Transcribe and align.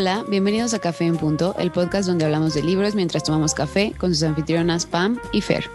Hola, 0.00 0.24
bienvenidos 0.30 0.72
a 0.72 0.78
Café 0.78 1.04
en 1.04 1.18
Punto, 1.18 1.54
el 1.58 1.70
podcast 1.72 2.08
donde 2.08 2.24
hablamos 2.24 2.54
de 2.54 2.62
libros 2.62 2.94
mientras 2.94 3.22
tomamos 3.22 3.52
café 3.52 3.92
con 3.98 4.14
sus 4.14 4.22
anfitrionas 4.22 4.86
Pam 4.86 5.18
y 5.30 5.42
Fer. 5.42 5.66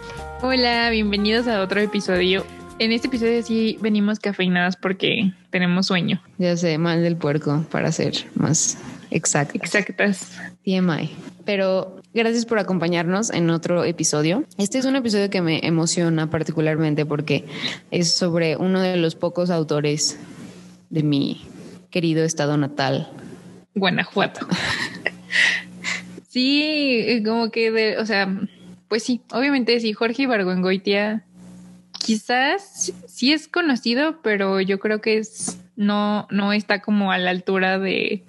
Hola, 0.42 0.90
bienvenidos 0.90 1.46
a 1.46 1.62
otro 1.62 1.80
episodio. 1.80 2.44
En 2.80 2.90
este 2.90 3.06
episodio 3.06 3.40
sí 3.44 3.78
venimos 3.80 4.18
cafeinadas 4.18 4.76
porque 4.76 5.30
tenemos 5.50 5.86
sueño. 5.86 6.20
Ya 6.38 6.56
sé, 6.56 6.76
mal 6.76 7.04
del 7.04 7.14
puerco 7.14 7.64
para 7.70 7.92
ser 7.92 8.14
más 8.34 8.76
exactas. 9.12 9.62
Exactas. 9.62 10.32
TMI. 10.64 11.08
Pero 11.44 12.00
gracias 12.12 12.46
por 12.46 12.58
acompañarnos 12.58 13.30
en 13.30 13.48
otro 13.50 13.84
episodio. 13.84 14.42
Este 14.58 14.78
es 14.78 14.86
un 14.86 14.96
episodio 14.96 15.30
que 15.30 15.40
me 15.40 15.64
emociona 15.64 16.28
particularmente 16.30 17.06
porque 17.06 17.44
es 17.92 18.12
sobre 18.12 18.56
uno 18.56 18.80
de 18.80 18.96
los 18.96 19.14
pocos 19.14 19.50
autores 19.50 20.18
de 20.90 21.04
mi 21.04 21.46
querido 21.90 22.24
estado 22.24 22.56
natal, 22.56 23.08
Guanajuato. 23.76 24.48
sí, 26.28 27.22
como 27.24 27.50
que, 27.50 27.70
de, 27.70 27.98
o 27.98 28.06
sea, 28.06 28.28
pues 28.88 29.04
sí, 29.04 29.20
obviamente 29.30 29.78
sí, 29.78 29.92
Jorge 29.92 30.24
Ibargüengoitia 30.24 31.24
quizás 32.04 32.92
sí 33.06 33.32
es 33.32 33.48
conocido, 33.48 34.20
pero 34.22 34.60
yo 34.60 34.78
creo 34.78 35.00
que 35.00 35.18
es 35.18 35.58
no 35.76 36.26
no 36.30 36.52
está 36.52 36.80
como 36.80 37.12
a 37.12 37.18
la 37.18 37.30
altura 37.30 37.78
de 37.78 38.24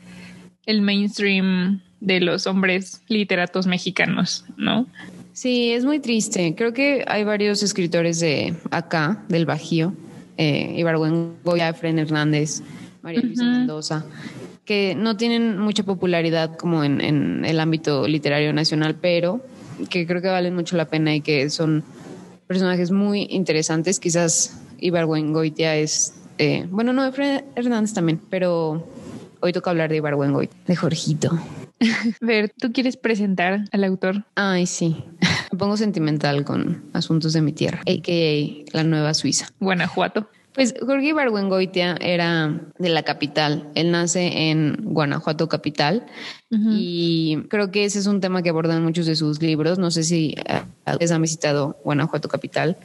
el 0.65 0.81
mainstream 0.81 1.81
de 1.99 2.19
los 2.19 2.45
hombres 2.47 3.01
literatos 3.07 3.67
mexicanos, 3.67 4.45
¿no? 4.57 4.85
Sí, 5.33 5.71
es 5.71 5.85
muy 5.85 5.99
triste. 5.99 6.55
Creo 6.55 6.73
que 6.73 7.05
hay 7.07 7.23
varios 7.23 7.63
escritores 7.63 8.19
de 8.19 8.55
acá, 8.71 9.23
del 9.29 9.45
Bajío, 9.45 9.93
eh, 10.37 10.73
Ibargüengoitia, 10.77 11.69
Efren 11.69 11.99
Hernández, 11.99 12.61
María 13.01 13.21
Luisa 13.21 13.43
Mendoza, 13.43 14.05
que 14.67 14.95
no 14.95 15.15
tienen 15.15 15.57
mucha 15.57 15.83
popularidad 15.83 16.57
como 16.57 16.83
en, 16.83 16.99
en, 16.99 17.45
el 17.45 17.59
ámbito 17.59 18.05
literario 18.05 18.51
nacional, 18.51 18.95
pero 19.01 19.41
que 19.89 20.05
creo 20.05 20.21
que 20.21 20.27
valen 20.27 20.53
mucho 20.53 20.75
la 20.75 20.85
pena 20.85 21.15
y 21.15 21.21
que 21.21 21.49
son 21.49 21.83
personajes 22.47 22.91
muy 22.91 23.27
interesantes. 23.29 23.99
Quizás 23.99 24.59
Ibargüengoitia 24.79 25.77
es, 25.77 26.15
eh, 26.37 26.67
bueno, 26.69 26.91
no, 26.91 27.05
Efraín 27.05 27.45
Hernández 27.55 27.93
también, 27.93 28.21
pero 28.29 28.85
hoy 29.39 29.53
toca 29.53 29.69
hablar 29.69 29.89
de 29.89 29.97
Ibargüengoitia, 29.97 30.59
de 30.67 30.75
Jorgito. 30.75 31.39
Ver, 32.21 32.51
¿tú 32.57 32.73
quieres 32.73 32.97
presentar 32.97 33.65
al 33.71 33.83
autor? 33.85 34.25
Ay, 34.35 34.65
sí. 34.65 34.97
Me 35.51 35.57
pongo 35.57 35.77
sentimental 35.77 36.43
con 36.43 36.83
asuntos 36.91 37.31
de 37.31 37.41
mi 37.41 37.53
tierra, 37.53 37.79
a.k.a. 37.87 38.77
la 38.77 38.83
Nueva 38.83 39.13
Suiza. 39.13 39.47
Guanajuato. 39.61 40.27
Pues 40.57 40.73
Jorge 40.83 41.09
Ibargüengoitia 41.09 41.97
era 42.01 42.59
de 42.79 42.89
la 42.89 43.03
capital. 43.03 43.69
Él 43.75 43.91
nace 43.91 44.49
en 44.49 44.75
Guanajuato 44.85 45.47
capital 45.47 46.07
uh 46.49 46.55
-huh. 46.55 46.75
y 46.75 47.43
creo 47.47 47.69
que 47.69 47.85
ese 47.85 47.99
es 47.99 48.07
un 48.07 48.21
tema 48.21 48.41
que 48.41 48.49
abordan 48.49 48.83
muchos 48.83 49.05
de 49.05 49.15
sus 49.15 49.39
libros. 49.39 49.77
No 49.77 49.91
sé 49.91 50.01
si 50.01 50.33
ustedes 50.87 51.11
han 51.11 51.21
visitado 51.21 51.77
Guanajuato 51.83 52.27
capital, 52.27 52.75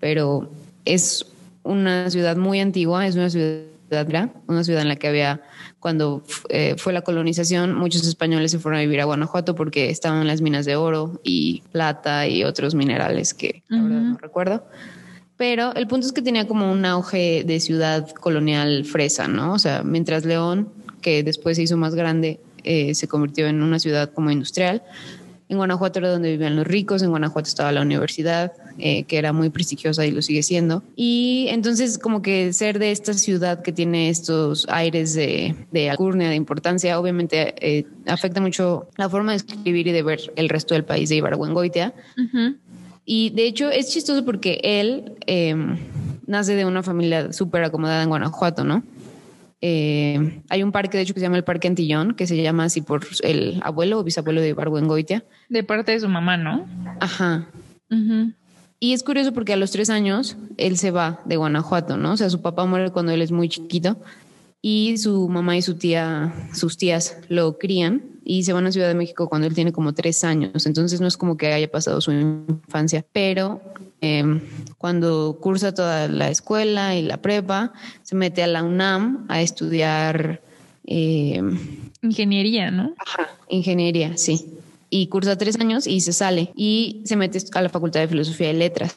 pero 0.00 0.50
es 0.84 1.24
una 1.62 2.10
ciudad 2.10 2.36
muy 2.36 2.60
antigua, 2.60 3.06
es 3.06 3.14
una 3.14 3.30
ciudad, 3.30 4.30
una 4.46 4.62
ciudad 4.62 4.82
en 4.82 4.88
la 4.88 4.96
que 4.96 5.08
había 5.08 5.40
cuando 5.80 6.22
eh, 6.50 6.74
fue 6.76 6.92
la 6.92 7.00
colonización, 7.00 7.74
muchos 7.74 8.06
españoles 8.06 8.50
se 8.50 8.58
fueron 8.58 8.80
a 8.80 8.82
vivir 8.82 9.00
a 9.00 9.06
Guanajuato 9.06 9.54
porque 9.54 9.88
estaban 9.88 10.26
las 10.26 10.42
minas 10.42 10.66
de 10.66 10.76
oro 10.76 11.22
y 11.24 11.62
plata 11.72 12.28
y 12.28 12.44
otros 12.44 12.74
minerales 12.74 13.32
que 13.32 13.62
uh 13.70 13.72
-huh. 13.72 13.76
la 13.76 13.82
verdad 13.82 14.00
no 14.02 14.18
recuerdo. 14.18 14.66
Pero 15.46 15.74
el 15.74 15.86
punto 15.86 16.06
es 16.06 16.14
que 16.14 16.22
tenía 16.22 16.48
como 16.48 16.72
un 16.72 16.86
auge 16.86 17.44
de 17.44 17.60
ciudad 17.60 18.08
colonial 18.12 18.86
fresa, 18.86 19.28
¿no? 19.28 19.52
O 19.52 19.58
sea, 19.58 19.82
mientras 19.82 20.24
León, 20.24 20.70
que 21.02 21.22
después 21.22 21.58
se 21.58 21.64
hizo 21.64 21.76
más 21.76 21.94
grande, 21.94 22.40
eh, 22.62 22.94
se 22.94 23.08
convirtió 23.08 23.46
en 23.46 23.62
una 23.62 23.78
ciudad 23.78 24.10
como 24.10 24.30
industrial. 24.30 24.82
En 25.50 25.58
Guanajuato 25.58 25.98
era 25.98 26.10
donde 26.10 26.30
vivían 26.30 26.56
los 26.56 26.66
ricos, 26.66 27.02
en 27.02 27.10
Guanajuato 27.10 27.46
estaba 27.46 27.72
la 27.72 27.82
universidad, 27.82 28.52
eh, 28.78 29.04
que 29.04 29.18
era 29.18 29.34
muy 29.34 29.50
prestigiosa 29.50 30.06
y 30.06 30.12
lo 30.12 30.22
sigue 30.22 30.42
siendo. 30.42 30.82
Y 30.96 31.48
entonces 31.50 31.98
como 31.98 32.22
que 32.22 32.54
ser 32.54 32.78
de 32.78 32.90
esta 32.90 33.12
ciudad 33.12 33.60
que 33.60 33.70
tiene 33.70 34.08
estos 34.08 34.66
aires 34.70 35.12
de, 35.12 35.54
de 35.70 35.90
alcurnia, 35.90 36.30
de 36.30 36.36
importancia, 36.36 36.98
obviamente 36.98 37.54
eh, 37.60 37.84
afecta 38.06 38.40
mucho 38.40 38.88
la 38.96 39.10
forma 39.10 39.32
de 39.32 39.36
escribir 39.36 39.88
y 39.88 39.92
de 39.92 40.02
ver 40.02 40.32
el 40.36 40.48
resto 40.48 40.72
del 40.72 40.84
país 40.84 41.10
de 41.10 41.16
Ibargüengoitia. 41.16 41.92
Uh 42.16 42.20
-huh. 42.22 42.56
Y 43.04 43.30
de 43.30 43.46
hecho 43.46 43.70
es 43.70 43.90
chistoso 43.90 44.24
porque 44.24 44.60
él 44.62 45.16
eh, 45.26 45.54
nace 46.26 46.54
de 46.54 46.64
una 46.64 46.82
familia 46.82 47.32
súper 47.32 47.64
acomodada 47.64 48.02
en 48.02 48.08
Guanajuato, 48.08 48.64
¿no? 48.64 48.82
Eh, 49.66 50.42
hay 50.50 50.62
un 50.62 50.72
parque, 50.72 50.98
de 50.98 51.04
hecho, 51.04 51.14
que 51.14 51.20
se 51.20 51.24
llama 51.24 51.38
el 51.38 51.44
Parque 51.44 51.68
Antillón, 51.68 52.14
que 52.14 52.26
se 52.26 52.40
llama 52.42 52.64
así 52.64 52.82
por 52.82 53.06
el 53.22 53.60
abuelo 53.62 53.98
o 53.98 54.04
bisabuelo 54.04 54.42
de 54.42 54.50
Ibargüengoitia. 54.50 55.24
De 55.48 55.64
parte 55.64 55.92
de 55.92 56.00
su 56.00 56.08
mamá, 56.08 56.36
¿no? 56.36 56.66
Ajá. 57.00 57.48
Uh 57.90 57.94
-huh. 57.94 58.34
Y 58.78 58.92
es 58.92 59.02
curioso 59.02 59.32
porque 59.32 59.54
a 59.54 59.56
los 59.56 59.70
tres 59.70 59.88
años 59.88 60.36
él 60.58 60.76
se 60.76 60.90
va 60.90 61.20
de 61.24 61.36
Guanajuato, 61.36 61.96
¿no? 61.96 62.12
O 62.12 62.16
sea, 62.18 62.28
su 62.28 62.42
papá 62.42 62.66
muere 62.66 62.90
cuando 62.90 63.12
él 63.12 63.22
es 63.22 63.32
muy 63.32 63.48
chiquito 63.48 63.96
y 64.66 64.96
su 64.96 65.28
mamá 65.28 65.58
y 65.58 65.60
su 65.60 65.74
tía, 65.74 66.32
sus 66.54 66.78
tías 66.78 67.18
lo 67.28 67.58
crían 67.58 68.02
y 68.24 68.44
se 68.44 68.54
van 68.54 68.66
a 68.66 68.72
Ciudad 68.72 68.88
de 68.88 68.94
México 68.94 69.28
cuando 69.28 69.46
él 69.46 69.54
tiene 69.54 69.72
como 69.72 69.92
tres 69.92 70.24
años. 70.24 70.64
Entonces 70.64 71.02
no 71.02 71.06
es 71.06 71.18
como 71.18 71.36
que 71.36 71.52
haya 71.52 71.70
pasado 71.70 72.00
su 72.00 72.12
infancia, 72.12 73.04
pero 73.12 73.60
eh, 74.00 74.40
cuando 74.78 75.36
cursa 75.38 75.74
toda 75.74 76.08
la 76.08 76.30
escuela 76.30 76.96
y 76.96 77.02
la 77.02 77.18
prepa, 77.18 77.74
se 78.04 78.16
mete 78.16 78.42
a 78.42 78.46
la 78.46 78.62
UNAM 78.62 79.26
a 79.28 79.42
estudiar 79.42 80.40
eh, 80.86 81.42
ingeniería, 82.00 82.70
¿no? 82.70 82.94
Ajá, 82.96 83.36
ingeniería, 83.50 84.16
sí. 84.16 84.46
Y 84.88 85.08
cursa 85.08 85.36
tres 85.36 85.60
años 85.60 85.86
y 85.86 86.00
se 86.00 86.14
sale 86.14 86.52
y 86.56 87.02
se 87.04 87.16
mete 87.16 87.38
a 87.52 87.60
la 87.60 87.68
Facultad 87.68 88.00
de 88.00 88.08
Filosofía 88.08 88.50
y 88.50 88.56
Letras. 88.56 88.96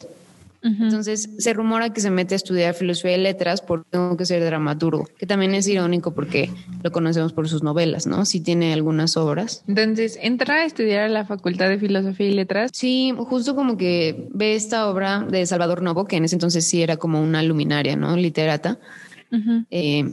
Uh 0.64 0.70
-huh. 0.70 0.84
Entonces 0.86 1.30
se 1.38 1.54
rumora 1.54 1.94
que 1.94 2.02
se 2.02 2.10
mete 2.10 2.34
a 2.34 2.38
estudiar 2.38 2.74
filosofía 2.74 3.16
y 3.16 3.22
letras 3.22 3.62
porque 3.62 3.88
tengo 3.92 4.18
que 4.18 4.26
ser 4.26 4.44
dramaturgo, 4.44 5.08
que 5.18 5.28
también 5.28 5.54
es 5.54 5.68
irónico 5.68 6.14
porque 6.14 6.50
lo 6.84 6.92
conocemos 6.92 7.32
por 7.34 7.48
sus 7.48 7.64
novelas, 7.64 8.08
¿no? 8.08 8.26
Sí 8.26 8.40
tiene 8.40 8.74
algunas 8.74 9.18
obras. 9.18 9.64
Entonces 9.68 10.18
entra 10.22 10.56
a 10.56 10.66
estudiar 10.66 11.04
a 11.04 11.10
la 11.10 11.26
Facultad 11.26 11.70
de 11.70 11.78
Filosofía 11.78 12.28
y 12.28 12.34
Letras. 12.34 12.72
Sí, 12.74 13.14
justo 13.18 13.56
como 13.56 13.78
que 13.78 14.28
ve 14.34 14.56
esta 14.56 14.90
obra 14.90 15.26
de 15.30 15.46
Salvador 15.46 15.82
Novo, 15.82 16.06
que 16.06 16.18
en 16.18 16.26
ese 16.26 16.36
entonces 16.36 16.66
sí 16.66 16.82
era 16.82 16.98
como 16.98 17.22
una 17.22 17.44
luminaria, 17.44 17.96
¿no? 17.96 18.16
Literata. 18.18 18.80
Uh 19.32 19.36
-huh. 19.36 19.66
eh, 19.70 20.12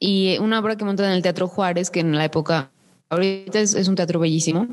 y 0.00 0.36
una 0.38 0.58
obra 0.58 0.74
que 0.74 0.84
monta 0.84 1.06
en 1.06 1.12
el 1.12 1.22
Teatro 1.22 1.46
Juárez, 1.46 1.88
que 1.88 2.00
en 2.00 2.16
la 2.16 2.24
época, 2.24 2.72
ahorita 3.08 3.60
es, 3.60 3.74
es 3.74 3.86
un 3.86 3.94
teatro 3.94 4.18
bellísimo, 4.18 4.66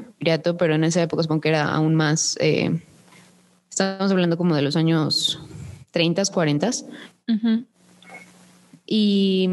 pero 0.57 0.73
en 0.73 0.83
esa 0.83 1.03
época 1.03 1.21
supongo 1.21 1.41
que 1.41 1.49
era 1.49 1.69
aún 1.69 1.93
más... 1.93 2.35
Eh, 2.41 2.81
Estamos 3.79 4.11
hablando 4.11 4.35
como 4.35 4.57
de 4.57 4.61
los 4.61 4.75
años 4.75 5.39
30, 5.91 6.23
40. 6.25 6.67
Uh 6.67 7.31
-huh. 7.31 7.65
Y 8.85 9.49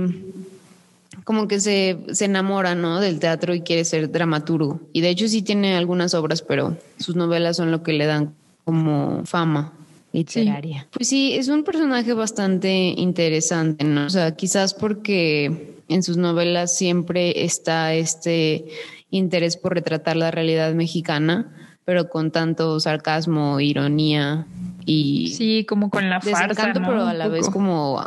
como 1.23 1.47
que 1.47 1.61
se, 1.61 1.99
se 2.11 2.25
enamora, 2.25 2.75
¿no? 2.75 3.01
Del 3.01 3.21
teatro 3.21 3.55
y 3.55 3.61
quiere 3.61 3.85
ser 3.85 4.11
dramaturgo. 4.11 4.81
Y 4.93 5.01
de 5.01 5.11
hecho 5.11 5.29
sí 5.29 5.43
tiene 5.43 5.77
algunas 5.77 6.13
obras, 6.13 6.43
pero 6.43 6.77
sus 6.99 7.15
novelas 7.15 7.57
son 7.57 7.71
lo 7.71 7.85
que 7.85 7.93
le 7.93 8.07
dan 8.07 8.35
como 8.65 9.25
fama 9.27 9.73
literaria. 10.13 10.81
Sí. 10.81 10.87
Pues 10.91 11.09
sí, 11.09 11.35
es 11.35 11.47
un 11.47 11.63
personaje 11.63 12.13
bastante 12.13 12.95
interesante, 12.97 13.85
¿no? 13.85 14.07
O 14.07 14.11
sea, 14.11 14.35
quizás 14.35 14.75
porque 14.75 15.77
en 15.87 16.03
sus 16.03 16.17
novelas 16.17 16.77
siempre 16.77 17.45
está 17.45 17.95
este 17.95 18.65
interés 19.09 19.57
por 19.57 19.75
retratar 19.75 20.17
la 20.17 20.33
realidad 20.33 20.75
mexicana 20.75 21.53
pero 21.87 22.11
con 22.11 22.33
tanto 22.33 22.79
sarcasmo, 22.81 23.61
ironía 23.61 24.45
y... 24.85 25.33
Sí, 25.37 25.65
como 25.67 25.89
con 25.89 26.11
la 26.11 26.21
farsa, 26.21 26.67
¿no? 26.67 26.87
pero 26.87 27.07
a 27.07 27.15
la 27.15 27.29
vez 27.29 27.49
como... 27.49 28.05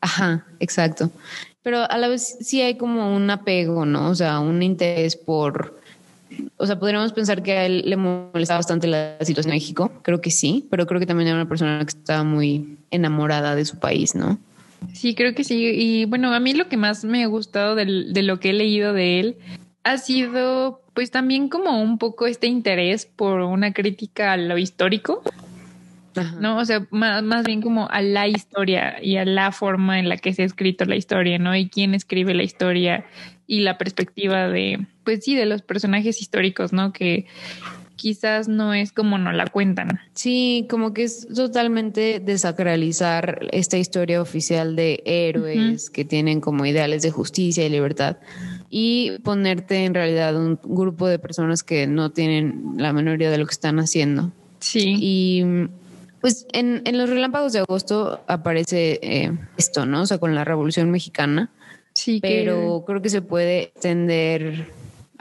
Ajá, 0.00 0.46
exacto. 0.60 1.10
Pero 1.62 1.88
a 1.88 1.98
la 1.98 2.08
vez 2.08 2.38
sí 2.40 2.62
hay 2.62 2.76
como 2.76 3.14
un 3.14 3.28
apego, 3.28 3.84
¿no? 3.84 4.08
O 4.08 4.14
sea, 4.14 4.40
un 4.40 4.62
interés 4.62 5.14
por... 5.14 5.78
O 6.56 6.66
sea, 6.66 6.78
podríamos 6.78 7.12
pensar 7.12 7.42
que 7.42 7.52
a 7.52 7.66
él 7.66 7.82
le 7.84 7.96
molestaba 7.96 8.58
bastante 8.58 8.86
la 8.86 9.18
situación 9.20 9.50
de 9.50 9.56
México. 9.56 9.92
Creo 10.00 10.22
que 10.22 10.30
sí, 10.30 10.66
pero 10.70 10.86
creo 10.86 10.98
que 10.98 11.06
también 11.06 11.28
era 11.28 11.36
una 11.36 11.48
persona 11.48 11.80
que 11.80 11.90
estaba 11.90 12.24
muy 12.24 12.78
enamorada 12.90 13.54
de 13.54 13.66
su 13.66 13.78
país, 13.78 14.14
¿no? 14.14 14.38
Sí, 14.94 15.14
creo 15.14 15.34
que 15.34 15.44
sí. 15.44 15.70
Y 15.74 16.06
bueno, 16.06 16.32
a 16.32 16.40
mí 16.40 16.54
lo 16.54 16.68
que 16.68 16.78
más 16.78 17.04
me 17.04 17.24
ha 17.24 17.26
gustado 17.26 17.74
de 17.74 17.84
lo 18.22 18.40
que 18.40 18.50
he 18.50 18.54
leído 18.54 18.94
de 18.94 19.20
él 19.20 19.36
ha 19.84 19.98
sido 19.98 20.82
pues 20.94 21.10
también 21.10 21.48
como 21.48 21.80
un 21.80 21.98
poco 21.98 22.26
este 22.26 22.46
interés 22.46 23.06
por 23.06 23.40
una 23.40 23.72
crítica 23.72 24.32
a 24.32 24.36
lo 24.36 24.58
histórico, 24.58 25.22
Ajá. 26.16 26.36
¿no? 26.40 26.58
O 26.58 26.64
sea, 26.64 26.86
más, 26.90 27.22
más, 27.22 27.44
bien 27.44 27.60
como 27.60 27.88
a 27.90 28.00
la 28.00 28.28
historia 28.28 29.02
y 29.02 29.16
a 29.16 29.24
la 29.24 29.52
forma 29.52 29.98
en 29.98 30.08
la 30.08 30.16
que 30.16 30.32
se 30.32 30.42
ha 30.42 30.46
escrito 30.46 30.84
la 30.84 30.96
historia, 30.96 31.38
¿no? 31.38 31.54
Y 31.56 31.68
quién 31.68 31.94
escribe 31.94 32.34
la 32.34 32.44
historia 32.44 33.04
y 33.46 33.60
la 33.60 33.76
perspectiva 33.76 34.48
de, 34.48 34.86
pues 35.04 35.24
sí, 35.24 35.34
de 35.34 35.46
los 35.46 35.62
personajes 35.62 36.20
históricos, 36.20 36.72
¿no? 36.72 36.92
Que 36.92 37.26
quizás 37.96 38.48
no 38.48 38.74
es 38.74 38.92
como 38.92 39.18
no 39.18 39.32
la 39.32 39.46
cuentan. 39.46 40.00
Sí, 40.14 40.66
como 40.68 40.92
que 40.92 41.04
es 41.04 41.28
totalmente 41.28 42.20
desacralizar 42.20 43.48
esta 43.52 43.78
historia 43.78 44.20
oficial 44.20 44.76
de 44.76 45.02
héroes 45.04 45.90
que 45.90 46.04
tienen 46.04 46.40
como 46.40 46.66
ideales 46.66 47.02
de 47.02 47.10
justicia 47.10 47.64
y 47.64 47.70
libertad 47.70 48.16
y 48.70 49.18
ponerte 49.22 49.84
en 49.84 49.94
realidad 49.94 50.36
un 50.36 50.58
grupo 50.62 51.06
de 51.06 51.18
personas 51.18 51.62
que 51.62 51.86
no 51.86 52.10
tienen 52.10 52.74
la 52.76 52.92
menor 52.92 53.20
idea 53.20 53.30
de 53.30 53.38
lo 53.38 53.46
que 53.46 53.52
están 53.52 53.78
haciendo. 53.78 54.32
Sí. 54.58 54.96
Y 54.98 55.44
pues 56.20 56.46
en, 56.52 56.82
los 56.96 57.10
relámpagos 57.10 57.52
de 57.52 57.58
agosto 57.58 58.24
aparece 58.26 58.98
eh, 59.02 59.30
esto, 59.58 59.84
¿no? 59.84 60.02
O 60.02 60.06
sea, 60.06 60.18
con 60.18 60.34
la 60.34 60.42
Revolución 60.42 60.90
Mexicana. 60.90 61.50
Sí, 61.94 62.18
pero 62.20 62.82
creo 62.86 63.02
que 63.02 63.10
se 63.10 63.22
puede 63.22 63.64
extender 63.64 64.72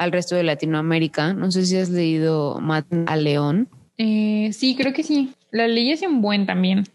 al 0.04 0.12
resto 0.12 0.36
de 0.36 0.44
Latinoamérica. 0.44 1.34
No 1.34 1.52
sé 1.52 1.66
si 1.66 1.78
has 1.78 1.90
leído 1.90 2.60
Matan 2.60 3.06
a 3.08 3.16
León. 3.16 3.70
Eh, 3.98 4.52
sí, 4.54 4.76
creo 4.76 4.94
que 4.94 5.04
sí. 5.04 5.34
La 5.52 5.68
leí 5.68 5.92
es 5.92 6.02
un 6.02 6.22
buen 6.22 6.46
también. 6.46 6.86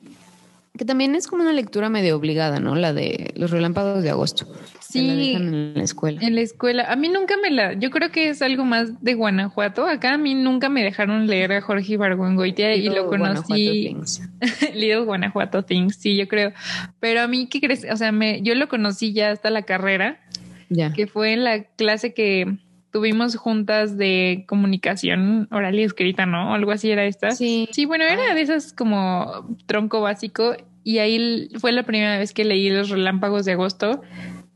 Que 0.76 0.84
también 0.84 1.16
es 1.16 1.26
como 1.26 1.42
una 1.42 1.52
lectura 1.52 1.88
medio 1.88 2.16
obligada, 2.16 2.60
¿no? 2.60 2.76
La 2.76 2.92
de 2.92 3.32
los 3.34 3.50
relámpagos 3.50 4.02
de 4.02 4.10
agosto. 4.10 4.46
Sí. 4.80 5.32
en 5.34 5.74
la 5.74 5.82
escuela. 5.82 6.20
En 6.22 6.36
la 6.36 6.40
escuela. 6.40 6.84
A 6.84 6.94
mí 6.94 7.08
nunca 7.08 7.36
me 7.36 7.50
la. 7.50 7.72
Yo 7.72 7.90
creo 7.90 8.10
que 8.10 8.28
es 8.28 8.42
algo 8.42 8.64
más 8.64 9.02
de 9.02 9.14
Guanajuato. 9.14 9.86
Acá 9.86 10.14
a 10.14 10.18
mí 10.18 10.34
nunca 10.34 10.68
me 10.68 10.84
dejaron 10.84 11.26
leer 11.26 11.52
a 11.52 11.60
Jorge 11.60 11.94
Ibargüengoitia 11.94 12.76
y 12.76 12.88
lo 12.88 13.08
conocí. 13.08 13.96
Little 14.74 15.00
Guanajuato 15.00 15.64
Things, 15.64 15.96
sí, 15.96 16.16
yo 16.16 16.28
creo. 16.28 16.52
Pero 17.00 17.22
a 17.22 17.26
mí, 17.26 17.48
¿qué 17.48 17.60
crees? 17.60 17.84
O 17.90 17.96
sea, 17.96 18.12
me, 18.12 18.40
yo 18.42 18.54
lo 18.54 18.68
conocí 18.68 19.12
ya 19.12 19.32
hasta 19.32 19.50
la 19.50 19.62
carrera. 19.62 20.20
Ya. 20.68 20.92
Que 20.92 21.08
fue 21.08 21.32
en 21.32 21.42
la 21.42 21.64
clase 21.64 22.14
que 22.14 22.56
tuvimos 22.90 23.36
juntas 23.36 23.96
de 23.96 24.44
comunicación 24.46 25.48
oral 25.50 25.78
y 25.78 25.82
escrita, 25.82 26.26
¿no? 26.26 26.54
Algo 26.54 26.70
así 26.70 26.90
era 26.90 27.04
esta. 27.04 27.30
Sí. 27.32 27.68
Sí, 27.72 27.84
bueno, 27.84 28.04
era 28.04 28.34
de 28.34 28.40
esas 28.40 28.72
como 28.72 29.56
tronco 29.66 30.00
básico 30.00 30.56
y 30.84 30.98
ahí 30.98 31.50
fue 31.58 31.72
la 31.72 31.82
primera 31.82 32.18
vez 32.18 32.32
que 32.32 32.44
leí 32.44 32.70
los 32.70 32.88
relámpagos 32.88 33.44
de 33.44 33.52
agosto 33.52 34.02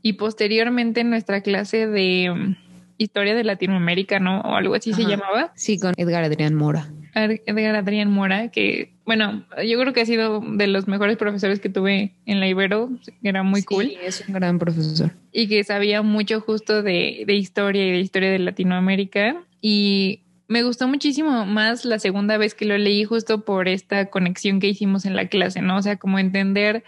y 0.01 0.13
posteriormente 0.13 1.01
en 1.01 1.09
nuestra 1.09 1.41
clase 1.41 1.87
de 1.87 2.31
mm, 2.33 2.55
historia 2.97 3.35
de 3.35 3.43
Latinoamérica, 3.43 4.19
¿no? 4.19 4.41
O 4.41 4.55
algo 4.55 4.75
así 4.75 4.93
se 4.93 5.03
llamaba. 5.03 5.51
Sí, 5.55 5.79
con 5.79 5.93
Edgar 5.97 6.23
Adrián 6.23 6.55
Mora. 6.55 6.89
Edgar 7.13 7.75
Adrián 7.75 8.11
Mora, 8.11 8.49
que 8.49 8.93
bueno, 9.05 9.45
yo 9.65 9.79
creo 9.79 9.93
que 9.93 10.01
ha 10.01 10.05
sido 10.05 10.41
de 10.41 10.67
los 10.67 10.87
mejores 10.87 11.17
profesores 11.17 11.59
que 11.59 11.69
tuve 11.69 12.13
en 12.25 12.39
la 12.39 12.47
Ibero, 12.47 12.89
era 13.21 13.43
muy 13.43 13.63
cool. 13.63 13.91
es 14.01 14.23
un 14.27 14.33
gran 14.33 14.59
profesor. 14.59 15.11
Y 15.31 15.47
que 15.47 15.63
sabía 15.63 16.01
mucho 16.01 16.41
justo 16.41 16.81
de, 16.81 17.23
de 17.27 17.33
historia 17.35 17.85
y 17.85 17.91
de 17.91 17.99
historia 17.99 18.31
de 18.31 18.39
Latinoamérica. 18.39 19.43
Y 19.61 20.21
me 20.47 20.63
gustó 20.63 20.87
muchísimo 20.87 21.45
más 21.45 21.85
la 21.85 21.99
segunda 21.99 22.37
vez 22.37 22.53
que 22.53 22.65
lo 22.65 22.77
leí 22.77 23.03
justo 23.03 23.43
por 23.43 23.67
esta 23.67 24.05
conexión 24.07 24.59
que 24.59 24.67
hicimos 24.67 25.05
en 25.05 25.15
la 25.15 25.27
clase, 25.27 25.61
¿no? 25.61 25.77
O 25.77 25.81
sea, 25.81 25.97
como 25.97 26.19
entender 26.19 26.83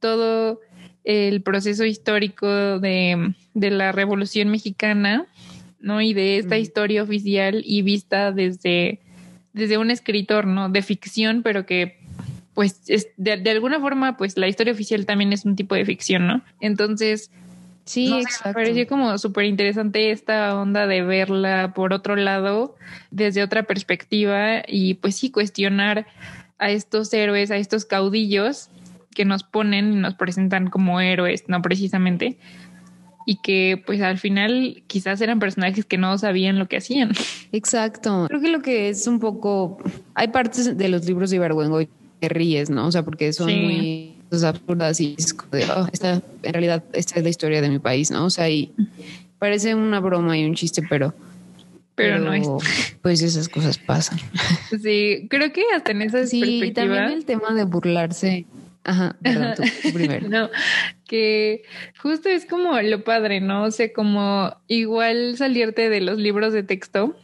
todo 0.00 0.60
el 1.04 1.42
proceso 1.42 1.84
histórico 1.84 2.78
de, 2.78 3.34
de 3.54 3.70
la 3.70 3.92
Revolución 3.92 4.48
Mexicana, 4.48 5.26
¿no? 5.80 6.00
Y 6.00 6.12
de 6.14 6.38
esta 6.38 6.58
historia 6.58 7.02
oficial 7.02 7.62
y 7.64 7.82
vista 7.82 8.32
desde 8.32 9.00
desde 9.52 9.78
un 9.78 9.90
escritor, 9.90 10.46
¿no? 10.46 10.68
De 10.68 10.82
ficción, 10.82 11.42
pero 11.42 11.66
que 11.66 11.98
pues 12.54 12.82
es, 12.88 13.08
de, 13.16 13.50
alguna 13.50 13.80
forma, 13.80 14.16
pues 14.16 14.36
la 14.36 14.48
historia 14.48 14.72
oficial 14.72 15.06
también 15.06 15.32
es 15.32 15.44
un 15.44 15.56
tipo 15.56 15.74
de 15.74 15.84
ficción, 15.84 16.26
¿no? 16.26 16.42
Entonces, 16.60 17.30
sí, 17.84 18.12
me 18.44 18.52
pareció 18.52 18.86
como 18.86 19.16
súper 19.18 19.44
interesante 19.44 20.10
esta 20.10 20.58
onda 20.60 20.86
de 20.86 21.02
verla 21.02 21.72
por 21.74 21.94
otro 21.94 22.14
lado, 22.14 22.76
desde 23.10 23.42
otra 23.42 23.62
perspectiva 23.62 24.62
y 24.66 24.94
pues 24.94 25.16
sí 25.16 25.30
cuestionar 25.30 26.06
a 26.58 26.70
estos 26.70 27.12
héroes, 27.14 27.50
a 27.50 27.56
estos 27.56 27.86
caudillos 27.86 28.68
que 29.14 29.24
nos 29.24 29.44
ponen 29.44 29.92
y 29.92 29.96
nos 29.96 30.14
presentan 30.14 30.68
como 30.68 31.00
héroes, 31.00 31.44
no 31.48 31.60
precisamente, 31.62 32.36
y 33.26 33.36
que 33.36 33.82
pues 33.84 34.00
al 34.00 34.18
final 34.18 34.82
quizás 34.86 35.20
eran 35.20 35.38
personajes 35.38 35.84
que 35.84 35.98
no 35.98 36.16
sabían 36.18 36.58
lo 36.58 36.68
que 36.68 36.76
hacían. 36.76 37.12
Exacto. 37.52 38.26
Creo 38.28 38.40
que 38.40 38.48
lo 38.48 38.62
que 38.62 38.88
es 38.88 39.06
un 39.06 39.20
poco, 39.20 39.78
hay 40.14 40.28
partes 40.28 40.76
de 40.76 40.88
los 40.88 41.06
libros 41.06 41.30
de 41.30 41.36
Ibargüengo 41.36 41.80
que 42.20 42.28
ríes, 42.28 42.70
¿no? 42.70 42.86
O 42.86 42.92
sea, 42.92 43.04
porque 43.04 43.32
son 43.32 43.46
muy 43.46 44.16
absurdas 44.30 45.00
y 45.00 45.14
es 45.18 45.34
como 45.34 45.50
de, 45.52 45.64
oh, 45.64 45.86
esta, 45.92 46.22
en 46.42 46.52
realidad 46.52 46.84
esta 46.92 47.16
es 47.18 47.22
la 47.22 47.30
historia 47.30 47.60
de 47.60 47.68
mi 47.68 47.78
país, 47.78 48.10
¿no? 48.10 48.24
O 48.24 48.30
sea, 48.30 48.48
y 48.48 48.72
parece 49.38 49.74
una 49.74 50.00
broma 50.00 50.38
y 50.38 50.44
un 50.44 50.54
chiste, 50.54 50.82
pero... 50.88 51.14
Pero, 51.94 52.18
no 52.18 52.32
es. 52.32 52.48
Pues 53.02 53.20
esas 53.20 53.50
cosas 53.50 53.76
pasan. 53.76 54.18
Sí, 54.82 55.26
creo 55.28 55.52
que 55.52 55.62
hasta 55.76 55.90
en 55.90 56.02
esa 56.02 56.26
sí, 56.26 56.62
y 56.64 56.72
también 56.72 57.04
el 57.04 57.26
tema 57.26 57.52
de 57.52 57.64
burlarse 57.64 58.46
Ajá, 58.84 59.16
perdón, 59.22 59.54
tú, 59.56 59.62
primero. 59.94 60.28
no, 60.28 60.50
que 61.06 61.62
justo 62.00 62.28
es 62.28 62.46
como 62.46 62.80
lo 62.80 63.04
padre, 63.04 63.40
¿no? 63.40 63.64
O 63.64 63.70
sea, 63.70 63.92
como 63.92 64.54
igual 64.66 65.36
salirte 65.36 65.88
de 65.88 66.00
los 66.00 66.18
libros 66.18 66.52
de 66.52 66.62
texto 66.62 67.16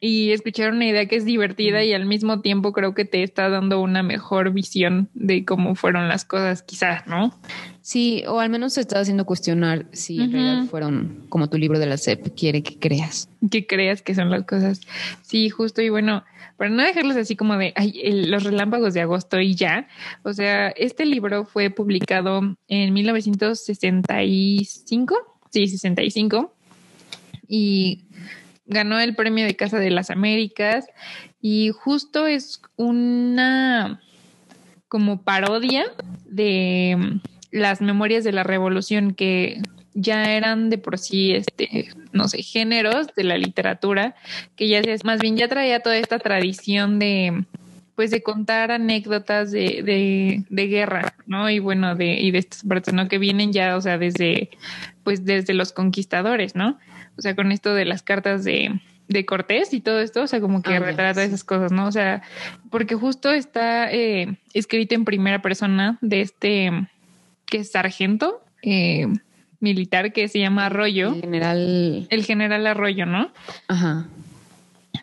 y 0.00 0.32
escuchar 0.32 0.72
una 0.72 0.84
idea 0.84 1.06
que 1.06 1.16
es 1.16 1.24
divertida 1.24 1.82
y 1.82 1.94
al 1.94 2.04
mismo 2.04 2.42
tiempo 2.42 2.72
creo 2.72 2.94
que 2.94 3.06
te 3.06 3.22
está 3.22 3.48
dando 3.48 3.80
una 3.80 4.02
mejor 4.02 4.52
visión 4.52 5.08
de 5.14 5.46
cómo 5.46 5.74
fueron 5.74 6.08
las 6.08 6.26
cosas, 6.26 6.62
quizás, 6.62 7.06
¿no? 7.06 7.34
Sí, 7.80 8.22
o 8.28 8.38
al 8.38 8.50
menos 8.50 8.74
te 8.74 8.82
está 8.82 9.00
haciendo 9.00 9.24
cuestionar 9.24 9.86
si 9.92 10.20
en 10.20 10.32
realidad 10.32 10.64
fueron 10.66 11.24
como 11.30 11.48
tu 11.48 11.56
libro 11.56 11.78
de 11.78 11.86
la 11.86 11.96
SEP 11.96 12.34
quiere 12.36 12.62
que 12.62 12.78
creas. 12.78 13.30
Que 13.50 13.66
creas 13.66 14.02
que 14.02 14.14
son 14.14 14.30
las 14.30 14.44
cosas. 14.44 14.82
Sí, 15.22 15.48
justo. 15.48 15.80
Y 15.80 15.88
bueno, 15.88 16.22
para 16.56 16.70
no 16.70 16.82
dejarlos 16.82 17.16
así 17.16 17.36
como 17.36 17.56
de 17.56 17.74
los 18.28 18.44
relámpagos 18.44 18.94
de 18.94 19.00
agosto 19.00 19.40
y 19.40 19.54
ya. 19.54 19.88
O 20.22 20.32
sea, 20.32 20.68
este 20.68 21.04
libro 21.04 21.44
fue 21.44 21.70
publicado 21.70 22.56
en 22.68 22.92
1965. 22.92 25.16
Sí, 25.50 25.68
65. 25.68 26.54
Y 27.48 28.04
ganó 28.66 29.00
el 29.00 29.14
premio 29.14 29.44
de 29.44 29.56
Casa 29.56 29.78
de 29.78 29.90
las 29.90 30.10
Américas. 30.10 30.86
Y 31.40 31.70
justo 31.70 32.26
es 32.26 32.62
una 32.76 34.00
como 34.88 35.22
parodia 35.22 35.86
de 36.24 37.20
las 37.50 37.80
memorias 37.80 38.24
de 38.24 38.32
la 38.32 38.44
revolución 38.44 39.14
que 39.14 39.60
ya 39.94 40.34
eran 40.34 40.70
de 40.70 40.78
por 40.78 40.98
sí, 40.98 41.32
este, 41.32 41.88
no 42.12 42.28
sé, 42.28 42.42
géneros 42.42 43.06
de 43.16 43.24
la 43.24 43.38
literatura, 43.38 44.14
que 44.56 44.68
ya 44.68 44.80
es 44.80 45.04
más 45.04 45.20
bien 45.20 45.36
ya 45.36 45.48
traía 45.48 45.80
toda 45.80 45.96
esta 45.96 46.18
tradición 46.18 46.98
de, 46.98 47.44
pues 47.94 48.10
de 48.10 48.22
contar 48.22 48.72
anécdotas 48.72 49.52
de, 49.52 49.82
de, 49.84 50.44
de, 50.48 50.66
guerra, 50.66 51.14
¿no? 51.26 51.48
Y 51.48 51.60
bueno, 51.60 51.94
de, 51.94 52.14
y 52.20 52.32
de 52.32 52.38
estas 52.38 52.64
partes, 52.64 52.92
¿no? 52.92 53.08
Que 53.08 53.18
vienen 53.18 53.52
ya, 53.52 53.76
o 53.76 53.80
sea, 53.80 53.98
desde, 53.98 54.50
pues 55.04 55.24
desde 55.24 55.54
los 55.54 55.72
conquistadores, 55.72 56.56
¿no? 56.56 56.78
O 57.16 57.22
sea, 57.22 57.36
con 57.36 57.52
esto 57.52 57.74
de 57.74 57.84
las 57.84 58.02
cartas 58.02 58.42
de, 58.42 58.80
de 59.08 59.24
Cortés 59.24 59.72
y 59.72 59.80
todo 59.80 60.00
esto, 60.00 60.22
o 60.22 60.26
sea, 60.26 60.40
como 60.40 60.62
que 60.62 60.74
ah, 60.74 60.80
retrata 60.80 61.22
esas 61.22 61.44
cosas, 61.44 61.70
¿no? 61.70 61.86
O 61.86 61.92
sea, 61.92 62.22
porque 62.70 62.96
justo 62.96 63.30
está 63.30 63.92
eh, 63.92 64.38
escrito 64.54 64.96
en 64.96 65.04
primera 65.04 65.40
persona 65.40 65.98
de 66.00 66.20
este, 66.20 66.70
que 67.46 67.58
es 67.58 67.70
sargento, 67.70 68.42
eh, 68.62 69.06
militar 69.64 70.12
que 70.12 70.28
se 70.28 70.38
llama 70.38 70.66
Arroyo. 70.66 71.14
El 71.14 71.20
general. 71.22 72.06
El 72.08 72.24
general 72.24 72.66
Arroyo, 72.66 73.06
¿no? 73.06 73.32
Ajá. 73.66 74.06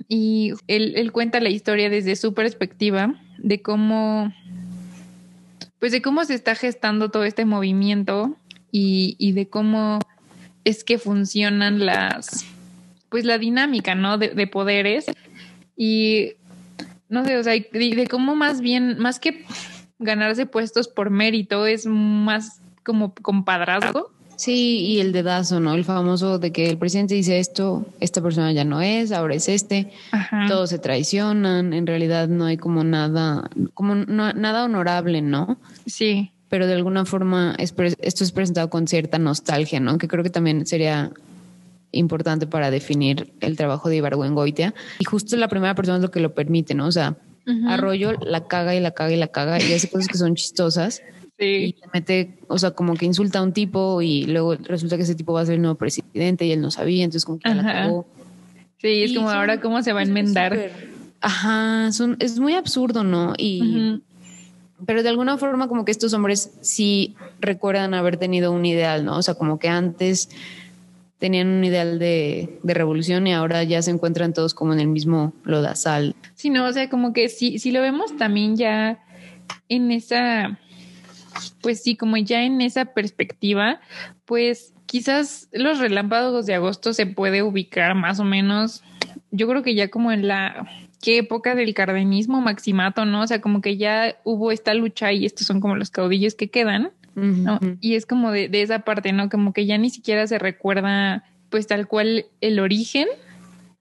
Y 0.07 0.53
él, 0.67 1.11
cuenta 1.11 1.41
la 1.41 1.49
historia 1.49 1.89
desde 1.89 2.15
su 2.15 2.33
perspectiva 2.33 3.15
de 3.37 3.61
cómo, 3.61 4.33
pues 5.79 5.91
de 5.91 6.01
cómo 6.01 6.23
se 6.23 6.35
está 6.35 6.55
gestando 6.55 7.09
todo 7.09 7.25
este 7.25 7.43
movimiento 7.43 8.37
y, 8.71 9.33
de 9.33 9.49
cómo 9.49 9.99
es 10.63 10.83
que 10.83 10.97
funcionan 10.97 11.85
las, 11.85 12.45
pues 13.09 13.25
la 13.25 13.37
dinámica, 13.37 13.95
¿no? 13.95 14.17
De, 14.17 14.29
de 14.29 14.47
poderes 14.47 15.05
y 15.75 16.33
no 17.09 17.25
sé, 17.25 17.37
o 17.37 17.43
sea, 17.43 17.53
de, 17.53 18.07
cómo 18.09 18.35
más 18.35 18.61
bien, 18.61 18.97
más 18.97 19.19
que 19.19 19.43
ganarse 19.99 20.45
puestos 20.45 20.87
por 20.87 21.09
mérito, 21.09 21.65
es 21.65 21.85
más 21.85 22.61
como 22.83 23.13
compadrazgo 23.13 24.11
Sí, 24.41 24.79
y 24.79 25.01
el 25.01 25.11
dedazo, 25.11 25.59
¿no? 25.59 25.75
El 25.75 25.85
famoso 25.85 26.39
de 26.39 26.51
que 26.51 26.67
el 26.67 26.79
presidente 26.79 27.13
dice 27.13 27.37
esto, 27.37 27.85
esta 27.99 28.23
persona 28.23 28.51
ya 28.51 28.63
no 28.63 28.81
es, 28.81 29.11
ahora 29.11 29.35
es 29.35 29.47
este, 29.47 29.91
todos 30.47 30.71
se 30.71 30.79
traicionan, 30.79 31.73
en 31.73 31.85
realidad 31.85 32.27
no 32.27 32.45
hay 32.45 32.57
como 32.57 32.83
nada, 32.83 33.51
como 33.75 33.93
nada 33.93 34.65
honorable, 34.65 35.21
¿no? 35.21 35.59
Sí. 35.85 36.31
Pero 36.49 36.65
de 36.65 36.73
alguna 36.73 37.05
forma 37.05 37.55
esto 37.59 37.83
es 38.23 38.31
presentado 38.31 38.71
con 38.71 38.87
cierta 38.87 39.19
nostalgia, 39.19 39.79
¿no? 39.79 39.99
Que 39.99 40.07
creo 40.07 40.23
que 40.23 40.31
también 40.31 40.65
sería 40.65 41.11
importante 41.91 42.47
para 42.47 42.71
definir 42.71 43.31
el 43.41 43.55
trabajo 43.55 43.89
de 43.89 43.97
Ibargüengoitia. 43.97 44.73
Y 44.97 45.05
justo 45.05 45.37
la 45.37 45.49
primera 45.49 45.75
persona 45.75 45.97
es 45.97 46.01
lo 46.01 46.09
que 46.09 46.19
lo 46.19 46.33
permite, 46.33 46.73
¿no? 46.73 46.87
O 46.87 46.91
sea, 46.91 47.15
Arroyo 47.67 48.13
la 48.13 48.47
caga 48.47 48.73
y 48.73 48.79
la 48.79 48.89
caga 48.89 49.11
y 49.13 49.17
la 49.17 49.27
caga 49.27 49.61
y 49.61 49.71
hace 49.71 49.87
cosas 49.87 50.07
que 50.07 50.17
son 50.17 50.33
chistosas 50.33 51.03
y 51.45 51.75
se 51.79 51.87
mete, 51.93 52.37
o 52.47 52.57
sea, 52.57 52.71
como 52.71 52.95
que 52.95 53.05
insulta 53.05 53.39
a 53.39 53.43
un 53.43 53.53
tipo 53.53 54.01
y 54.01 54.25
luego 54.25 54.55
resulta 54.55 54.97
que 54.97 55.03
ese 55.03 55.15
tipo 55.15 55.33
va 55.33 55.41
a 55.41 55.45
ser 55.45 55.55
el 55.55 55.61
nuevo 55.61 55.75
presidente 55.75 56.45
y 56.45 56.51
él 56.51 56.61
no 56.61 56.71
sabía, 56.71 57.03
entonces 57.03 57.25
como 57.25 57.39
que 57.39 57.49
la 57.49 57.63
cagó. 57.63 58.05
Sí, 58.77 59.03
es 59.03 59.13
como 59.13 59.29
ahora 59.29 59.61
cómo 59.61 59.81
se 59.83 59.93
va 59.93 59.99
a 59.99 60.03
enmendar. 60.03 60.71
Ajá, 61.21 61.91
son, 61.91 62.17
es 62.19 62.39
muy 62.39 62.55
absurdo, 62.55 63.03
¿no? 63.03 63.33
Y 63.37 64.01
pero 64.85 65.03
de 65.03 65.09
alguna 65.09 65.37
forma 65.37 65.67
como 65.67 65.85
que 65.85 65.91
estos 65.91 66.13
hombres 66.13 66.57
sí 66.61 67.15
recuerdan 67.39 67.93
haber 67.93 68.17
tenido 68.17 68.51
un 68.51 68.65
ideal, 68.65 69.05
¿no? 69.05 69.17
O 69.17 69.21
sea, 69.21 69.35
como 69.35 69.59
que 69.59 69.67
antes 69.69 70.29
tenían 71.19 71.49
un 71.49 71.63
ideal 71.63 71.99
de, 71.99 72.59
revolución 72.63 73.27
y 73.27 73.33
ahora 73.33 73.63
ya 73.63 73.81
se 73.83 73.91
encuentran 73.91 74.33
todos 74.33 74.55
como 74.55 74.73
en 74.73 74.79
el 74.79 74.87
mismo 74.87 75.33
lodazal. 75.43 76.15
Sí, 76.33 76.49
no, 76.49 76.65
o 76.65 76.73
sea, 76.73 76.89
como 76.89 77.13
que 77.13 77.29
si, 77.29 77.59
si 77.59 77.71
lo 77.71 77.81
vemos 77.81 78.17
también 78.17 78.57
ya 78.57 78.99
en 79.69 79.91
esa, 79.91 80.59
pues 81.61 81.81
sí, 81.81 81.95
como 81.95 82.17
ya 82.17 82.43
en 82.43 82.61
esa 82.61 82.85
perspectiva, 82.85 83.79
pues 84.25 84.73
quizás 84.85 85.47
los 85.51 85.79
relámpagos 85.79 86.45
de 86.45 86.55
agosto 86.55 86.93
se 86.93 87.05
puede 87.05 87.43
ubicar 87.43 87.95
más 87.95 88.19
o 88.19 88.23
menos, 88.23 88.83
yo 89.31 89.47
creo 89.47 89.63
que 89.63 89.75
ya 89.75 89.89
como 89.89 90.11
en 90.11 90.27
la 90.27 90.67
qué 91.01 91.17
época 91.17 91.55
del 91.55 91.73
cardenismo 91.73 92.41
maximato, 92.41 93.05
¿no? 93.05 93.21
O 93.21 93.27
sea, 93.27 93.41
como 93.41 93.61
que 93.61 93.77
ya 93.77 94.15
hubo 94.23 94.51
esta 94.51 94.73
lucha 94.73 95.11
y 95.11 95.25
estos 95.25 95.47
son 95.47 95.59
como 95.59 95.75
los 95.75 95.89
caudillos 95.89 96.35
que 96.35 96.49
quedan, 96.49 96.91
¿no? 97.15 97.59
Y 97.81 97.95
es 97.95 98.05
como 98.05 98.31
de, 98.31 98.49
esa 98.53 98.79
parte, 98.79 99.11
¿no? 99.11 99.29
Como 99.29 99.51
que 99.51 99.65
ya 99.65 99.77
ni 99.77 99.89
siquiera 99.89 100.27
se 100.27 100.39
recuerda 100.39 101.25
pues 101.49 101.67
tal 101.67 101.87
cual 101.87 102.25
el 102.39 102.59
origen, 102.59 103.07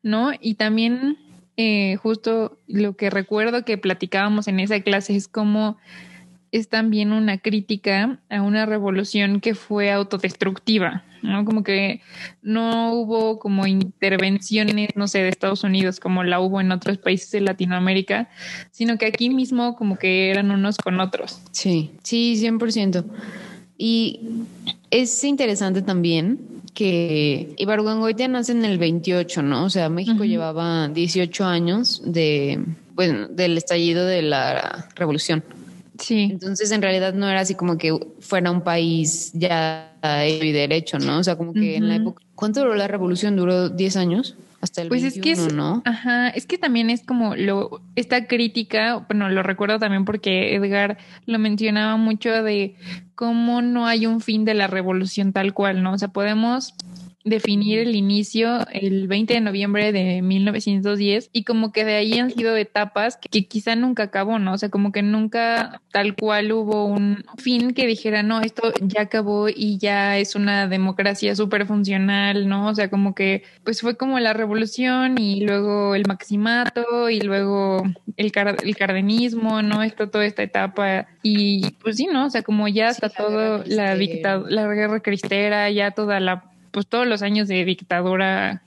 ¿no? 0.02 0.33
Y 0.40 0.54
también 0.54 1.19
eh, 1.57 1.97
justo 1.97 2.59
lo 2.66 2.97
que 2.97 3.11
recuerdo 3.11 3.64
que 3.64 3.78
platicábamos 3.78 4.49
en 4.49 4.59
esa 4.59 4.80
clase 4.80 5.14
es 5.14 5.28
como 5.28 5.76
es 6.52 6.69
también 6.69 7.12
una 7.12 7.38
crítica 7.38 8.19
a 8.28 8.42
una 8.42 8.66
revolución 8.66 9.40
que 9.40 9.54
fue 9.54 9.92
autodestructiva, 9.92 11.04
¿no? 11.23 11.45
Como 11.45 11.62
que 11.62 12.00
no 12.42 12.92
hubo 12.95 13.38
como 13.38 13.66
intervenciones, 13.66 14.90
no 14.97 15.07
sé, 15.07 15.19
de 15.19 15.28
Estados 15.28 15.62
Unidos 15.62 16.00
como 16.00 16.25
la 16.25 16.40
hubo 16.40 16.61
en 16.61 16.73
otros 16.73 16.99
países 16.99 17.30
de 17.30 17.40
Latinoamérica, 17.42 18.28
sino 18.73 18.99
que 18.99 19.07
aquí 19.07 19.30
mismo 19.30 19.76
como 19.76 19.97
que 19.97 20.30
eran 20.30 20.50
unos 20.50 20.76
con 20.76 21.00
otros. 21.00 21.40
Sí, 21.52 21.92
sí, 22.02 22.35
100%. 22.37 23.04
Y 23.78 24.21
es 24.90 25.25
interesante 25.25 25.83
también 25.83 26.38
que 26.75 27.54
Ibargüengoitia 27.57 28.28
nace 28.28 28.52
en 28.52 28.64
el 28.64 28.78
28, 28.78 29.42
¿no? 29.42 29.64
O 29.64 29.71
sea, 29.71 29.88
México 29.88 30.25
llevaba 30.25 30.88
18 30.88 31.45
años 31.45 32.02
de, 32.04 32.62
bueno, 32.95 33.28
del 33.28 33.57
estallido 33.57 34.04
de 34.04 34.23
la 34.23 34.88
revolución. 34.97 35.42
Sí. 36.00 36.28
Entonces, 36.33 36.71
en 36.73 36.83
realidad 36.83 37.14
no 37.14 37.28
era 37.28 37.40
así 37.40 37.54
como 37.54 37.78
que 37.78 37.97
fuera 38.21 38.50
un 38.50 38.62
país 38.62 39.30
ya 39.35 39.92
y 40.26 40.52
derecho, 40.52 40.99
¿no? 40.99 41.19
O 41.19 41.25
sea, 41.25 41.37
como 41.37 41.52
que 41.52 41.76
en 41.76 41.88
la 41.88 41.97
época. 41.97 42.23
¿Cuánto 42.35 42.61
duró 42.61 42.75
la 42.75 42.88
revolución? 42.88 43.37
¿Duró 43.37 43.69
10 43.69 43.97
años? 43.97 44.37
Hasta 44.62 44.83
el 44.83 44.88
pues 44.88 45.02
es 45.04 45.19
que 45.19 45.33
es, 45.33 45.54
¿no? 45.54 45.83
Ajá, 45.87 46.28
es 46.28 46.47
que 46.47 46.59
también 46.59 46.90
es 46.90 47.02
como 47.02 47.35
lo, 47.35 47.80
esta 47.97 48.26
crítica, 48.26 49.07
bueno, 49.09 49.30
lo 49.30 49.42
recuerdo 49.42 49.78
también 49.78 50.04
porque 50.04 50.54
Edgar 50.54 50.99
lo 51.25 51.38
mencionaba 51.38 51.97
mucho 51.97 52.42
de 52.42 52.76
cómo 53.14 53.62
no 53.62 53.87
hay 53.87 54.04
un 54.04 54.21
fin 54.21 54.45
de 54.45 54.52
la 54.52 54.66
revolución 54.66 55.33
tal 55.33 55.54
cual, 55.54 55.83
¿no? 55.83 55.92
O 55.92 55.99
sea, 55.99 56.09
podemos 56.09 56.75
definir 57.24 57.80
el 57.80 57.96
inicio 57.96 58.66
el 58.72 59.06
20 59.06 59.34
de 59.34 59.40
noviembre 59.40 59.92
de 59.92 60.22
1910 60.22 61.30
y 61.32 61.44
como 61.44 61.70
que 61.70 61.84
de 61.84 61.96
ahí 61.96 62.18
han 62.18 62.30
sido 62.30 62.56
etapas 62.56 63.18
que, 63.18 63.46
quizá 63.46 63.76
nunca 63.76 64.04
acabó, 64.04 64.38
¿no? 64.38 64.54
O 64.54 64.58
sea, 64.58 64.70
como 64.70 64.90
que 64.92 65.02
nunca 65.02 65.82
tal 65.92 66.14
cual 66.14 66.52
hubo 66.52 66.86
un 66.86 67.24
fin 67.36 67.74
que 67.74 67.86
dijera, 67.86 68.22
no, 68.22 68.40
esto 68.40 68.72
ya 68.80 69.02
acabó 69.02 69.48
y 69.48 69.78
ya 69.78 70.18
es 70.18 70.34
una 70.34 70.66
democracia 70.66 71.34
súper 71.36 71.66
funcional, 71.66 72.48
¿no? 72.48 72.68
O 72.68 72.74
sea, 72.74 72.88
como 72.88 73.14
que 73.14 73.42
pues 73.64 73.80
fue 73.80 73.96
como 73.96 74.18
la 74.18 74.32
revolución 74.32 75.18
y 75.18 75.44
luego 75.44 75.94
el 75.94 76.04
maximato 76.06 77.10
y 77.10 77.20
luego 77.20 77.82
el, 78.16 78.32
el 78.62 78.76
cardenismo, 78.76 79.62
¿no? 79.62 79.82
Esto, 79.82 80.08
toda 80.08 80.24
esta 80.24 80.42
etapa 80.42 81.06
y 81.22 81.72
pues 81.82 81.96
sí, 81.96 82.06
¿no? 82.10 82.26
O 82.26 82.30
sea, 82.30 82.42
como 82.42 82.66
ya 82.68 82.88
está 82.88 83.10
todo 83.10 83.62
la 83.66 83.94
dictadura, 83.94 84.50
la 84.50 84.74
guerra 84.74 85.00
cristera, 85.00 85.70
ya 85.70 85.90
toda 85.90 86.20
la 86.20 86.50
pues 86.70 86.86
todos 86.86 87.06
los 87.06 87.22
años 87.22 87.48
de 87.48 87.64
dictadura 87.64 88.62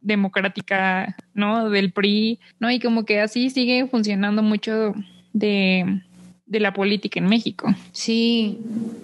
democrática, 0.00 1.16
¿no? 1.34 1.70
Del 1.70 1.92
PRI, 1.92 2.38
¿no? 2.60 2.70
Y 2.70 2.80
como 2.80 3.04
que 3.04 3.20
así 3.20 3.50
sigue 3.50 3.86
funcionando 3.86 4.42
mucho 4.42 4.94
de, 5.32 6.02
la 6.46 6.72
política 6.72 7.20
en 7.20 7.26
México. 7.26 7.74
Sí, 7.92 8.58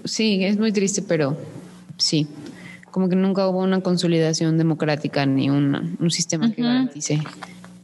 sí, 0.04 0.44
es 0.44 0.58
muy 0.58 0.72
triste, 0.72 1.02
pero 1.02 1.36
sí, 1.98 2.26
como 2.90 3.08
que 3.08 3.16
nunca 3.16 3.46
hubo 3.48 3.60
una 3.60 3.80
consolidación 3.80 4.56
democrática 4.56 5.26
ni 5.26 5.50
un 5.50 6.10
sistema 6.10 6.52
que 6.52 6.62
garantice 6.62 7.20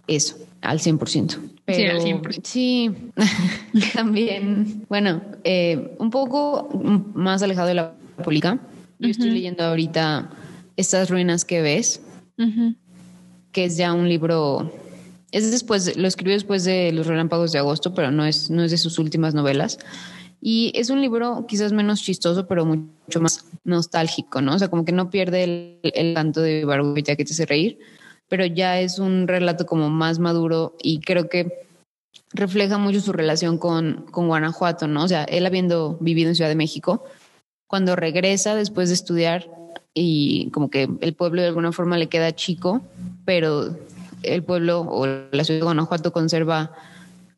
eso 0.07 0.37
al 0.61 0.79
100%. 0.79 1.39
sí, 1.69 1.87
al 1.87 2.01
100%. 2.01 2.41
Sí, 2.43 2.91
también, 3.95 4.85
bueno, 4.89 5.23
eh, 5.45 5.95
un 5.99 6.11
poco 6.11 6.69
más 7.15 7.43
alejado 7.43 7.69
de 7.69 7.75
la 7.75 7.93
política. 8.23 8.59
Yo 8.99 9.09
estoy 9.09 9.31
leyendo 9.31 9.65
ahorita 9.65 10.31
estas 10.81 11.11
ruinas 11.11 11.45
que 11.45 11.63
ves, 11.63 12.01
que 13.53 13.65
es 13.65 13.77
ya 13.77 13.93
un 13.93 14.09
libro, 14.09 14.73
es 15.31 15.51
después, 15.51 15.97
lo 15.97 16.09
escribió 16.09 16.35
después 16.35 16.65
de 16.65 16.93
Los 16.93 17.07
Relámpagos 17.07 17.53
de 17.53 17.59
Agosto, 17.59 17.95
pero 17.95 18.11
no 18.11 18.25
es, 18.25 18.51
no 18.51 18.65
es 18.65 18.71
de 18.71 18.79
sus 18.79 18.99
últimas 18.99 19.35
novelas. 19.35 19.79
Y 20.41 20.73
es 20.75 20.89
un 20.89 21.03
libro 21.03 21.45
quizás 21.47 21.73
menos 21.73 22.03
chistoso, 22.03 22.47
pero 22.47 22.65
mucho 22.65 23.21
más 23.21 23.45
nostálgico, 23.63 24.41
¿no? 24.41 24.55
O 24.55 24.59
sea, 24.59 24.69
como 24.69 24.87
que 24.87 24.93
no 24.93 25.11
pierde 25.11 25.45
el, 25.45 25.81
el 25.83 26.15
canto 26.15 26.41
de 26.41 26.65
ya 27.05 27.15
que 27.15 27.25
te 27.25 27.33
hace 27.33 27.45
reír, 27.45 27.79
pero 28.29 28.47
ya 28.47 28.81
es 28.81 28.99
un 28.99 29.29
relato 29.29 29.67
como 29.67 29.91
más 29.91 30.19
maduro 30.19 30.77
y 30.83 31.01
creo 31.01 31.29
que 31.29 31.67
refleja 32.33 32.79
mucho 32.79 33.01
su 33.01 33.13
relación 33.13 33.59
con, 33.59 34.07
con 34.11 34.29
Guanajuato, 34.29 34.89
¿no? 34.89 35.05
O 35.05 35.09
sea, 35.09 35.25
él 35.25 35.45
habiendo 35.45 35.99
vivido 36.01 36.31
en 36.31 36.37
Ciudad 36.37 36.49
de 36.49 36.57
México, 36.57 37.05
cuando 37.67 37.97
regresa 37.97 38.55
después 38.55 38.89
de 38.89 38.95
estudiar, 38.95 39.51
y 39.95 40.51
como 40.51 40.71
que 40.71 40.89
el 41.01 41.15
pueblo 41.15 41.43
de 41.43 41.49
alguna 41.49 41.73
forma 41.73 41.99
le 41.99 42.09
queda 42.09 42.35
chico, 42.35 42.81
pero 43.25 43.77
el 44.23 44.43
pueblo 44.43 44.81
o 44.83 45.07
la 45.07 45.45
ciudad 45.45 45.61
de 45.61 45.65
Guanajuato 45.65 46.13
conserva 46.13 46.73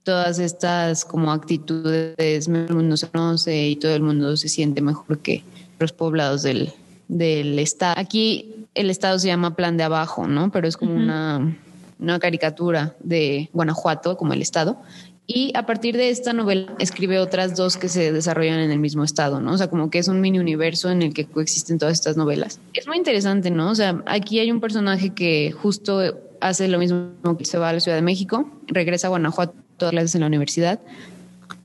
todas 0.02 0.38
estas 0.38 1.04
como 1.04 1.32
actitudes, 1.32 2.48
el 2.48 2.74
mundo 2.74 2.96
se 2.96 3.08
conoce 3.08 3.68
y 3.68 3.76
todo 3.76 3.94
el 3.94 4.02
mundo 4.02 4.36
se 4.36 4.48
siente 4.48 4.82
mejor 4.82 5.18
que 5.18 5.44
los 5.78 5.92
poblados 5.92 6.42
del, 6.42 6.72
del 7.08 7.58
estado. 7.58 7.94
Aquí 7.98 8.66
el 8.74 8.90
estado 8.90 9.18
se 9.18 9.28
llama 9.28 9.54
Plan 9.54 9.76
de 9.76 9.84
Abajo, 9.84 10.26
¿no? 10.26 10.50
Pero 10.50 10.66
es 10.66 10.76
como 10.76 10.94
una, 10.94 11.56
una 12.00 12.18
caricatura 12.18 12.94
de 13.00 13.48
Guanajuato 13.52 14.16
como 14.16 14.32
el 14.32 14.42
estado 14.42 14.78
y 15.26 15.52
a 15.56 15.66
partir 15.66 15.96
de 15.96 16.10
esta 16.10 16.32
novela 16.32 16.74
escribe 16.78 17.18
otras 17.18 17.56
dos 17.56 17.76
que 17.76 17.88
se 17.88 18.12
desarrollan 18.12 18.58
en 18.58 18.70
el 18.70 18.78
mismo 18.78 19.04
estado, 19.04 19.40
¿no? 19.40 19.52
O 19.52 19.58
sea, 19.58 19.68
como 19.68 19.88
que 19.88 19.98
es 19.98 20.08
un 20.08 20.20
mini 20.20 20.38
universo 20.38 20.90
en 20.90 21.02
el 21.02 21.14
que 21.14 21.26
coexisten 21.26 21.78
todas 21.78 21.94
estas 21.94 22.16
novelas. 22.16 22.60
Es 22.74 22.86
muy 22.86 22.96
interesante, 22.96 23.50
¿no? 23.50 23.70
O 23.70 23.74
sea, 23.74 24.02
aquí 24.06 24.40
hay 24.40 24.50
un 24.50 24.60
personaje 24.60 25.10
que 25.10 25.52
justo 25.52 26.00
hace 26.40 26.66
lo 26.66 26.78
mismo 26.78 27.12
que 27.38 27.44
se 27.44 27.56
va 27.56 27.68
a 27.68 27.72
la 27.72 27.80
Ciudad 27.80 27.96
de 27.96 28.02
México, 28.02 28.50
regresa 28.66 29.06
a 29.06 29.10
Guanajuato 29.10 29.54
todas 29.76 29.94
las 29.94 30.14
en 30.14 30.22
la 30.22 30.26
universidad 30.26 30.80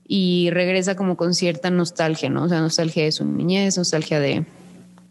y 0.06 0.50
regresa 0.50 0.94
como 0.94 1.16
con 1.16 1.34
cierta 1.34 1.70
nostalgia, 1.70 2.30
¿no? 2.30 2.44
O 2.44 2.48
sea, 2.48 2.60
nostalgia 2.60 3.04
de 3.04 3.12
su 3.12 3.24
niñez, 3.24 3.76
nostalgia 3.76 4.20
de 4.20 4.46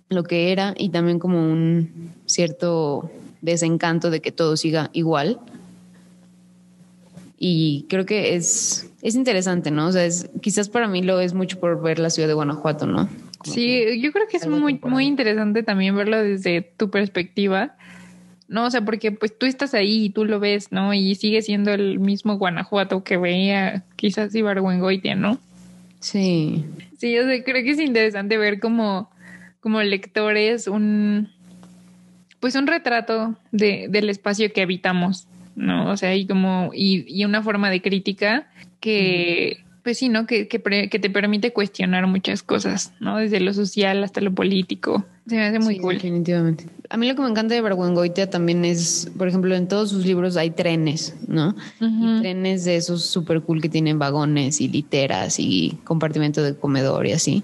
lo 0.09 0.23
que 0.23 0.53
era 0.53 0.73
y 0.77 0.89
también 0.89 1.19
como 1.19 1.37
un 1.37 2.13
cierto 2.25 3.11
desencanto 3.41 4.09
de 4.09 4.21
que 4.21 4.31
todo 4.31 4.55
siga 4.55 4.89
igual 4.93 5.39
y 7.37 7.85
creo 7.87 8.05
que 8.05 8.35
es, 8.35 8.91
es 9.01 9.15
interesante, 9.15 9.69
¿no? 9.69 9.87
O 9.87 9.91
sea, 9.91 10.05
es, 10.05 10.29
quizás 10.41 10.69
para 10.69 10.87
mí 10.87 11.03
lo 11.03 11.19
es 11.19 11.33
mucho 11.33 11.59
por 11.59 11.81
ver 11.81 11.99
la 11.99 12.09
ciudad 12.09 12.27
de 12.27 12.33
Guanajuato, 12.33 12.87
¿no? 12.87 13.07
sí, 13.43 14.01
yo 14.01 14.11
creo 14.11 14.27
que 14.27 14.37
es 14.37 14.47
muy, 14.47 14.79
muy 14.83 15.05
interesante 15.05 15.63
también 15.63 15.95
verlo 15.95 16.21
desde 16.21 16.61
tu 16.61 16.89
perspectiva. 16.89 17.75
No, 18.47 18.65
o 18.65 18.71
sea, 18.71 18.83
porque 18.83 19.11
pues 19.11 19.37
tú 19.37 19.45
estás 19.45 19.73
ahí 19.73 20.05
y 20.05 20.09
tú 20.09 20.25
lo 20.25 20.39
ves, 20.39 20.71
¿no? 20.71 20.93
Y 20.93 21.15
sigue 21.15 21.41
siendo 21.41 21.73
el 21.73 21.99
mismo 21.99 22.37
Guanajuato 22.37 23.03
que 23.03 23.17
veía 23.17 23.83
quizás 23.95 24.33
Ibargüengoitia, 24.33 25.15
¿no? 25.15 25.37
Sí. 25.99 26.65
Sí, 26.97 27.13
yo 27.13 27.23
sé, 27.23 27.43
creo 27.43 27.63
que 27.63 27.71
es 27.71 27.79
interesante 27.79 28.37
ver 28.37 28.59
como, 28.59 29.09
como 29.59 29.81
lectores 29.83 30.67
un, 30.67 31.29
pues 32.39 32.55
un 32.55 32.67
retrato 32.67 33.35
de, 33.51 33.87
del 33.89 34.09
espacio 34.09 34.51
que 34.51 34.61
habitamos. 34.61 35.27
¿No? 35.57 35.89
O 35.91 35.97
sea, 35.97 36.15
y 36.15 36.25
como, 36.25 36.69
y, 36.73 37.03
y 37.07 37.25
una 37.25 37.41
forma 37.41 37.69
de 37.69 37.81
crítica 37.81 38.47
que, 38.79 39.65
pues 39.83 39.97
sí, 39.97 40.07
¿no? 40.07 40.27
Que, 40.27 40.47
que, 40.47 40.61
que, 40.61 40.99
te 40.99 41.09
permite 41.09 41.51
cuestionar 41.51 42.05
muchas 42.07 42.43
cosas, 42.43 42.93
¿no? 42.99 43.17
Desde 43.17 43.39
lo 43.39 43.53
social 43.53 44.03
hasta 44.03 44.21
lo 44.21 44.33
político. 44.33 45.03
Se 45.27 45.35
me 45.35 45.45
hace 45.45 45.59
muy 45.59 45.79
cool. 45.79 45.95
Definitivamente. 45.95 46.67
A 46.89 46.95
mí 46.95 47.07
lo 47.07 47.15
que 47.15 47.21
me 47.23 47.29
encanta 47.29 47.55
de 47.55 47.61
Bergüengoitia 47.61 48.29
también 48.29 48.63
es, 48.65 49.11
por 49.17 49.27
ejemplo, 49.27 49.55
en 49.55 49.67
todos 49.67 49.89
sus 49.89 50.05
libros 50.05 50.37
hay 50.37 50.51
trenes, 50.51 51.15
¿no? 51.27 51.55
y 51.81 52.19
trenes 52.21 52.63
de 52.63 52.75
esos 52.77 53.03
súper 53.03 53.41
cool 53.41 53.59
que 53.59 53.67
tienen 53.67 53.97
vagones 53.97 54.61
y 54.61 54.67
literas 54.69 55.39
y 55.39 55.79
compartimento 55.83 56.43
de 56.43 56.55
comedor 56.55 57.07
y 57.07 57.13
así. 57.13 57.43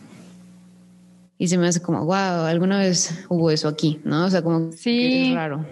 Y 1.39 1.47
se 1.47 1.57
me 1.57 1.67
hace 1.67 1.81
como, 1.81 2.05
wow, 2.05 2.45
alguna 2.45 2.77
vez 2.77 3.25
hubo 3.27 3.49
eso 3.49 3.67
aquí, 3.67 3.99
¿no? 4.05 4.25
O 4.25 4.29
sea, 4.29 4.43
como 4.43 4.71
sí. 4.71 5.29
es 5.29 5.35
raro 5.35 5.65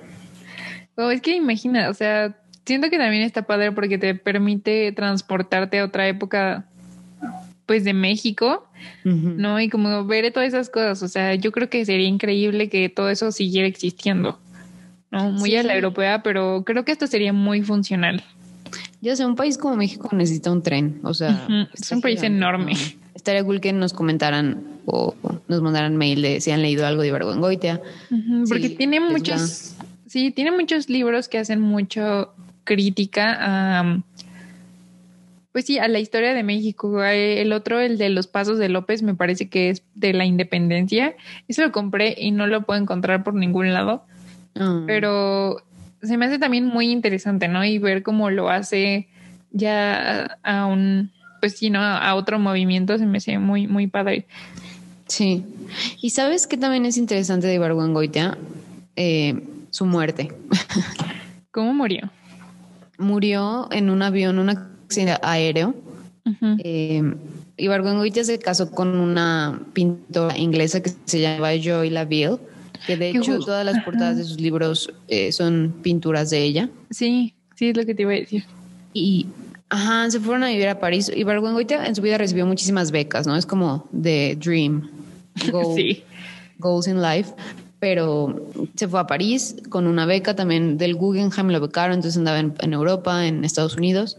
es 0.98 1.22
que 1.22 1.36
imagina, 1.36 1.90
o 1.90 1.94
sea, 1.94 2.36
siento 2.66 2.90
que 2.90 2.98
también 2.98 3.24
está 3.24 3.44
padre 3.44 3.72
porque 3.72 3.98
te 3.98 4.16
permite 4.16 4.92
transportarte 4.92 5.80
a 5.80 5.86
otra 5.86 6.08
época 6.08 6.66
pues 7.66 7.84
de 7.86 7.94
México, 7.94 8.68
¿no? 9.06 9.60
Y 9.62 9.70
como 9.70 10.06
ver 10.06 10.30
todas 10.34 10.50
esas 10.50 10.70
cosas, 10.70 11.02
o 11.04 11.08
sea, 11.08 11.36
yo 11.36 11.54
creo 11.54 11.70
que 11.70 11.86
sería 11.86 12.08
increíble 12.08 12.68
que 12.70 12.90
todo 12.90 13.10
eso 13.10 13.32
siguiera 13.32 13.68
existiendo, 13.68 14.40
¿no? 15.10 15.32
Muy 15.32 15.56
a 15.56 15.64
la 15.64 15.76
europea, 15.76 16.22
pero 16.22 16.64
creo 16.66 16.84
que 16.84 16.92
esto 16.92 17.08
sería 17.08 17.32
muy 17.32 17.62
funcional. 17.62 18.24
Ya 19.00 19.16
sé, 19.16 19.26
un 19.26 19.36
país 19.36 19.58
como 19.58 19.78
México 19.78 20.10
necesita 20.12 20.52
un 20.52 20.62
tren, 20.64 21.00
o 21.04 21.14
sea, 21.14 21.48
es 21.74 21.92
un 21.92 22.02
país 22.02 22.22
enorme. 22.24 22.74
Estaría 23.16 23.44
cool 23.44 23.62
que 23.62 23.72
nos 23.72 23.94
comentaran 23.94 24.64
o 24.86 25.16
nos 25.48 25.62
mandaran 25.62 25.96
mail 25.96 26.22
de 26.22 26.42
si 26.42 26.52
han 26.52 26.62
leído 26.62 26.86
algo 26.86 27.04
de 27.04 27.10
Ibargüengoitia. 27.10 27.82
porque 28.50 28.70
tiene 28.70 29.00
muchos, 29.00 29.76
sí, 30.12 30.32
tiene 30.32 30.52
muchos 30.52 30.90
libros 30.90 31.30
que 31.30 31.38
hacen 31.38 31.62
mucho 31.62 32.34
crítica 32.66 33.38
a, 33.40 34.04
pues 35.54 35.66
sí, 35.66 35.80
a 35.80 35.88
la 35.88 36.00
historia 36.00 36.34
de 36.34 36.44
México. 36.44 37.02
El 37.02 37.54
otro, 37.54 37.80
el 37.80 37.98
de 37.98 38.10
los 38.10 38.28
pasos 38.28 38.60
de 38.60 38.68
López, 38.68 39.04
me 39.04 39.16
parece 39.16 39.48
que 39.48 39.70
es 39.70 39.84
de 39.96 40.12
la 40.12 40.26
independencia. 40.26 41.16
Eso 41.48 41.62
lo 41.62 41.72
compré 41.72 42.14
y 42.18 42.32
no 42.32 42.46
lo 42.46 42.64
puedo 42.64 42.80
encontrar 42.82 43.24
por 43.24 43.36
ningún 43.36 43.74
lado. 43.74 44.04
Ah. 44.56 44.84
Pero 44.86 45.64
se 46.02 46.18
me 46.18 46.26
hace 46.26 46.40
también 46.40 46.66
muy 46.66 46.92
interesante, 46.92 47.48
¿no? 47.48 47.64
Y 47.64 47.78
ver 47.78 48.04
cómo 48.04 48.30
lo 48.30 48.50
hace 48.50 49.08
ya 49.52 50.38
a 50.44 50.66
un, 50.66 51.12
pues 51.40 51.58
sí, 51.58 51.70
¿no? 51.70 51.80
A 51.80 52.16
otro 52.16 52.38
movimiento 52.38 52.98
se 52.98 53.06
me 53.06 53.20
hace 53.20 53.40
muy, 53.40 53.66
muy 53.66 53.88
padre. 53.88 54.26
Sí. 55.08 55.46
Y 56.02 56.10
sabes 56.10 56.48
que 56.48 56.58
también 56.58 56.86
es 56.86 56.98
interesante 56.98 57.48
de 57.48 57.54
Ibargüengoitia, 57.56 58.38
eh, 58.98 59.42
su 59.72 59.86
muerte. 59.86 60.32
¿Cómo 61.52 61.74
murió? 61.74 62.12
Murió 63.00 63.68
en 63.72 63.90
un 63.90 64.04
avión, 64.04 64.38
un 64.38 64.50
accidente 64.50 65.18
aéreo. 65.24 65.74
Uh 66.24 66.58
se 68.24 68.40
casó 68.40 68.72
con 68.72 69.00
una 69.00 69.60
pintora 69.74 70.38
inglesa 70.38 70.82
que 70.82 70.92
se 71.06 71.20
llama 71.20 71.50
Joy 71.56 71.90
Laville, 71.90 72.38
que 72.86 72.96
de 72.96 73.10
hecho 73.10 73.40
todas 73.40 73.66
las 73.66 73.84
portadas 73.84 74.18
de 74.18 74.24
sus 74.24 74.40
libros 74.40 74.94
eh, 75.08 75.32
son 75.32 75.74
pinturas 75.82 76.30
de 76.30 76.44
ella. 76.44 76.70
Sí, 76.92 77.34
sí, 77.56 77.70
es 77.70 77.78
lo 77.78 77.86
que 77.86 77.96
te 77.96 78.04
iba 78.04 78.12
a 78.12 78.16
decir. 78.16 78.46
Y 78.94 79.26
Ajá, 79.72 80.12
se 80.12 80.20
fueron 80.20 80.44
a 80.44 80.50
vivir 80.50 80.68
a 80.68 80.80
París. 80.82 81.10
Y 81.16 81.24
Barguengoitia 81.24 81.86
en 81.86 81.96
su 81.96 82.02
vida 82.02 82.18
recibió 82.18 82.46
muchísimas 82.46 82.92
becas, 82.92 83.26
¿no? 83.26 83.38
Es 83.38 83.46
como 83.46 83.88
The 84.00 84.36
Dream, 84.36 84.92
sí. 85.76 86.04
Goals 86.60 86.88
in 86.88 87.02
Life. 87.02 87.32
Pero 87.82 88.40
se 88.76 88.88
fue 88.88 89.00
a 89.00 89.08
París 89.08 89.56
con 89.70 89.88
una 89.88 90.06
beca 90.06 90.36
también 90.36 90.78
del 90.78 90.94
Guggenheim, 90.94 91.48
lo 91.48 91.60
becaron, 91.60 91.96
entonces 91.96 92.20
andaba 92.20 92.40
en, 92.40 92.74
Europa, 92.74 93.26
en 93.26 93.44
Estados 93.44 93.76
Unidos. 93.76 94.18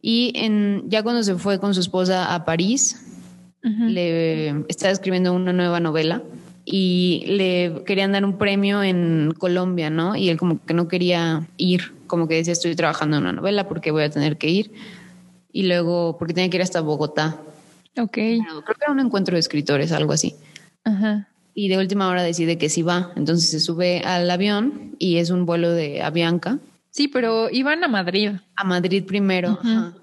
Y 0.00 0.32
en, 0.34 0.88
ya 0.88 1.02
cuando 1.02 1.22
se 1.22 1.34
fue 1.34 1.60
con 1.60 1.74
su 1.74 1.80
esposa 1.80 2.34
a 2.34 2.46
París, 2.46 3.04
le 3.60 4.64
estaba 4.68 4.90
escribiendo 4.90 5.34
una 5.34 5.52
nueva 5.52 5.80
novela 5.80 6.22
y 6.64 7.24
le 7.26 7.82
querían 7.84 8.12
dar 8.12 8.24
un 8.24 8.38
premio 8.38 8.82
en 8.82 9.34
Colombia, 9.36 9.90
¿no? 9.90 10.16
Y 10.16 10.30
él 10.30 10.38
como 10.38 10.64
que 10.64 10.72
no 10.72 10.88
quería 10.88 11.46
ir, 11.58 11.92
como 12.06 12.26
que 12.26 12.36
decía, 12.36 12.54
estoy 12.54 12.74
trabajando 12.74 13.18
en 13.18 13.24
una 13.24 13.32
novela 13.34 13.68
porque 13.68 13.90
voy 13.90 14.04
a 14.04 14.10
tener 14.10 14.38
que 14.38 14.48
ir. 14.48 14.72
Y 15.52 15.64
luego, 15.64 16.16
porque 16.18 16.32
tenía 16.32 16.48
que 16.48 16.56
ir 16.56 16.62
hasta 16.62 16.80
Bogotá. 16.80 17.36
Ok. 17.98 18.12
creo 18.12 18.64
que 18.64 18.84
era 18.84 18.92
un 18.92 19.00
encuentro 19.00 19.34
de 19.34 19.40
escritores, 19.40 19.92
algo 19.92 20.14
así. 20.14 20.34
Ajá. 20.84 21.28
Y 21.54 21.68
de 21.68 21.78
última 21.78 22.08
hora 22.08 22.22
decide 22.22 22.58
que 22.58 22.68
sí 22.68 22.82
va. 22.82 23.12
Entonces 23.16 23.50
se 23.50 23.60
sube 23.60 24.00
al 24.00 24.30
avión 24.30 24.96
y 24.98 25.18
es 25.18 25.30
un 25.30 25.44
vuelo 25.46 25.70
de 25.70 26.02
Avianca. 26.02 26.58
Sí, 26.90 27.08
pero 27.08 27.50
iban 27.50 27.82
a 27.84 27.88
Madrid. 27.88 28.32
A 28.56 28.64
Madrid 28.64 29.04
primero. 29.04 29.58
Ajá. 29.62 29.94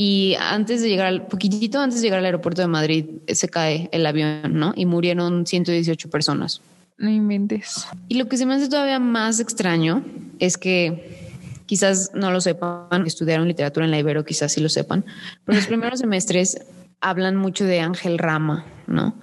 Y 0.00 0.36
antes 0.38 0.80
de 0.80 0.88
llegar, 0.88 1.06
al, 1.06 1.26
poquitito 1.26 1.80
antes 1.80 2.00
de 2.00 2.06
llegar 2.06 2.20
al 2.20 2.24
aeropuerto 2.26 2.62
de 2.62 2.68
Madrid, 2.68 3.06
se 3.26 3.48
cae 3.48 3.88
el 3.90 4.06
avión, 4.06 4.54
¿no? 4.54 4.72
Y 4.76 4.86
murieron 4.86 5.44
118 5.44 6.08
personas. 6.08 6.60
No 6.98 7.10
inventes. 7.10 7.84
Y 8.06 8.16
lo 8.16 8.28
que 8.28 8.36
se 8.36 8.46
me 8.46 8.54
hace 8.54 8.68
todavía 8.68 9.00
más 9.00 9.40
extraño 9.40 10.04
es 10.38 10.56
que 10.56 11.18
quizás 11.66 12.12
no 12.14 12.30
lo 12.30 12.40
sepan, 12.40 13.06
estudiaron 13.06 13.48
literatura 13.48 13.86
en 13.86 13.90
la 13.90 13.98
Ibero, 13.98 14.24
quizás 14.24 14.52
sí 14.52 14.60
lo 14.60 14.68
sepan, 14.68 15.04
pero 15.44 15.58
los 15.58 15.66
primeros 15.68 15.98
semestres 15.98 16.64
hablan 17.00 17.34
mucho 17.34 17.64
de 17.64 17.80
Ángel 17.80 18.18
Rama, 18.18 18.66
¿no? 18.86 19.14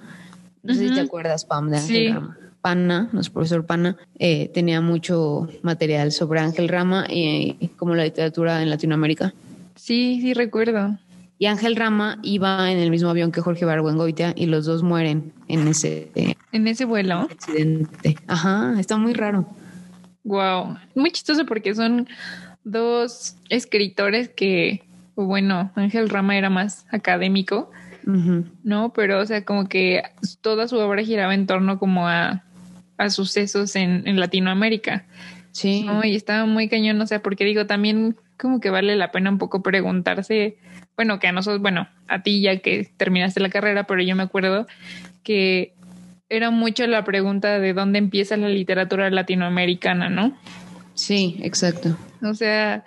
No 0.66 0.74
sé 0.74 0.88
si 0.88 0.94
te 0.94 1.00
acuerdas, 1.00 1.44
Pam, 1.44 1.70
de 1.70 1.76
Ángel 1.78 2.14
Rama. 2.14 2.38
Pana, 2.60 3.08
nuestro 3.12 3.34
profesor 3.34 3.64
Pana, 3.64 3.96
eh, 4.18 4.50
tenía 4.52 4.80
mucho 4.80 5.48
material 5.62 6.10
sobre 6.10 6.40
Ángel 6.40 6.68
Rama 6.68 7.06
y 7.08 7.70
como 7.76 7.94
la 7.94 8.04
literatura 8.04 8.62
en 8.62 8.70
Latinoamérica. 8.70 9.34
Sí, 9.76 10.18
sí 10.20 10.34
recuerdo. 10.34 10.98
Y 11.38 11.46
Ángel 11.46 11.76
Rama 11.76 12.18
iba 12.22 12.72
en 12.72 12.78
el 12.78 12.90
mismo 12.90 13.10
avión 13.10 13.30
que 13.30 13.42
Jorge 13.42 13.64
Barguengoitia 13.66 14.32
y 14.34 14.46
los 14.46 14.64
dos 14.64 14.82
mueren 14.82 15.32
en 15.48 15.68
ese 15.68 16.10
en 16.52 16.66
ese 16.66 16.86
vuelo. 16.86 17.28
Accidente. 17.30 18.16
Ajá, 18.26 18.74
está 18.80 18.96
muy 18.96 19.12
raro. 19.12 19.46
Wow, 20.24 20.78
muy 20.94 21.12
chistoso 21.12 21.44
porque 21.46 21.74
son 21.74 22.08
dos 22.64 23.36
escritores 23.48 24.28
que, 24.28 24.82
bueno, 25.14 25.70
Ángel 25.76 26.08
Rama 26.08 26.36
era 26.36 26.50
más 26.50 26.86
académico, 26.90 27.70
¿no? 28.06 28.92
Pero, 28.92 29.20
o 29.20 29.26
sea, 29.26 29.44
como 29.44 29.68
que 29.68 30.02
toda 30.40 30.68
su 30.68 30.78
obra 30.78 31.02
giraba 31.02 31.34
en 31.34 31.46
torno 31.46 31.78
como 31.78 32.08
a, 32.08 32.44
a 32.98 33.10
sucesos 33.10 33.76
en, 33.76 34.06
en 34.06 34.20
Latinoamérica. 34.20 35.06
Sí. 35.50 35.86
Y 36.04 36.14
estaba 36.14 36.46
muy 36.46 36.68
cañón, 36.68 37.00
o 37.00 37.06
sea, 37.06 37.22
porque 37.22 37.44
digo, 37.44 37.66
también 37.66 38.16
como 38.38 38.60
que 38.60 38.70
vale 38.70 38.94
la 38.96 39.10
pena 39.10 39.30
un 39.30 39.38
poco 39.38 39.62
preguntarse, 39.62 40.58
bueno, 40.96 41.18
que 41.18 41.28
a 41.28 41.32
nosotros, 41.32 41.62
bueno, 41.62 41.88
a 42.08 42.22
ti 42.22 42.42
ya 42.42 42.58
que 42.58 42.90
terminaste 42.96 43.40
la 43.40 43.48
carrera, 43.48 43.84
pero 43.84 44.02
yo 44.02 44.14
me 44.14 44.22
acuerdo 44.22 44.66
que 45.22 45.74
era 46.28 46.50
mucho 46.50 46.86
la 46.86 47.04
pregunta 47.04 47.58
de 47.58 47.72
dónde 47.72 47.98
empieza 47.98 48.36
la 48.36 48.48
literatura 48.48 49.10
latinoamericana, 49.10 50.10
¿no? 50.10 50.36
Sí, 50.94 51.38
exacto. 51.42 51.96
O 52.22 52.34
sea, 52.34 52.84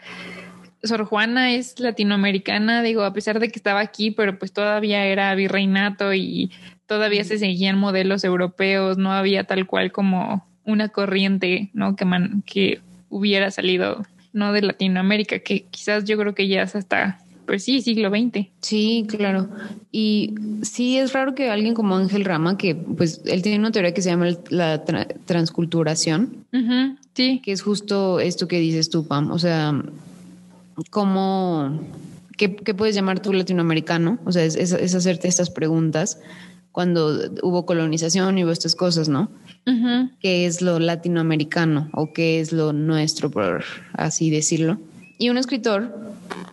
Sor 0.83 1.05
Juana 1.05 1.53
es 1.53 1.79
latinoamericana, 1.79 2.81
digo, 2.81 3.03
a 3.03 3.13
pesar 3.13 3.39
de 3.39 3.49
que 3.49 3.59
estaba 3.59 3.81
aquí, 3.81 4.11
pero 4.11 4.39
pues 4.39 4.53
todavía 4.53 5.05
era 5.05 5.33
virreinato 5.35 6.13
y 6.13 6.51
todavía 6.85 7.23
se 7.23 7.37
seguían 7.37 7.77
modelos 7.77 8.23
europeos, 8.23 8.97
no 8.97 9.11
había 9.11 9.43
tal 9.43 9.67
cual 9.67 9.91
como 9.91 10.45
una 10.63 10.89
corriente, 10.89 11.69
¿no? 11.73 11.95
Que, 11.95 12.05
man, 12.05 12.43
que 12.45 12.79
hubiera 13.09 13.51
salido 13.51 14.05
no 14.33 14.53
de 14.53 14.61
Latinoamérica, 14.61 15.39
que 15.39 15.65
quizás 15.69 16.05
yo 16.05 16.17
creo 16.17 16.33
que 16.33 16.47
ya 16.47 16.63
es 16.63 16.75
hasta, 16.75 17.19
pues 17.45 17.63
sí, 17.63 17.81
siglo 17.81 18.09
XX. 18.09 18.47
Sí, 18.61 19.05
claro. 19.07 19.49
Y 19.91 20.35
sí, 20.61 20.97
es 20.97 21.13
raro 21.13 21.35
que 21.35 21.49
alguien 21.49 21.73
como 21.73 21.95
Ángel 21.95 22.25
Rama, 22.25 22.57
que 22.57 22.75
pues 22.75 23.21
él 23.25 23.41
tiene 23.41 23.59
una 23.59 23.71
teoría 23.71 23.93
que 23.93 24.01
se 24.01 24.09
llama 24.09 24.27
la 24.49 24.83
transculturación, 25.25 26.45
sí. 27.13 27.41
que 27.43 27.51
es 27.51 27.61
justo 27.61 28.19
esto 28.19 28.47
que 28.47 28.59
dices 28.59 28.89
tú, 28.89 29.07
Pam. 29.07 29.31
O 29.31 29.39
sea, 29.39 29.73
¿cómo, 30.89 31.79
qué, 32.37 32.49
puedes 32.49 32.95
llamar 32.95 33.21
tú 33.21 33.33
latinoamericano? 33.33 34.19
O 34.25 34.31
sea, 34.31 34.43
es, 34.43 34.55
es 34.55 34.95
hacerte 34.95 35.27
estas 35.27 35.49
preguntas 35.49 36.19
cuando 36.71 37.31
hubo 37.41 37.65
colonización 37.65 38.37
y 38.37 38.43
hubo 38.43 38.51
estas 38.51 38.75
cosas, 38.75 39.09
¿no? 39.09 39.29
qué 40.19 40.47
es 40.47 40.63
lo 40.63 40.79
latinoamericano 40.79 41.89
o 41.93 42.11
qué 42.11 42.39
es 42.39 42.51
lo 42.51 42.73
nuestro, 42.73 43.29
por 43.29 43.63
así 43.93 44.31
decirlo. 44.31 44.79
Y 45.19 45.29
un 45.29 45.37
escritor 45.37 45.93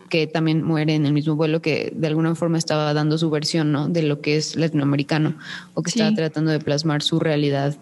que 0.09 0.27
también 0.27 0.63
muere 0.63 0.93
en 0.93 1.05
el 1.05 1.13
mismo 1.13 1.35
vuelo, 1.35 1.61
que 1.61 1.91
de 1.95 2.07
alguna 2.07 2.35
forma 2.35 2.57
estaba 2.57 2.93
dando 2.93 3.17
su 3.17 3.29
versión 3.29 3.71
¿no? 3.71 3.89
de 3.89 4.03
lo 4.03 4.21
que 4.21 4.37
es 4.37 4.55
latinoamericano 4.55 5.35
o 5.73 5.81
que 5.81 5.89
estaba 5.89 6.13
tratando 6.13 6.51
de 6.51 6.59
plasmar 6.59 7.01
su 7.01 7.19
realidad 7.19 7.75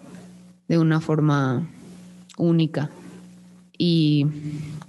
de 0.68 0.78
una 0.78 1.00
forma 1.00 1.68
única. 2.38 2.90
Y 3.76 4.26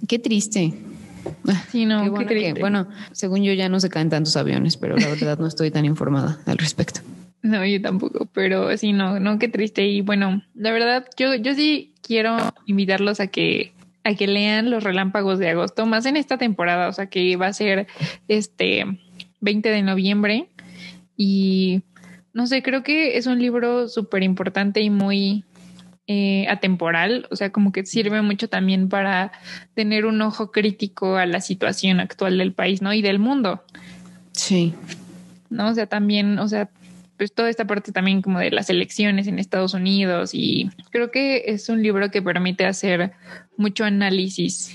qué 0.06 0.18
triste. 0.18 0.74
Sí, 1.70 1.84
no, 1.86 2.14
qué, 2.14 2.24
triste. 2.24 2.60
bueno, 2.60 2.88
según 3.12 3.42
yo 3.42 3.52
ya 3.52 3.68
no 3.68 3.80
se 3.80 3.88
caen 3.88 4.10
tantos 4.10 4.36
aviones, 4.36 4.76
pero 4.76 4.96
la 4.96 5.08
verdad 5.08 5.38
no 5.38 5.46
estoy 5.46 5.70
tan 5.70 5.84
informada 5.84 6.38
al 6.46 6.58
respecto. 6.58 7.00
No, 7.40 7.64
yo 7.64 7.80
tampoco, 7.80 8.26
pero 8.32 8.76
sí, 8.76 8.92
no, 8.92 9.20
no, 9.20 9.38
qué 9.38 9.46
triste. 9.46 9.86
Y 9.86 10.00
bueno, 10.00 10.42
la 10.54 10.72
verdad, 10.72 11.06
yo, 11.16 11.36
yo 11.36 11.54
sí 11.54 11.94
quiero 12.02 12.36
invitarlos 12.66 13.20
a 13.20 13.28
que, 13.28 13.72
a 14.02 14.14
que 14.14 14.26
lean 14.26 14.70
Los 14.70 14.82
Relámpagos 14.82 15.38
de 15.38 15.48
Agosto, 15.48 15.86
más 15.86 16.04
en 16.06 16.16
esta 16.16 16.36
temporada, 16.36 16.88
o 16.88 16.92
sea 16.92 17.06
que 17.06 17.36
va 17.36 17.46
a 17.46 17.52
ser 17.52 17.86
este 18.26 18.84
20 19.40 19.70
de 19.70 19.82
noviembre. 19.82 20.48
Y 21.16 21.82
no 22.32 22.48
sé, 22.48 22.62
creo 22.62 22.82
que 22.82 23.16
es 23.16 23.26
un 23.26 23.38
libro 23.38 23.88
súper 23.88 24.24
importante 24.24 24.80
y 24.80 24.90
muy 24.90 25.44
eh, 26.10 26.46
atemporal, 26.48 27.26
o 27.30 27.36
sea, 27.36 27.52
como 27.52 27.70
que 27.70 27.84
sirve 27.84 28.22
mucho 28.22 28.48
también 28.48 28.88
para 28.88 29.30
tener 29.74 30.06
un 30.06 30.22
ojo 30.22 30.50
crítico 30.50 31.16
a 31.16 31.26
la 31.26 31.42
situación 31.42 32.00
actual 32.00 32.38
del 32.38 32.54
país, 32.54 32.80
¿no? 32.80 32.94
Y 32.94 33.02
del 33.02 33.18
mundo. 33.18 33.62
Sí. 34.32 34.72
¿No? 35.50 35.68
O 35.68 35.74
sea, 35.74 35.86
también, 35.86 36.38
o 36.38 36.48
sea, 36.48 36.70
pues 37.18 37.34
toda 37.34 37.50
esta 37.50 37.66
parte 37.66 37.92
también 37.92 38.22
como 38.22 38.38
de 38.38 38.50
las 38.50 38.70
elecciones 38.70 39.26
en 39.26 39.38
Estados 39.38 39.74
Unidos 39.74 40.30
y 40.32 40.70
creo 40.90 41.10
que 41.10 41.44
es 41.48 41.68
un 41.68 41.82
libro 41.82 42.10
que 42.10 42.22
permite 42.22 42.64
hacer 42.64 43.12
mucho 43.58 43.84
análisis 43.84 44.74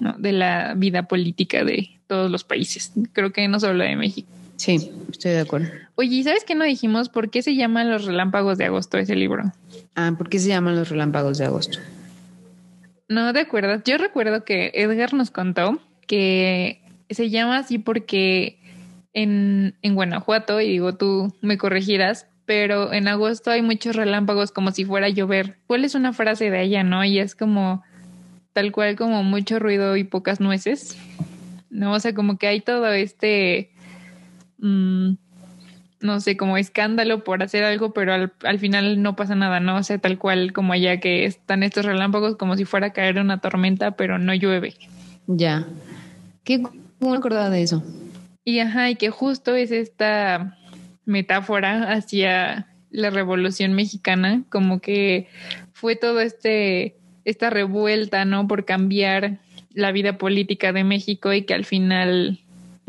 ¿no? 0.00 0.14
de 0.16 0.32
la 0.32 0.72
vida 0.74 1.02
política 1.02 1.64
de 1.64 1.90
todos 2.06 2.30
los 2.30 2.44
países. 2.44 2.92
Creo 3.12 3.30
que 3.30 3.46
no 3.46 3.60
solo 3.60 3.84
de 3.84 3.94
México. 3.96 4.28
Sí, 4.56 4.90
estoy 5.10 5.32
de 5.32 5.40
acuerdo. 5.40 5.68
Oye, 5.96 6.22
¿sabes 6.22 6.44
qué 6.44 6.54
no 6.54 6.64
dijimos? 6.64 7.10
¿Por 7.10 7.28
qué 7.28 7.42
se 7.42 7.56
llaman 7.56 7.90
Los 7.90 8.06
Relámpagos 8.06 8.56
de 8.56 8.64
Agosto 8.64 8.96
ese 8.96 9.16
libro? 9.16 9.52
Ah, 9.94 10.12
¿por 10.16 10.28
qué 10.28 10.38
se 10.38 10.48
llaman 10.48 10.76
Los 10.76 10.88
Relámpagos 10.88 11.38
de 11.38 11.44
Agosto? 11.44 11.78
No, 13.08 13.32
de 13.32 13.40
acuerdo. 13.40 13.82
Yo 13.84 13.98
recuerdo 13.98 14.44
que 14.44 14.72
Edgar 14.74 15.12
nos 15.12 15.30
contó 15.30 15.80
que 16.06 16.80
se 17.10 17.30
llama 17.30 17.58
así 17.58 17.78
porque 17.78 18.58
en, 19.12 19.74
en 19.82 19.94
Guanajuato, 19.94 20.60
y 20.60 20.68
digo, 20.68 20.94
tú 20.94 21.34
me 21.42 21.58
corregirás, 21.58 22.26
pero 22.46 22.92
en 22.92 23.08
agosto 23.08 23.50
hay 23.50 23.62
muchos 23.62 23.96
relámpagos 23.96 24.50
como 24.50 24.72
si 24.72 24.84
fuera 24.84 25.06
a 25.06 25.10
llover. 25.10 25.58
¿Cuál 25.66 25.84
es 25.84 25.94
una 25.94 26.12
frase 26.12 26.50
de 26.50 26.62
ella, 26.62 26.82
no? 26.82 27.04
Y 27.04 27.18
es 27.18 27.34
como 27.34 27.82
tal 28.52 28.72
cual 28.72 28.96
como 28.96 29.22
mucho 29.22 29.58
ruido 29.58 29.96
y 29.96 30.04
pocas 30.04 30.40
nueces. 30.40 30.96
No, 31.70 31.92
o 31.92 32.00
sea, 32.00 32.14
como 32.14 32.38
que 32.38 32.46
hay 32.46 32.60
todo 32.60 32.86
este, 32.88 33.70
mm, 34.58 35.14
no 36.02 36.20
sé, 36.20 36.36
como 36.36 36.56
escándalo 36.56 37.24
por 37.24 37.42
hacer 37.42 37.64
algo, 37.64 37.92
pero 37.92 38.12
al, 38.12 38.32
al, 38.44 38.58
final 38.58 39.02
no 39.02 39.16
pasa 39.16 39.34
nada, 39.34 39.60
¿no? 39.60 39.76
O 39.76 39.82
sea, 39.82 39.98
tal 39.98 40.18
cual 40.18 40.52
como 40.52 40.72
allá 40.72 41.00
que 41.00 41.24
están 41.24 41.62
estos 41.62 41.84
relámpagos 41.84 42.36
como 42.36 42.56
si 42.56 42.64
fuera 42.64 42.88
a 42.88 42.92
caer 42.92 43.18
una 43.18 43.40
tormenta, 43.40 43.92
pero 43.92 44.18
no 44.18 44.34
llueve. 44.34 44.74
Ya. 45.26 45.66
¿Qué 46.44 46.62
me 47.00 47.16
acordaba 47.16 47.50
de 47.50 47.62
eso? 47.62 47.82
Y 48.44 48.58
ajá, 48.58 48.90
y 48.90 48.96
que 48.96 49.10
justo 49.10 49.54
es 49.54 49.70
esta 49.70 50.58
metáfora 51.04 51.92
hacia 51.92 52.66
la 52.90 53.10
revolución 53.10 53.72
mexicana, 53.72 54.42
como 54.50 54.80
que 54.80 55.28
fue 55.72 55.96
todo 55.96 56.20
este, 56.20 56.96
esta 57.24 57.50
revuelta, 57.50 58.24
¿no? 58.24 58.46
Por 58.46 58.64
cambiar 58.64 59.38
la 59.74 59.92
vida 59.92 60.18
política 60.18 60.72
de 60.72 60.84
México 60.84 61.32
y 61.32 61.42
que 61.42 61.54
al 61.54 61.64
final 61.64 62.40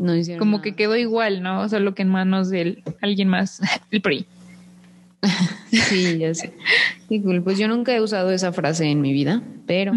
no 0.04 0.38
como 0.38 0.60
que 0.60 0.74
quedó 0.74 0.96
igual, 0.96 1.42
¿no? 1.42 1.68
Solo 1.68 1.94
que 1.94 2.02
en 2.02 2.08
manos 2.08 2.50
de 2.50 2.82
alguien 3.00 3.28
más, 3.28 3.60
el 3.90 4.00
PRI. 4.00 4.26
sí, 5.70 6.18
ya 6.18 6.34
sé. 6.34 6.52
Pues 7.42 7.58
yo 7.58 7.68
nunca 7.68 7.94
he 7.94 8.00
usado 8.00 8.30
esa 8.30 8.52
frase 8.52 8.86
en 8.86 9.00
mi 9.00 9.12
vida, 9.12 9.42
pero... 9.66 9.92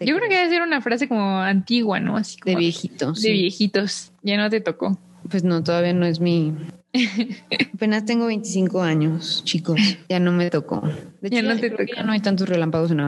Yo 0.00 0.16
creo 0.16 0.28
que 0.28 0.36
debe 0.36 0.48
ser 0.48 0.62
una 0.62 0.80
frase 0.80 1.08
como 1.08 1.40
antigua, 1.40 1.98
¿no? 1.98 2.16
Así 2.16 2.38
de 2.44 2.54
viejitos. 2.54 3.20
De 3.20 3.32
viejitos. 3.32 4.12
Ya 4.22 4.36
no 4.36 4.48
te 4.48 4.60
tocó. 4.60 4.96
Pues 5.28 5.42
no, 5.42 5.62
todavía 5.64 5.92
no 5.92 6.06
es 6.06 6.20
mi. 6.20 6.54
Apenas 7.74 8.04
tengo 8.04 8.26
25 8.26 8.80
años, 8.80 9.42
chicos. 9.44 9.80
Ya 10.08 10.20
no 10.20 10.30
me 10.30 10.50
tocó. 10.50 10.82
De 11.20 11.28
hecho, 11.28 11.36
ya 11.36 11.42
no 11.42 11.58
te 11.58 11.70
tocó. 11.70 11.82
Ya 11.96 12.04
no 12.04 12.12
hay 12.12 12.20
tantos 12.20 12.48
relámpagos 12.48 12.92
en 12.92 13.00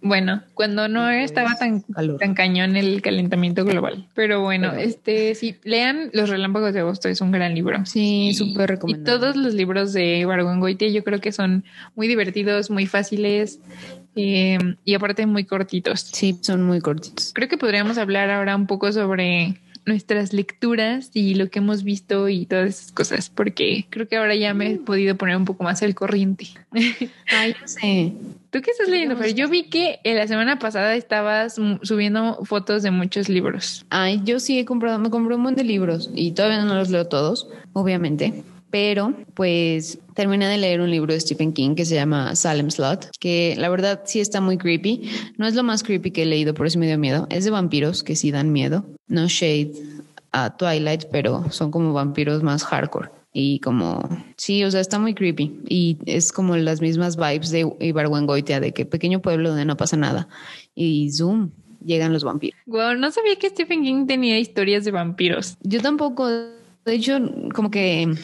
bueno, 0.00 0.42
cuando 0.54 0.88
no 0.88 1.08
estaba 1.10 1.54
tan, 1.54 1.82
tan 2.18 2.34
cañón 2.34 2.76
el 2.76 3.02
calentamiento 3.02 3.64
global. 3.64 4.08
Pero 4.14 4.40
bueno, 4.42 4.72
este 4.72 5.34
sí, 5.34 5.56
lean 5.62 6.10
Los 6.12 6.28
Relámpagos 6.28 6.74
de 6.74 6.80
Agosto, 6.80 7.08
es 7.08 7.20
un 7.20 7.30
gran 7.30 7.54
libro. 7.54 7.84
Sí, 7.86 8.34
súper 8.34 8.70
recomendable. 8.70 9.02
Y 9.02 9.18
todos 9.18 9.36
los 9.36 9.54
libros 9.54 9.92
de 9.92 10.24
Goite 10.24 10.92
yo 10.92 11.04
creo 11.04 11.20
que 11.20 11.32
son 11.32 11.64
muy 11.94 12.08
divertidos, 12.08 12.70
muy 12.70 12.86
fáciles 12.86 13.60
eh, 14.16 14.58
y 14.84 14.94
aparte 14.94 15.26
muy 15.26 15.44
cortitos. 15.44 16.00
Sí, 16.00 16.38
son 16.40 16.64
muy 16.64 16.80
cortitos. 16.80 17.32
Creo 17.34 17.48
que 17.48 17.58
podríamos 17.58 17.98
hablar 17.98 18.30
ahora 18.30 18.56
un 18.56 18.66
poco 18.66 18.92
sobre 18.92 19.60
nuestras 19.86 20.32
lecturas 20.32 21.10
y 21.14 21.34
lo 21.34 21.48
que 21.48 21.60
hemos 21.60 21.84
visto 21.84 22.28
y 22.28 22.44
todas 22.44 22.68
esas 22.68 22.92
cosas, 22.92 23.30
porque 23.30 23.86
creo 23.88 24.08
que 24.08 24.16
ahora 24.16 24.34
ya 24.34 24.52
me 24.52 24.72
he 24.72 24.76
podido 24.78 25.16
poner 25.16 25.36
un 25.36 25.44
poco 25.44 25.64
más 25.64 25.82
al 25.82 25.94
corriente. 25.94 26.48
Ay, 27.30 27.54
no 27.60 27.68
sé. 27.68 28.12
¿Tú 28.50 28.60
qué 28.60 28.70
estás 28.70 28.88
leyendo? 28.88 29.16
Pero 29.16 29.30
yo 29.30 29.48
vi 29.48 29.64
que 29.64 30.00
la 30.04 30.26
semana 30.26 30.58
pasada 30.58 30.94
estabas 30.94 31.54
subiendo 31.82 32.44
fotos 32.44 32.82
de 32.82 32.90
muchos 32.90 33.28
libros. 33.28 33.86
Ay, 33.90 34.20
yo 34.24 34.40
sí 34.40 34.58
he 34.58 34.64
comprado, 34.64 34.98
me 34.98 35.10
compré 35.10 35.36
un 35.36 35.42
montón 35.42 35.56
de 35.56 35.64
libros 35.64 36.10
y 36.14 36.32
todavía 36.32 36.64
no 36.64 36.74
los 36.74 36.90
leo 36.90 37.06
todos, 37.06 37.48
obviamente. 37.72 38.42
Pero, 38.78 39.14
pues, 39.32 40.00
terminé 40.12 40.46
de 40.48 40.58
leer 40.58 40.82
un 40.82 40.90
libro 40.90 41.14
de 41.14 41.18
Stephen 41.18 41.54
King 41.54 41.76
que 41.76 41.86
se 41.86 41.94
llama 41.94 42.36
Salem 42.36 42.70
Slot, 42.70 43.08
que 43.18 43.54
la 43.56 43.70
verdad 43.70 44.02
sí 44.04 44.20
está 44.20 44.42
muy 44.42 44.58
creepy. 44.58 45.08
No 45.38 45.46
es 45.46 45.54
lo 45.54 45.62
más 45.62 45.82
creepy 45.82 46.10
que 46.10 46.24
he 46.24 46.26
leído, 46.26 46.52
por 46.52 46.66
eso 46.66 46.78
me 46.78 46.86
dio 46.86 46.98
miedo. 46.98 47.26
Es 47.30 47.46
de 47.46 47.50
vampiros 47.50 48.02
que 48.02 48.16
sí 48.16 48.30
dan 48.30 48.52
miedo. 48.52 48.84
No 49.08 49.28
shade 49.28 49.72
a 50.30 50.58
Twilight, 50.58 51.06
pero 51.10 51.50
son 51.50 51.70
como 51.70 51.94
vampiros 51.94 52.42
más 52.42 52.64
hardcore. 52.64 53.08
Y 53.32 53.60
como, 53.60 54.06
sí, 54.36 54.62
o 54.62 54.70
sea, 54.70 54.82
está 54.82 54.98
muy 54.98 55.14
creepy. 55.14 55.58
Y 55.66 55.96
es 56.04 56.30
como 56.30 56.54
las 56.58 56.82
mismas 56.82 57.16
vibes 57.16 57.50
de 57.52 57.72
Ibargüengoitia, 57.80 58.60
de 58.60 58.74
que 58.74 58.84
pequeño 58.84 59.22
pueblo 59.22 59.48
donde 59.48 59.64
no 59.64 59.78
pasa 59.78 59.96
nada. 59.96 60.28
Y 60.74 61.10
zoom, 61.12 61.48
llegan 61.82 62.12
los 62.12 62.24
vampiros. 62.24 62.60
Wow, 62.66 62.94
no 62.98 63.10
sabía 63.10 63.36
que 63.36 63.48
Stephen 63.48 63.84
King 63.84 64.06
tenía 64.06 64.38
historias 64.38 64.84
de 64.84 64.90
vampiros. 64.90 65.56
Yo 65.62 65.80
tampoco. 65.80 66.28
De 66.86 66.94
hecho, 66.94 67.18
como 67.52 67.70
que 67.70 68.14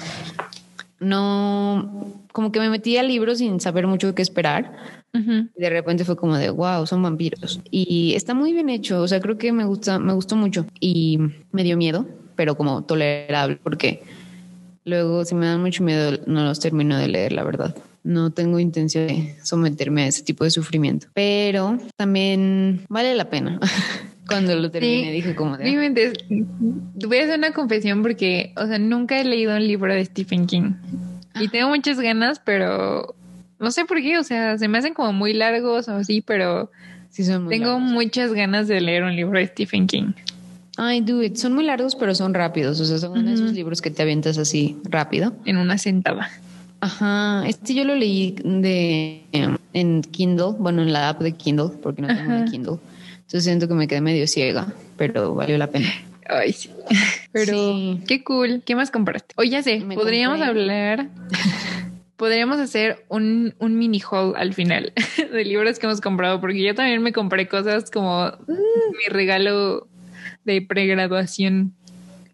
no, 1.01 2.22
como 2.31 2.53
que 2.53 2.61
me 2.61 2.70
metí 2.70 2.96
al 2.96 3.09
libro 3.09 3.35
sin 3.35 3.61
saber 3.61 3.88
mucho 3.88 4.14
qué 4.14 4.22
esperar. 4.22 5.03
Y 5.12 5.61
de 5.61 5.68
repente 5.68 6.07
fue 6.07 6.16
como 6.16 6.37
de, 6.37 6.48
wow, 6.48 6.87
son 6.87 7.03
vampiros. 7.03 7.61
Y 7.70 8.14
está 8.14 8.33
muy 8.33 8.53
bien 8.53 8.70
hecho, 8.70 9.03
o 9.03 9.09
sea, 9.09 9.20
creo 9.20 9.37
que 9.37 9.53
me 9.53 9.64
gusta, 9.64 9.98
me 9.98 10.14
gustó 10.14 10.37
mucho. 10.37 10.64
Y 10.81 11.18
me 11.51 11.64
dio 11.64 11.77
miedo, 11.77 12.07
pero 12.35 12.57
como 12.57 12.85
tolerable, 12.85 13.59
porque 13.62 14.03
luego 14.85 15.25
si 15.25 15.35
me 15.35 15.46
dan 15.46 15.61
mucho 15.61 15.83
miedo 15.83 16.18
no 16.27 16.44
los 16.44 16.61
termino 16.61 16.96
de 16.96 17.09
leer, 17.09 17.33
la 17.33 17.42
verdad. 17.42 17.77
No 18.05 18.31
tengo 18.31 18.59
intención 18.59 19.09
de 19.09 19.37
someterme 19.42 20.05
a 20.05 20.07
ese 20.07 20.22
tipo 20.22 20.44
de 20.44 20.51
sufrimiento, 20.51 21.09
pero 21.14 21.79
también 21.96 22.87
vale 22.88 23.14
la 23.14 23.29
pena. 23.29 23.61
Cuando 24.33 24.57
lo 24.57 24.71
terminé 24.71 25.12
dije 25.12 25.35
como 25.35 25.57
de... 25.57 25.64
voy 27.07 27.18
a 27.18 27.23
hacer 27.23 27.38
una 27.38 27.53
confesión 27.53 28.03
porque, 28.03 28.53
o 28.57 28.66
sea, 28.66 28.79
nunca 28.79 29.21
he 29.21 29.25
leído 29.25 29.55
un 29.55 29.66
libro 29.66 29.92
de 29.92 30.05
Stephen 30.05 30.47
King. 30.47 30.73
Y 31.40 31.49
tengo 31.49 31.68
muchas 31.68 32.01
ganas, 32.01 32.40
pero 32.45 33.14
no 33.59 33.71
sé 33.71 33.85
por 33.85 34.01
qué, 34.01 34.18
o 34.18 34.25
sea, 34.25 34.59
se 34.59 34.68
me 34.68 34.79
hacen 34.79 34.95
como 34.95 35.12
muy 35.12 35.33
largos 35.33 35.88
o 35.88 35.92
así, 35.92 36.21
pero 36.21 36.71
sí 37.11 37.25
son 37.25 37.49
tengo 37.49 37.79
muchas 37.79 38.33
ganas 38.33 38.68
de 38.68 38.81
leer 38.81 39.05
un 39.05 39.14
libro 39.14 39.38
de 39.38 39.47
Stephen 39.47 39.87
King. 39.87 40.12
Ay, 40.77 41.01
do 41.01 41.23
it. 41.23 41.37
Son 41.37 41.53
muy 41.53 41.64
largos, 41.64 41.95
pero 41.95 42.14
son 42.14 42.35
rápidos. 42.35 42.81
O 42.81 42.85
sea, 42.85 42.99
son 42.99 43.29
esos 43.29 43.53
libros 43.53 43.83
que 43.83 43.90
te 43.90 44.03
avientas 44.03 44.38
así 44.38 44.77
rápido. 44.85 45.35
En 45.45 45.59
una 45.59 45.77
sentada. 45.79 46.31
Ajá. 46.81 47.47
Este 47.47 47.75
yo 47.75 47.85
lo 47.85 47.95
leí 47.95 48.35
de 48.42 49.23
en 49.73 50.03
Kindle, 50.03 50.55
bueno, 50.59 50.83
en 50.83 50.92
la 50.92 51.11
app 51.11 51.21
de 51.21 51.33
Kindle, 51.33 51.71
porque 51.83 52.03
no 52.03 52.09
tengo 52.09 52.33
de 52.33 52.51
Kindle. 52.51 52.79
Entonces 53.33 53.45
siento 53.45 53.66
que 53.66 53.73
me 53.73 53.88
quedé 53.88 54.03
medio 54.03 54.27
ciega, 54.27 54.75
pero 54.99 55.35
valió 55.35 55.57
la 55.57 55.68
pena. 55.68 55.88
Ay, 56.29 56.53
sí. 56.53 56.68
Pero 57.33 57.99
qué 58.07 58.23
cool. 58.23 58.62
¿Qué 58.62 58.77
más 58.77 58.90
compraste? 58.90 59.35
Oye, 59.38 59.49
ya 59.49 59.62
sé, 59.62 59.83
podríamos 59.95 60.42
hablar. 60.42 61.09
podríamos 62.18 62.59
hacer 62.59 63.07
un, 63.09 63.55
un 63.59 63.79
mini 63.79 64.03
haul 64.03 64.35
al 64.37 64.53
final 64.53 64.92
de 65.33 65.45
libros 65.47 65.79
que 65.79 65.87
hemos 65.87 66.03
comprado, 66.03 66.42
porque 66.42 66.62
yo 66.62 66.75
también 66.75 67.03
me 67.03 67.14
compré 67.14 67.49
cosas 67.49 67.90
como 67.90 68.27
mm. 68.27 68.97
mi 68.99 69.07
regalo 69.09 69.88
de 70.45 70.61
pregraduación. 70.61 71.73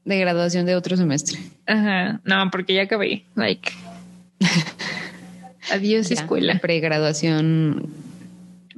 De 0.04 0.18
graduación 0.18 0.66
de 0.66 0.74
otro 0.74 0.96
semestre. 0.96 1.38
Ajá. 1.66 2.20
No, 2.24 2.50
porque 2.50 2.74
ya 2.74 2.82
acabé. 2.82 3.22
Like. 3.36 3.70
Adiós, 5.70 6.10
escuela. 6.10 6.58
Pregraduación. 6.58 7.86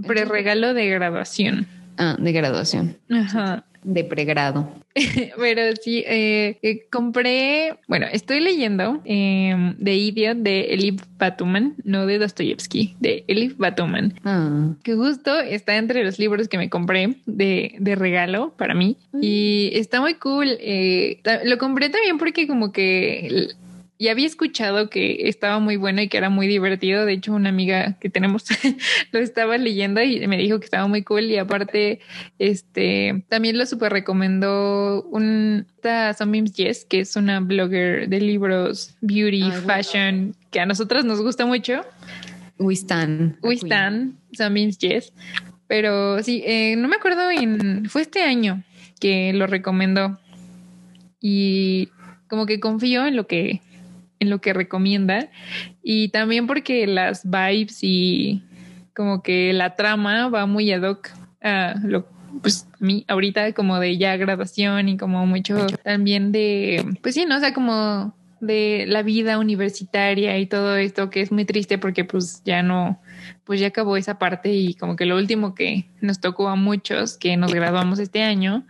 Preregalo 0.06 0.74
de 0.74 0.86
graduación. 0.86 1.79
Ah, 2.00 2.16
de 2.18 2.32
graduación. 2.32 2.96
Ajá. 3.10 3.64
De 3.84 4.04
pregrado. 4.04 4.72
Pero 5.38 5.76
sí, 5.76 6.02
eh, 6.06 6.58
eh, 6.62 6.86
compré, 6.90 7.78
bueno, 7.88 8.06
estoy 8.10 8.40
leyendo 8.40 9.02
eh, 9.04 9.74
The 9.82 9.94
Idiot 9.94 10.38
de 10.38 10.72
Elif 10.72 11.02
Batuman, 11.18 11.74
no 11.84 12.06
de 12.06 12.18
Dostoyevsky, 12.18 12.96
de 13.00 13.24
Elif 13.28 13.58
Batuman, 13.58 14.14
ah. 14.24 14.72
que 14.82 14.94
justo 14.94 15.38
está 15.38 15.76
entre 15.76 16.04
los 16.04 16.18
libros 16.18 16.48
que 16.48 16.56
me 16.56 16.70
compré 16.70 17.16
de, 17.26 17.74
de 17.78 17.94
regalo 17.96 18.54
para 18.56 18.74
mí 18.74 18.96
y 19.20 19.70
está 19.74 20.00
muy 20.00 20.14
cool. 20.14 20.48
Eh, 20.58 21.20
lo 21.44 21.58
compré 21.58 21.90
también 21.90 22.16
porque 22.16 22.46
como 22.46 22.72
que 22.72 23.48
y 24.00 24.08
había 24.08 24.26
escuchado 24.26 24.88
que 24.88 25.28
estaba 25.28 25.58
muy 25.58 25.76
bueno 25.76 26.00
y 26.00 26.08
que 26.08 26.16
era 26.16 26.30
muy 26.30 26.46
divertido. 26.46 27.04
De 27.04 27.12
hecho, 27.12 27.34
una 27.34 27.50
amiga 27.50 27.98
que 28.00 28.08
tenemos 28.08 28.46
lo 29.12 29.18
estaba 29.18 29.58
leyendo 29.58 30.00
y 30.00 30.26
me 30.26 30.38
dijo 30.38 30.58
que 30.58 30.64
estaba 30.64 30.86
muy 30.86 31.02
cool. 31.02 31.24
Y 31.24 31.36
aparte, 31.36 32.00
este 32.38 33.22
también 33.28 33.58
lo 33.58 33.66
super 33.66 33.92
recomendó 33.92 35.02
un 35.02 35.66
Sometimes 36.16 36.54
Yes, 36.54 36.86
que 36.86 37.00
es 37.00 37.14
una 37.14 37.40
blogger 37.40 38.08
de 38.08 38.20
libros, 38.22 38.96
beauty, 39.02 39.50
fashion, 39.66 40.34
que 40.50 40.60
a 40.60 40.64
nosotras 40.64 41.04
nos 41.04 41.20
gusta 41.20 41.44
mucho. 41.44 41.82
We 42.58 42.72
stand. 42.72 43.36
We 43.42 43.56
stand, 43.56 44.14
Sometimes 44.32 44.78
Yes. 44.78 45.12
Pero 45.66 46.22
sí, 46.22 46.42
eh, 46.46 46.74
no 46.74 46.88
me 46.88 46.96
acuerdo 46.96 47.30
en. 47.30 47.86
Fue 47.90 48.00
este 48.00 48.22
año 48.22 48.64
que 48.98 49.34
lo 49.34 49.46
recomendó. 49.46 50.18
Y 51.20 51.90
como 52.28 52.46
que 52.46 52.60
confío 52.60 53.04
en 53.04 53.14
lo 53.14 53.26
que 53.26 53.60
en 54.20 54.30
lo 54.30 54.40
que 54.40 54.52
recomienda. 54.52 55.28
Y 55.82 56.10
también 56.10 56.46
porque 56.46 56.86
las 56.86 57.28
vibes 57.28 57.78
y 57.82 58.44
como 58.94 59.22
que 59.22 59.52
la 59.52 59.74
trama 59.74 60.28
va 60.28 60.46
muy 60.46 60.70
ad 60.72 60.82
hoc 60.82 61.10
a 61.42 61.74
lo 61.82 62.06
pues 62.42 62.68
a 62.72 62.84
mí 62.84 63.04
ahorita 63.08 63.52
como 63.54 63.80
de 63.80 63.98
ya 63.98 64.16
graduación 64.16 64.88
y 64.88 64.96
como 64.96 65.26
mucho 65.26 65.66
también 65.82 66.30
de, 66.30 66.84
pues 67.02 67.14
sí, 67.14 67.26
¿no? 67.26 67.36
O 67.36 67.40
sea, 67.40 67.52
como 67.52 68.14
de 68.40 68.86
la 68.88 69.02
vida 69.02 69.38
universitaria 69.38 70.38
y 70.38 70.46
todo 70.46 70.76
esto 70.76 71.10
que 71.10 71.20
es 71.20 71.30
muy 71.30 71.44
triste 71.44 71.76
porque 71.76 72.04
pues 72.04 72.42
ya 72.44 72.62
no, 72.62 73.00
pues 73.44 73.60
ya 73.60 73.68
acabó 73.68 73.96
esa 73.96 74.18
parte 74.18 74.52
y 74.52 74.74
como 74.74 74.96
que 74.96 75.04
lo 75.06 75.16
último 75.16 75.54
que 75.54 75.86
nos 76.00 76.20
tocó 76.20 76.48
a 76.48 76.56
muchos 76.56 77.18
que 77.18 77.36
nos 77.36 77.52
graduamos 77.52 77.98
este 77.98 78.22
año, 78.22 78.64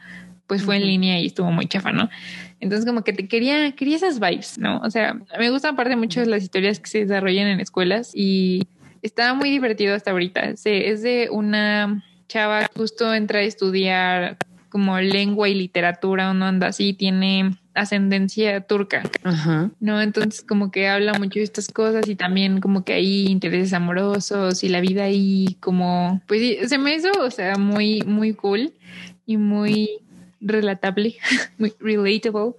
pues 0.50 0.64
fue 0.64 0.78
en 0.78 0.82
línea 0.84 1.20
y 1.20 1.26
estuvo 1.26 1.52
muy 1.52 1.68
chafa, 1.68 1.92
¿no? 1.92 2.10
Entonces 2.58 2.84
como 2.84 3.04
que 3.04 3.12
te 3.12 3.28
quería, 3.28 3.70
quería 3.70 3.94
esas 3.94 4.18
vibes, 4.18 4.58
¿no? 4.58 4.80
O 4.80 4.90
sea, 4.90 5.16
me 5.38 5.48
gustan 5.48 5.74
aparte 5.74 5.94
mucho 5.94 6.24
las 6.24 6.42
historias 6.42 6.80
que 6.80 6.90
se 6.90 6.98
desarrollan 7.06 7.46
en 7.46 7.60
escuelas 7.60 8.10
y 8.16 8.66
estaba 9.00 9.32
muy 9.32 9.48
divertido 9.48 9.94
hasta 9.94 10.10
ahorita. 10.10 10.40
es 10.40 11.02
de 11.02 11.28
una 11.30 12.02
chava 12.26 12.66
que 12.66 12.80
justo 12.80 13.14
entra 13.14 13.38
a 13.38 13.42
estudiar 13.42 14.38
como 14.70 14.98
lengua 14.98 15.48
y 15.48 15.54
literatura 15.54 16.32
o 16.32 16.34
no 16.34 16.46
anda 16.46 16.66
así, 16.66 16.94
tiene 16.94 17.56
ascendencia 17.74 18.60
turca, 18.62 19.04
Ajá. 19.22 19.70
¿no? 19.78 20.02
Entonces 20.02 20.42
como 20.42 20.72
que 20.72 20.88
habla 20.88 21.12
mucho 21.14 21.38
de 21.38 21.44
estas 21.44 21.68
cosas 21.68 22.08
y 22.08 22.16
también 22.16 22.60
como 22.60 22.82
que 22.82 22.94
hay 22.94 23.26
intereses 23.26 23.72
amorosos 23.72 24.64
y 24.64 24.68
la 24.68 24.80
vida 24.80 25.04
ahí 25.04 25.56
como, 25.60 26.20
pues 26.26 26.68
se 26.68 26.76
me 26.76 26.96
hizo, 26.96 27.08
o 27.20 27.30
sea, 27.30 27.56
muy, 27.56 28.02
muy 28.02 28.34
cool 28.34 28.72
y 29.26 29.36
muy 29.36 30.00
relatable, 30.40 31.16
muy 31.58 31.72
relatable, 31.78 32.54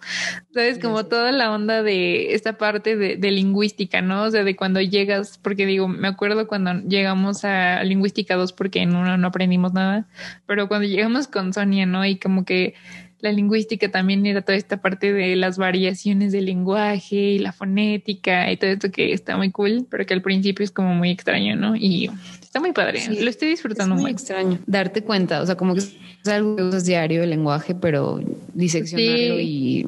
¿sabes? 0.53 0.79
Como 0.79 1.05
toda 1.05 1.31
la 1.31 1.51
onda 1.51 1.83
de 1.83 2.33
esta 2.33 2.57
parte 2.57 2.95
de, 2.95 3.17
de, 3.17 3.31
lingüística, 3.31 4.01
¿no? 4.01 4.23
O 4.23 4.31
sea, 4.31 4.43
de 4.43 4.55
cuando 4.55 4.81
llegas, 4.81 5.37
porque 5.37 5.65
digo, 5.65 5.87
me 5.87 6.07
acuerdo 6.07 6.47
cuando 6.47 6.73
llegamos 6.87 7.43
a 7.43 7.83
lingüística 7.83 8.35
2 8.35 8.53
porque 8.53 8.81
en 8.81 8.95
uno 8.95 9.17
no 9.17 9.27
aprendimos 9.27 9.73
nada, 9.73 10.07
pero 10.45 10.67
cuando 10.67 10.87
llegamos 10.87 11.27
con 11.27 11.53
Sonia, 11.53 11.85
¿no? 11.85 12.05
Y 12.05 12.17
como 12.17 12.45
que 12.45 12.75
la 13.21 13.31
lingüística 13.31 13.89
también 13.89 14.25
era 14.25 14.41
toda 14.41 14.57
esta 14.57 14.77
parte 14.81 15.13
de 15.13 15.35
las 15.35 15.57
variaciones 15.57 16.31
del 16.31 16.45
lenguaje 16.45 17.15
y 17.15 17.39
la 17.39 17.53
fonética 17.53 18.51
y 18.51 18.57
todo 18.57 18.71
esto 18.71 18.91
que 18.91 19.13
está 19.13 19.37
muy 19.37 19.51
cool, 19.51 19.85
pero 19.89 20.05
que 20.05 20.13
al 20.13 20.21
principio 20.21 20.63
es 20.63 20.71
como 20.71 20.93
muy 20.93 21.11
extraño, 21.11 21.55
¿no? 21.55 21.75
Y 21.75 22.09
está 22.41 22.59
muy 22.59 22.71
padre, 22.71 23.01
lo 23.07 23.29
estoy 23.29 23.49
disfrutando 23.49 23.95
es 23.95 24.01
muy 24.01 24.11
extraño. 24.11 24.59
Darte 24.65 25.03
cuenta, 25.03 25.41
o 25.41 25.45
sea, 25.45 25.55
como 25.55 25.73
que 25.73 25.81
es 25.81 25.95
algo 26.27 26.55
que 26.55 26.63
usas 26.63 26.85
diario 26.85 27.23
el 27.23 27.29
lenguaje, 27.29 27.75
pero 27.75 28.19
diseccionarlo 28.53 29.39
y 29.39 29.87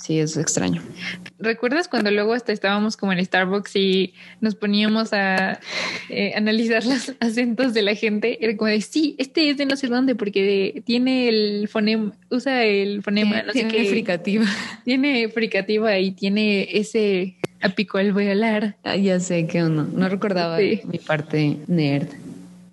Sí, 0.00 0.18
es 0.18 0.36
extraño. 0.36 0.82
¿Recuerdas 1.38 1.86
cuando 1.86 2.10
luego 2.10 2.32
hasta 2.32 2.52
estábamos 2.52 2.96
como 2.96 3.12
en 3.12 3.24
Starbucks 3.24 3.76
y 3.76 4.14
nos 4.40 4.54
poníamos 4.54 5.12
a 5.12 5.60
eh, 6.08 6.32
analizar 6.34 6.84
los 6.86 7.12
acentos 7.20 7.74
de 7.74 7.82
la 7.82 7.94
gente? 7.94 8.42
Era 8.42 8.56
como 8.56 8.70
de, 8.70 8.80
sí, 8.80 9.14
este 9.18 9.50
es 9.50 9.58
de 9.58 9.66
no 9.66 9.76
sé 9.76 9.88
dónde 9.88 10.14
porque 10.14 10.82
tiene 10.86 11.28
el 11.28 11.68
fonema, 11.68 12.12
usa 12.30 12.64
el 12.64 13.02
fonema, 13.02 13.42
no 13.42 13.52
sé 13.52 13.68
qué. 13.68 13.84
fricativa. 13.84 14.46
Tiene 14.84 15.28
fricativa 15.28 15.98
y 15.98 16.12
tiene 16.12 16.68
ese 16.78 17.36
apico 17.60 17.98
al 17.98 18.12
volar. 18.12 18.76
Ah, 18.84 18.96
ya 18.96 19.20
sé 19.20 19.46
que 19.46 19.60
no, 19.60 19.84
no 19.84 20.08
recordaba 20.08 20.58
mi 20.58 20.98
parte 20.98 21.58
nerd. 21.66 22.08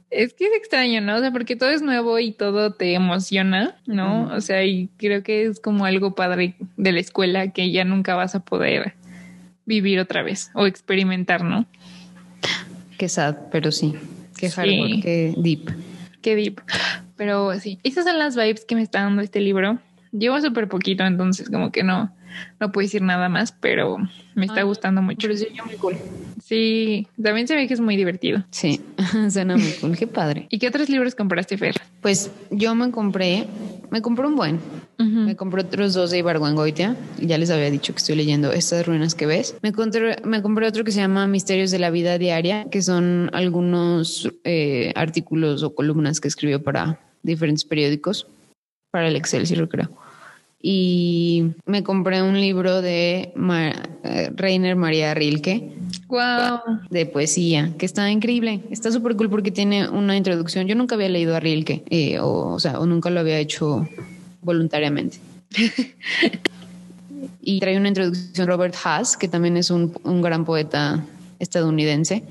Es 0.10 0.34
que 0.34 0.46
es 0.46 0.52
extraño, 0.56 1.02
¿no? 1.02 1.18
O 1.18 1.20
sea, 1.20 1.32
porque 1.32 1.56
todo 1.56 1.70
es 1.70 1.82
nuevo 1.82 2.18
y 2.20 2.32
todo 2.32 2.72
te 2.72 2.94
emociona, 2.94 3.76
¿no? 3.86 4.34
O 4.34 4.40
sea, 4.40 4.64
y 4.64 4.90
creo 4.98 5.22
que 5.22 5.46
es 5.46 5.60
como 5.60 5.86
algo 5.86 6.16
padre 6.16 6.56
de 6.78 6.92
la 6.94 7.00
escuela 7.00 7.52
que 7.52 7.72
ya 7.72 7.84
nunca 7.84 8.16
vas 8.16 8.34
a 8.34 8.40
poder 8.40 8.94
vivir 9.66 10.00
otra 10.00 10.24
vez 10.24 10.50
o 10.54 10.66
experimentar, 10.66 11.44
¿no? 11.44 11.66
Qué 12.98 13.10
sad, 13.10 13.36
pero 13.52 13.72
sí. 13.72 13.94
Qué 14.38 14.50
hardcore, 14.50 15.02
qué 15.02 15.34
deep. 15.38 15.72
Qué 16.22 16.36
deep. 16.36 16.62
Pero 17.18 17.60
sí, 17.60 17.80
esas 17.84 18.06
son 18.06 18.18
las 18.18 18.36
vibes 18.36 18.64
que 18.66 18.76
me 18.76 18.84
está 18.84 19.02
dando 19.02 19.22
este 19.22 19.42
libro. 19.42 19.80
Llevo 20.12 20.40
súper 20.40 20.68
poquito, 20.70 21.04
entonces 21.04 21.50
como 21.50 21.72
que 21.72 21.84
no, 21.84 22.16
no 22.60 22.72
puedo 22.72 22.86
decir 22.86 23.02
nada 23.02 23.30
más, 23.30 23.52
pero 23.52 23.98
me 24.36 24.46
está 24.46 24.64
gustando 24.64 25.02
mucho. 25.02 25.28
Pero 25.28 25.38
sí, 25.38 25.48
muy 25.66 25.76
cool. 25.76 25.96
Sí, 26.44 27.08
también 27.22 27.48
se 27.48 27.56
ve 27.56 27.68
que 27.68 27.74
es 27.74 27.80
muy 27.80 27.96
divertido. 27.98 28.44
Sí, 28.52 28.82
suena 29.30 29.58
muy 29.58 29.72
cool, 29.82 29.98
qué 29.98 30.08
padre. 30.08 30.48
¿Y 30.50 30.60
qué 30.60 30.68
otros 30.68 30.90
libros 30.90 31.16
compraste, 31.16 31.58
Fer? 31.58 31.76
Pues 32.02 32.32
yo 32.52 32.76
me 32.76 32.92
compré, 32.92 33.48
me 33.90 34.02
compré 34.02 34.28
un 34.28 34.36
buen. 34.36 34.60
Me 34.98 35.36
compré 35.36 35.62
otros 35.62 35.94
dos 35.94 36.10
de 36.10 36.18
Ibargüengoitia. 36.18 36.96
Ya 37.20 37.38
les 37.38 37.52
había 37.52 37.70
dicho 37.70 37.94
que 37.94 37.98
estoy 37.98 38.16
leyendo 38.16 38.52
Estas 38.52 38.86
ruinas 38.86 39.14
que 39.14 39.28
ves. 39.28 39.56
Me 39.62 39.72
compré, 39.72 40.16
me 40.24 40.42
compré 40.42 40.68
otro 40.68 40.84
que 40.84 40.92
se 40.92 41.02
llama 41.02 41.28
Misterios 41.28 41.70
de 41.70 41.80
la 41.80 41.92
vida 41.92 42.18
diaria, 42.18 42.66
que 42.72 42.82
son 42.82 43.30
algunos 43.34 44.32
eh, 44.44 44.92
artículos 44.96 45.62
o 45.64 45.76
columnas 45.76 46.20
que 46.20 46.28
escribió 46.28 46.64
para 46.64 47.00
diferentes 47.22 47.64
periódicos, 47.66 48.28
para 48.92 49.08
el 49.08 49.16
Excel, 49.16 49.46
lo 49.58 49.70
creo 49.70 49.90
y 50.62 51.52
me 51.66 51.84
compré 51.84 52.24
un 52.24 52.40
libro 52.40 52.82
de 52.82 53.34
eh, 54.04 54.32
Rainer 54.36 54.76
María 54.76 55.14
Rilke. 55.14 55.74
Wow. 56.08 56.80
De 56.90 57.06
poesía, 57.06 57.74
que 57.78 57.86
está 57.86 58.10
increíble. 58.10 58.64
Está 58.72 58.92
súper 58.92 59.16
cool 59.16 59.30
porque 59.30 59.52
tiene 59.52 59.88
una 59.88 60.18
introducción. 60.18 60.68
Yo 60.68 60.76
nunca 60.76 60.96
había 60.96 61.10
leído 61.10 61.36
a 61.36 61.40
Rilke, 61.40 61.84
eh, 61.90 62.20
o, 62.20 62.60
sea, 62.60 62.80
o 62.80 62.86
nunca 62.86 63.10
lo 63.10 63.20
había 63.20 63.38
hecho 63.38 63.88
voluntariamente. 64.42 65.20
y 67.42 67.60
trae 67.60 67.78
una 67.78 67.90
introducción 67.90 68.48
Robert 68.48 68.76
Haas, 68.84 69.16
que 69.16 69.28
también 69.28 69.58
es 69.58 69.70
un, 69.70 69.94
gran 70.22 70.44
poeta 70.44 71.06
estadounidense. 71.40 72.24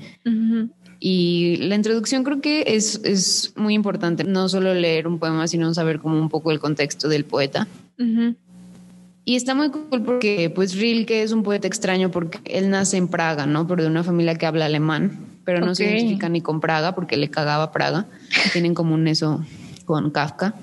Y 0.99 1.57
la 1.57 1.75
introducción 1.75 2.23
creo 2.23 2.41
que 2.41 2.63
es, 2.67 3.01
es, 3.03 3.53
muy 3.55 3.73
importante, 3.73 4.23
no 4.23 4.49
solo 4.49 4.73
leer 4.73 5.07
un 5.07 5.19
poema, 5.19 5.47
sino 5.47 5.73
saber 5.73 5.99
como 5.99 6.19
un 6.19 6.29
poco 6.29 6.51
el 6.51 6.59
contexto 6.59 7.07
del 7.07 7.23
poeta. 7.23 7.67
Y 9.25 9.35
está 9.35 9.53
muy 9.53 9.69
cool 9.69 10.03
porque 10.03 10.49
pues 10.49 10.75
Rilke 10.75 11.21
es 11.21 11.31
un 11.31 11.43
poeta 11.43 11.67
extraño 11.67 12.09
porque 12.11 12.39
él 12.45 12.69
nace 12.69 12.97
en 12.97 13.09
Praga, 13.09 13.45
¿no? 13.45 13.67
Pero 13.67 13.83
de 13.83 13.89
una 13.89 14.03
familia 14.03 14.35
que 14.35 14.45
habla 14.45 14.65
alemán, 14.65 15.19
pero 15.43 15.65
no 15.65 15.75
se 15.75 15.83
identifica 15.83 16.29
ni 16.29 16.41
con 16.41 16.61
Praga 16.61 16.95
porque 16.95 17.17
le 17.17 17.29
cagaba 17.29 17.71
Praga. 17.71 18.05
Tienen 18.53 18.73
común 18.73 19.07
eso 19.07 19.45
con 19.85 20.11
Kafka. 20.11 20.55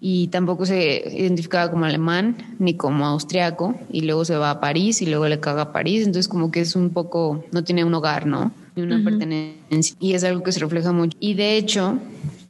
Y 0.00 0.28
tampoco 0.28 0.66
se 0.66 1.04
identificaba 1.16 1.70
como 1.70 1.84
alemán 1.84 2.36
ni 2.58 2.74
como 2.74 3.06
austriaco. 3.06 3.74
Y 3.90 4.02
luego 4.02 4.24
se 4.24 4.36
va 4.36 4.50
a 4.50 4.60
París 4.60 5.02
y 5.02 5.06
luego 5.06 5.26
le 5.28 5.40
caga 5.40 5.62
a 5.62 5.72
París. 5.72 6.06
Entonces 6.06 6.28
como 6.28 6.50
que 6.50 6.60
es 6.60 6.76
un 6.76 6.90
poco, 6.90 7.44
no 7.52 7.64
tiene 7.64 7.84
un 7.84 7.94
hogar, 7.94 8.26
¿no? 8.26 8.52
Ni 8.76 8.82
una 8.82 9.02
pertenencia. 9.02 9.96
Y 9.98 10.12
es 10.12 10.22
algo 10.22 10.42
que 10.42 10.52
se 10.52 10.60
refleja 10.60 10.92
mucho. 10.92 11.16
Y 11.18 11.34
de 11.34 11.56
hecho, 11.56 11.98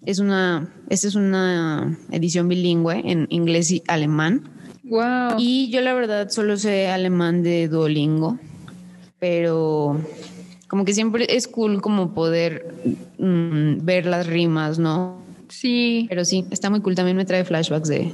es 0.05 0.19
una, 0.19 0.69
esta 0.91 1.09
es 1.09 1.15
una 1.15 1.99
edición 2.11 2.49
bilingüe 2.49 3.03
en 3.05 3.27
inglés 3.31 3.71
y 3.71 3.83
alemán. 3.87 4.43
Wow. 4.85 5.37
Y 5.39 5.71
yo 5.71 5.81
la 5.81 5.95
verdad 5.95 6.29
solo 6.31 6.57
sé 6.57 6.89
alemán 6.89 7.43
de 7.43 7.69
Duolingo, 7.69 8.39
pero 9.19 10.01
como 10.69 10.85
que 10.85 10.95
siempre 10.95 11.27
es 11.29 11.49
cool 11.49 11.81
como 11.81 12.13
poder 12.15 12.75
mm, 13.19 13.85
ver 13.85 14.07
las 14.07 14.27
rimas, 14.27 14.79
¿no? 14.79 15.23
Sí. 15.49 16.07
Pero 16.09 16.25
sí, 16.25 16.45
está 16.51 16.71
muy 16.71 16.81
cool. 16.81 16.95
También 16.95 17.17
me 17.17 17.25
trae 17.25 17.45
flashbacks 17.45 17.89
de 17.89 18.13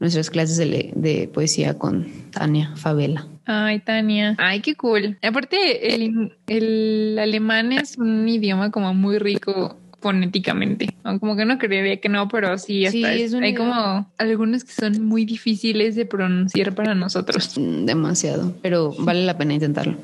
nuestras 0.00 0.30
clases 0.30 0.58
de, 0.58 0.92
de 0.94 1.28
poesía 1.28 1.78
con 1.78 2.06
Tania 2.30 2.74
Favela. 2.76 3.26
Ay, 3.46 3.80
Tania. 3.80 4.34
Ay, 4.38 4.60
qué 4.60 4.74
cool. 4.74 5.18
Aparte, 5.22 5.94
el, 5.94 6.32
el 6.46 7.18
alemán 7.18 7.72
es 7.72 7.98
un 7.98 8.28
idioma 8.28 8.70
como 8.70 8.94
muy 8.94 9.18
rico 9.18 9.78
fonéticamente. 10.04 10.94
Como 11.18 11.34
que 11.34 11.46
no 11.46 11.58
creería 11.58 11.98
que 11.98 12.10
no, 12.10 12.28
pero 12.28 12.58
sí, 12.58 12.84
hasta 12.84 13.08
hay 13.08 13.54
como 13.54 14.06
algunos 14.18 14.64
que 14.64 14.72
son 14.72 15.06
muy 15.06 15.24
difíciles 15.24 15.96
de 15.96 16.04
pronunciar 16.04 16.74
para 16.74 16.94
nosotros. 16.94 17.56
Mm, 17.58 17.86
demasiado, 17.86 18.54
pero 18.60 18.94
vale 18.98 19.24
la 19.24 19.38
pena 19.38 19.54
intentarlo. 19.54 19.96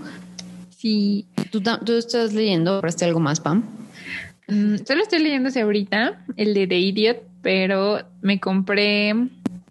Sí. 0.71 1.27
¿Tú, 1.51 1.61
tú 1.61 1.93
estás 1.93 2.33
leyendo? 2.33 2.77
¿Compraste 2.77 3.05
algo 3.05 3.21
más, 3.21 3.41
Pam? 3.41 3.63
Mm, 4.49 4.77
solo 4.87 5.03
estoy 5.03 5.19
leyendo 5.19 5.51
ahorita, 5.55 6.25
el 6.37 6.55
de 6.55 6.67
The 6.67 6.79
Idiot, 6.79 7.19
pero 7.43 8.01
me 8.23 8.41
compré 8.41 9.15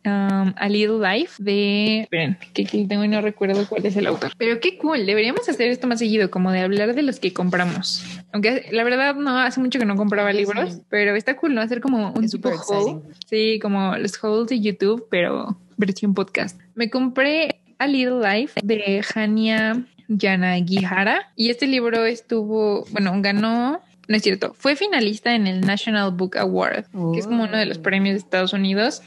Um, 0.05 0.53
a 0.55 0.69
Little 0.69 0.99
Life 0.99 1.43
de. 1.43 2.01
Esperen, 2.01 2.38
que 2.53 2.63
tengo 2.63 3.03
y 3.03 3.07
no 3.09 3.19
recuerdo 3.19 3.67
cuál 3.67 3.85
es 3.85 3.97
el 3.97 4.07
autor. 4.07 4.31
Pero 4.38 4.62
qué 4.62 4.77
cool. 4.77 5.05
Deberíamos 5.05 5.47
hacer 5.49 5.67
esto 5.69 5.88
más 5.88 5.99
seguido, 5.99 6.31
como 6.31 6.51
de 6.51 6.62
hablar 6.62 6.95
de 6.95 7.01
los 7.01 7.19
que 7.19 7.33
compramos. 7.33 8.05
Aunque 8.31 8.67
la 8.71 8.85
verdad 8.85 9.15
no 9.15 9.38
hace 9.38 9.59
mucho 9.59 9.77
que 9.77 9.85
no 9.85 9.97
compraba 9.97 10.31
libros, 10.31 10.79
pero 10.89 11.15
está 11.15 11.35
cool, 11.35 11.53
¿no? 11.53 11.62
Hacer 11.62 11.81
como 11.81 12.13
un 12.13 12.29
tipo 12.29 12.49
haul. 12.49 13.01
Sí, 13.27 13.59
como 13.62 13.97
los 13.97 14.23
hauls 14.23 14.47
de 14.47 14.62
YouTube, 14.62 15.05
pero 15.12 15.59
versión 15.75 16.13
podcast. 16.13 16.59
Me 16.75 16.89
compré 16.89 17.59
A 17.77 17.88
Little 17.88 18.19
Life 18.21 18.62
de 18.63 19.03
Hania 19.13 19.85
Yanagihara 20.07 21.31
y 21.35 21.49
este 21.49 21.67
libro 21.67 22.05
estuvo, 22.05 22.85
bueno, 22.91 23.13
ganó 23.17 23.81
no 24.09 24.17
es 24.17 24.23
cierto, 24.23 24.55
fue 24.57 24.75
finalista 24.75 25.35
en 25.35 25.45
el 25.45 25.61
National 25.61 26.11
Book 26.11 26.35
Award, 26.35 26.85
que 27.13 27.19
es 27.19 27.27
como 27.27 27.43
uno 27.43 27.55
de 27.55 27.67
los 27.67 27.77
oh. 27.77 27.83
premios 27.83 28.15
de 28.15 28.17
Estados 28.17 28.53
Unidos. 28.53 29.03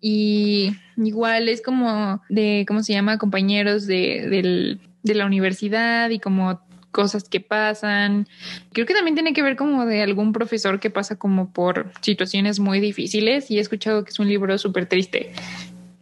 Y 0.00 0.76
igual 0.96 1.48
es 1.48 1.60
como 1.60 2.22
de, 2.28 2.64
¿cómo 2.68 2.84
se 2.84 2.92
llama? 2.92 3.18
Compañeros 3.18 3.88
de, 3.88 4.78
de 5.02 5.14
la 5.14 5.26
universidad 5.26 6.10
y 6.10 6.20
como 6.20 6.60
cosas 6.92 7.24
que 7.28 7.40
pasan. 7.40 8.28
Creo 8.72 8.86
que 8.86 8.94
también 8.94 9.16
tiene 9.16 9.32
que 9.32 9.42
ver 9.42 9.56
como 9.56 9.84
de 9.84 10.00
algún 10.02 10.32
profesor 10.32 10.78
que 10.78 10.90
pasa 10.90 11.16
como 11.16 11.50
por 11.50 11.90
situaciones 12.00 12.60
muy 12.60 12.78
difíciles 12.78 13.50
y 13.50 13.58
he 13.58 13.60
escuchado 13.60 14.04
que 14.04 14.10
es 14.10 14.18
un 14.20 14.28
libro 14.28 14.56
súper 14.58 14.86
triste. 14.86 15.32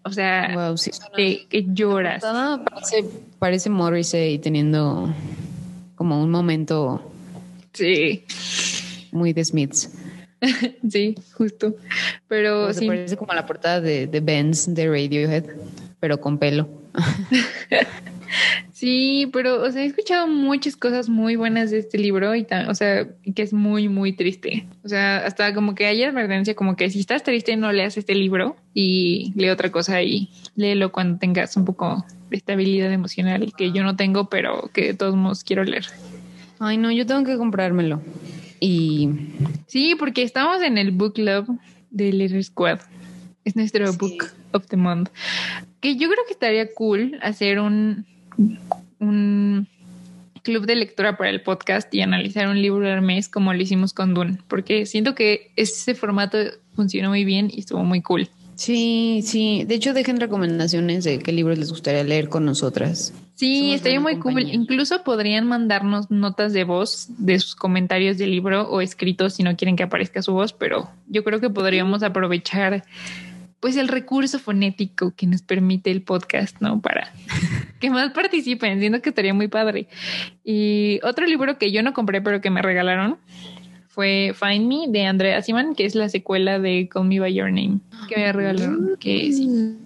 O 0.03 0.13
sea, 0.13 0.75
que, 1.17 1.67
lloras. 1.73 2.23
Parece, 2.23 3.05
parece 3.39 3.71
Morrissey 3.71 4.39
teniendo 4.39 5.15
como 5.97 6.23
un 6.23 6.31
momento. 6.31 7.11
Sí. 7.75 8.25
Muy 9.13 9.33
de 9.33 9.45
Smiths. 9.45 9.91
sí, 10.91 11.15
justo. 11.35 11.77
Pero 12.29 12.73
sí. 12.73 12.87
Parece 12.87 13.17
como 13.17 13.35
la 13.35 13.47
portada 13.47 13.81
de, 13.81 14.07
de 14.07 14.21
Benz 14.21 14.73
de 14.75 14.87
Radiohead, 14.87 15.45
pero 16.01 16.21
con 16.21 16.39
pelo. 16.39 16.69
Sí, 18.73 19.31
pero, 19.33 19.63
o 19.63 19.71
sea, 19.71 19.83
he 19.83 19.87
escuchado 19.87 20.27
muchas 20.27 20.77
cosas 20.77 21.09
muy 21.09 21.37
buenas 21.37 21.71
de 21.71 21.79
este 21.79 21.97
libro 21.97 22.35
y, 22.35 22.47
o 22.69 22.75
sea, 22.75 23.07
que 23.35 23.43
es 23.43 23.53
muy, 23.53 23.89
muy 23.89 24.13
triste. 24.13 24.67
O 24.83 24.89
sea, 24.89 25.25
hasta 25.25 25.55
como 25.55 25.75
que 25.75 25.87
hay 25.87 26.03
advertencia, 26.03 26.55
como 26.55 26.77
que 26.77 26.91
si 26.91 27.01
estás 27.01 27.23
triste 27.23 27.57
no 27.57 27.73
leas 27.73 27.97
este 27.97 28.15
libro 28.15 28.57
y 28.75 29.33
lee 29.37 29.51
otra 29.51 29.71
cosa 29.71 30.03
y 30.03 30.29
léelo 30.57 30.93
cuando 30.93 31.19
tengas 31.19 31.57
un 31.57 31.65
poco 31.65 32.05
de 32.31 32.37
estabilidad 32.37 32.93
emocional 32.93 33.53
que 33.57 33.73
yo 33.73 33.85
no 33.85 33.97
tengo, 33.97 34.29
pero 34.29 34.69
que 34.73 34.87
de 34.89 34.95
todos 34.95 35.15
modos 35.15 35.45
quiero 35.45 35.63
leer. 35.65 35.87
Ay, 36.59 36.77
no, 36.77 36.91
yo 36.91 37.07
tengo 37.07 37.25
que 37.25 37.37
comprármelo. 37.37 38.03
Y 38.61 39.11
sí, 39.67 39.95
porque 39.99 40.23
estamos 40.23 40.63
en 40.63 40.79
el 40.79 40.91
book 40.91 41.15
club 41.15 41.59
de 41.91 42.13
Letter 42.13 42.43
Squad. 42.43 42.81
Es 43.45 43.57
nuestro 43.57 43.93
book 43.95 44.27
of 44.53 44.67
the 44.69 44.77
month. 44.77 45.11
Que 45.81 45.97
yo 45.97 46.09
creo 46.09 46.25
que 46.27 46.33
estaría 46.33 46.73
cool 46.75 47.19
hacer 47.23 47.61
un 47.61 48.07
un 48.99 49.69
club 50.43 50.67
de 50.67 50.77
lectura 50.77 51.17
para 51.17 51.31
el 51.31 51.43
podcast 51.43 51.93
y 51.95 52.01
analizar 52.01 52.49
un 52.49 52.61
libro 52.61 52.87
al 52.91 53.03
mes 53.03 53.29
como 53.29 53.53
lo 53.53 53.63
hicimos 53.63 53.93
con 53.93 54.15
Dune, 54.15 54.39
porque 54.49 54.87
siento 54.87 55.15
que 55.15 55.53
ese 55.57 55.95
formato 55.95 56.39
funcionó 56.75 57.11
muy 57.11 57.25
bien 57.25 57.51
y 57.53 57.61
estuvo 57.61 57.83
muy 57.85 58.03
cool. 58.03 58.29
Sí, 58.57 59.23
sí. 59.25 59.65
De 59.67 59.75
hecho, 59.75 59.95
dejen 59.95 60.21
recomendaciones 60.21 61.05
de 61.05 61.19
qué 61.19 61.33
libros 61.33 61.59
les 61.59 61.71
gustaría 61.71 62.05
leer 62.05 62.29
con 62.29 62.45
nosotras. 62.45 63.13
Sí, 63.35 63.75
estaría 63.75 64.01
muy 64.01 64.19
cool. 64.19 64.41
Incluso 64.41 65.03
podrían 65.03 65.47
mandarnos 65.47 66.11
notas 66.11 66.53
de 66.53 66.65
voz 66.65 67.09
de 67.19 67.39
sus 67.41 67.57
comentarios 67.57 68.17
del 68.17 68.31
libro 68.31 68.69
o 68.71 68.81
escritos 68.81 69.35
si 69.35 69.43
no 69.43 69.57
quieren 69.57 69.77
que 69.77 69.83
aparezca 69.83 70.23
su 70.23 70.33
voz, 70.33 70.53
pero 70.53 70.89
yo 71.09 71.25
creo 71.25 71.41
que 71.41 71.51
podríamos 71.51 72.03
aprovechar 72.03 72.85
pues 73.59 73.77
el 73.77 73.89
recurso 73.89 74.39
fonético 74.39 75.15
que 75.17 75.27
nos 75.27 75.41
permite 75.41 75.91
el 75.91 76.03
podcast, 76.03 76.61
¿no? 76.61 76.81
Para 76.83 77.13
que 77.81 77.91
más 77.91 78.13
participen, 78.13 78.79
siento 78.79 79.01
que 79.01 79.09
estaría 79.09 79.35
muy 79.35 79.49
padre. 79.49 79.89
Y 80.45 81.01
otro 81.03 81.27
libro 81.27 81.59
que 81.59 81.73
yo 81.73 81.83
no 81.83 81.95
compré, 81.95 82.21
pero 82.21 82.41
que 82.41 82.51
me 82.51 82.63
regalaron, 82.63 83.17
fue 83.95 84.33
Find 84.35 84.67
Me 84.67 84.87
de 84.89 85.07
Andrea 85.07 85.41
Siman, 85.41 85.77
que 85.77 85.85
es 85.85 85.95
la 85.95 86.09
secuela 86.09 86.59
de 86.59 86.89
Call 86.89 87.07
Me 87.07 87.21
By 87.21 87.33
Your 87.33 87.47
Name, 87.47 87.79
que 88.09 88.17
me 88.17 88.33
regalaron, 88.33 88.97
que 88.99 89.33
sí. 89.33 89.77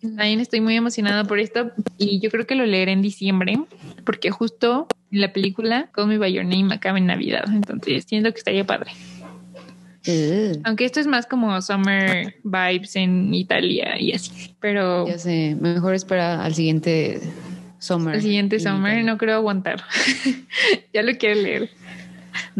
También 0.00 0.40
estoy 0.40 0.62
muy 0.62 0.76
emocionada 0.76 1.24
por 1.24 1.38
esto 1.38 1.70
y 1.98 2.20
yo 2.20 2.30
creo 2.30 2.46
que 2.46 2.54
lo 2.54 2.64
leeré 2.64 2.92
en 2.92 3.02
diciembre, 3.02 3.60
porque 4.04 4.30
justo 4.30 4.86
la 5.10 5.34
película 5.34 5.90
Call 5.92 6.08
Me 6.08 6.16
By 6.16 6.32
Your 6.32 6.46
Name 6.46 6.74
acaba 6.74 6.96
en 6.96 7.04
Navidad, 7.04 7.44
entonces 7.52 8.04
siento 8.08 8.32
que 8.32 8.38
estaría 8.38 8.64
padre. 8.64 8.92
Aunque 10.64 10.86
esto 10.86 10.98
es 10.98 11.06
más 11.06 11.26
como 11.26 11.60
summer 11.60 12.36
vibes 12.42 12.96
en 12.96 13.34
Italia 13.34 14.00
y 14.00 14.12
así, 14.12 14.54
pero... 14.58 15.06
Ya 15.06 15.18
sé, 15.18 15.54
mejor 15.60 15.94
espera 15.94 16.42
al 16.42 16.54
siguiente 16.54 17.20
summer. 17.78 18.14
Al 18.14 18.22
siguiente 18.22 18.58
summer 18.58 19.04
no 19.04 19.18
creo 19.18 19.34
aguantar. 19.34 19.84
ya 20.94 21.02
lo 21.02 21.12
quiero 21.18 21.42
leer. 21.42 21.70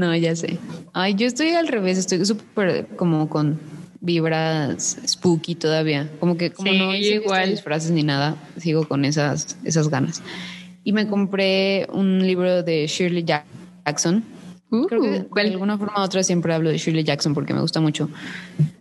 No, 0.00 0.16
ya 0.16 0.34
sé. 0.34 0.58
Ay, 0.94 1.14
yo 1.14 1.26
estoy 1.26 1.50
al 1.50 1.68
revés, 1.68 1.98
estoy 1.98 2.24
súper 2.24 2.86
como 2.96 3.28
con 3.28 3.60
vibras 4.00 4.98
spooky 5.06 5.54
todavía. 5.54 6.10
Como 6.18 6.38
que 6.38 6.50
como 6.50 6.72
no 6.72 6.94
hice 6.94 7.16
igual 7.16 7.58
frases 7.58 7.90
ni 7.90 8.02
nada, 8.02 8.36
sigo 8.56 8.88
con 8.88 9.04
esas, 9.04 9.58
esas 9.62 9.88
ganas. 9.88 10.22
Y 10.84 10.92
me 10.92 11.06
compré 11.06 11.86
un 11.92 12.26
libro 12.26 12.62
de 12.62 12.86
Shirley 12.86 13.24
Jackson 13.24 14.24
Creo 14.70 15.02
que 15.02 15.26
uh, 15.30 15.34
de 15.34 15.50
alguna 15.50 15.76
forma 15.76 15.94
u 15.98 16.02
otra 16.02 16.22
siempre 16.22 16.54
hablo 16.54 16.70
de 16.70 16.78
Shirley 16.78 17.02
Jackson 17.02 17.34
porque 17.34 17.52
me 17.52 17.60
gusta 17.60 17.80
mucho. 17.80 18.08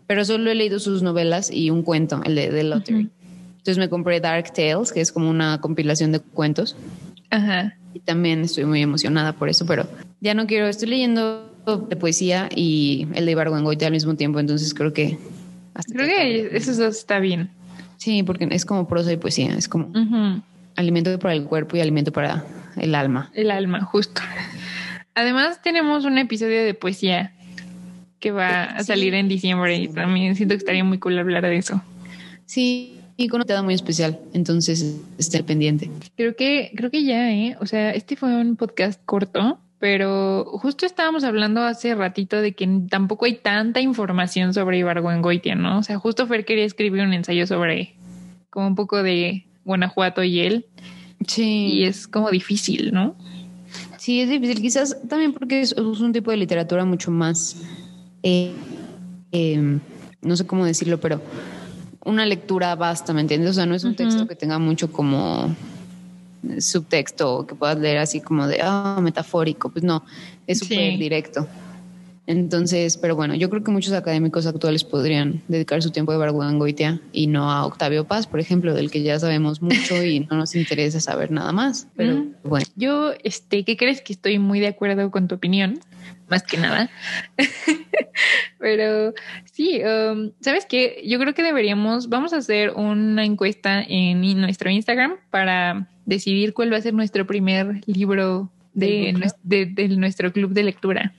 Pero 0.05 0.23
solo 0.23 0.51
he 0.51 0.55
leído 0.55 0.79
sus 0.79 1.01
novelas 1.01 1.51
y 1.51 1.71
un 1.71 1.81
cuento, 1.81 2.21
el 2.23 2.35
de 2.35 2.49
The 2.49 2.63
Lottery. 2.63 3.09
Entonces 3.57 3.77
me 3.79 3.89
compré 3.89 4.19
Dark 4.19 4.53
Tales, 4.53 4.93
que 4.93 5.01
es 5.01 5.11
como 5.11 5.29
una 5.29 5.59
compilación 5.59 6.11
de 6.11 6.19
cuentos. 6.19 6.77
Ajá. 7.31 7.75
Y 7.93 7.99
también 7.99 8.41
estoy 8.41 8.65
muy 8.65 8.81
emocionada 8.81 9.33
por 9.33 9.49
eso, 9.49 9.65
pero 9.65 9.87
ya 10.21 10.33
no 10.33 10.47
quiero. 10.47 10.67
Estoy 10.67 10.89
leyendo 10.89 11.49
de 11.89 11.95
poesía 11.95 12.49
y 12.55 13.07
el 13.13 13.25
de 13.25 13.31
Ibargüengoite 13.31 13.85
al 13.85 13.91
mismo 13.91 14.15
tiempo, 14.15 14.39
entonces 14.39 14.73
creo 14.73 14.93
que. 14.93 15.17
creo 15.91 16.07
que, 16.07 16.55
eso 16.55 16.87
está 16.87 17.19
bien. 17.19 17.51
Sí, 17.97 18.23
porque 18.23 18.47
es 18.51 18.65
como 18.65 18.87
prosa 18.87 19.11
y 19.11 19.17
poesía, 19.17 19.55
es 19.57 19.67
como 19.67 19.91
alimento 20.75 21.17
para 21.19 21.33
el 21.33 21.43
cuerpo 21.43 21.75
y 21.75 21.81
alimento 21.81 22.11
para 22.11 22.45
el 22.77 22.95
alma. 22.95 23.29
El 23.33 23.51
alma, 23.51 23.81
justo. 23.81 24.21
Además, 25.15 25.61
tenemos 25.61 26.05
un 26.05 26.17
episodio 26.17 26.63
de 26.63 26.73
poesía 26.73 27.33
que 28.19 28.31
va 28.31 28.63
a 28.63 28.83
salir 28.83 29.13
en 29.13 29.27
diciembre 29.27 29.77
y 29.77 29.87
también 29.87 30.35
siento 30.35 30.53
que 30.53 30.59
estaría 30.59 30.83
muy 30.83 30.97
cool 30.97 31.17
hablar 31.19 31.43
de 31.43 31.57
eso. 31.57 31.81
Sí, 32.45 32.98
y 33.19 33.27
con 33.27 33.41
un 33.41 33.47
tema 33.47 33.61
muy 33.61 33.73
especial, 33.73 34.17
entonces 34.33 34.97
esté 35.17 35.43
pendiente. 35.43 35.91
Creo 36.15 36.37
que, 36.37 36.71
creo 36.73 36.89
que 36.89 37.03
ya, 37.03 37.31
¿eh? 37.33 37.57
O 37.59 37.65
sea, 37.65 37.91
este 37.91 38.15
fue 38.15 38.33
un 38.33 38.55
podcast 38.55 39.01
corto, 39.03 39.59
pero 39.77 40.45
justo 40.45 40.85
estábamos 40.85 41.25
hablando 41.25 41.61
hace 41.63 41.95
ratito 41.95 42.41
de 42.41 42.53
que 42.53 42.65
tampoco 42.89 43.25
hay 43.25 43.35
tanta 43.35 43.81
información 43.81 44.53
sobre 44.53 44.77
Ibargüengoitia, 44.77 45.55
¿no? 45.55 45.79
O 45.79 45.83
sea, 45.83 45.99
justo 45.99 46.27
Fer 46.27 46.45
quería 46.45 46.63
escribir 46.63 47.01
un 47.01 47.13
ensayo 47.13 47.45
sobre 47.45 47.93
como 48.49 48.67
un 48.67 48.75
poco 48.75 49.03
de 49.03 49.45
Guanajuato 49.65 50.23
y 50.23 50.39
él. 50.39 50.67
Sí. 51.27 51.71
Y 51.73 51.83
es 51.83 52.07
como 52.07 52.31
difícil, 52.31 52.93
¿no? 52.93 53.17
Sí, 53.97 54.21
es 54.21 54.29
difícil, 54.29 54.61
quizás 54.61 54.97
también 55.09 55.33
porque 55.33 55.59
es, 55.59 55.73
un 55.73 56.13
tipo 56.13 56.31
de 56.31 56.37
literatura 56.37 56.85
mucho 56.85 57.11
más, 57.11 57.57
eh, 58.23 58.53
em, 59.33 59.81
no 60.21 60.37
sé 60.37 60.47
cómo 60.47 60.65
decirlo, 60.65 61.01
pero 61.01 61.21
una 62.09 62.25
lectura 62.25 62.75
vasta, 62.75 63.13
¿me 63.13 63.21
entiendes? 63.21 63.51
O 63.51 63.53
sea, 63.53 63.65
no 63.65 63.75
es 63.75 63.83
un 63.83 63.95
texto 63.95 64.27
que 64.27 64.35
tenga 64.35 64.59
mucho 64.59 64.91
como 64.91 65.55
subtexto 66.59 67.45
que 67.45 67.55
puedas 67.55 67.77
leer 67.79 67.97
así 67.97 68.21
como 68.21 68.47
de, 68.47 68.59
ah, 68.61 68.99
metafórico, 69.01 69.69
pues 69.69 69.83
no, 69.83 70.03
es 70.47 70.59
súper 70.59 70.97
directo. 70.97 71.47
Entonces, 72.29 72.97
pero 72.97 73.15
bueno, 73.15 73.33
yo 73.33 73.49
creo 73.49 73.63
que 73.63 73.71
muchos 73.71 73.91
académicos 73.93 74.45
actuales 74.45 74.83
podrían 74.83 75.41
dedicar 75.47 75.81
su 75.81 75.89
tiempo 75.89 76.11
a 76.11 76.17
Barguangoitia 76.17 77.01
y 77.11 77.25
no 77.25 77.51
a 77.51 77.65
Octavio 77.65 78.05
Paz, 78.05 78.27
por 78.27 78.39
ejemplo, 78.39 78.75
del 78.75 78.91
que 78.91 79.01
ya 79.01 79.17
sabemos 79.17 79.63
mucho 79.63 80.03
y 80.03 80.19
no 80.19 80.37
nos 80.37 80.53
interesa 80.53 80.99
saber 80.99 81.31
nada 81.31 81.51
más. 81.51 81.87
Pero 81.95 82.27
bueno. 82.43 82.67
Yo, 82.75 83.13
este, 83.23 83.63
¿qué 83.63 83.75
crees 83.77 84.01
que 84.01 84.13
estoy 84.13 84.37
muy 84.37 84.59
de 84.59 84.67
acuerdo 84.67 85.09
con 85.09 85.27
tu 85.27 85.33
opinión? 85.33 85.79
Más 86.29 86.43
que 86.43 86.57
nada. 86.57 86.91
pero 88.59 89.15
sí, 89.59 89.81
um, 89.83 90.31
¿sabes 90.39 90.65
qué? 90.65 91.03
Yo 91.05 91.19
creo 91.19 91.33
que 91.33 91.43
deberíamos, 91.43 92.07
vamos 92.07 92.31
a 92.31 92.37
hacer 92.37 92.69
una 92.77 93.25
encuesta 93.25 93.83
en 93.85 94.21
nuestro 94.39 94.69
Instagram 94.69 95.17
para 95.31 95.85
decidir 96.05 96.53
cuál 96.53 96.71
va 96.71 96.77
a 96.77 96.81
ser 96.81 96.93
nuestro 96.93 97.27
primer 97.27 97.81
libro 97.85 98.49
de, 98.73 99.13
de 99.43 99.87
nuestro 99.89 100.31
club 100.31 100.53
de 100.53 100.63
lectura 100.63 101.13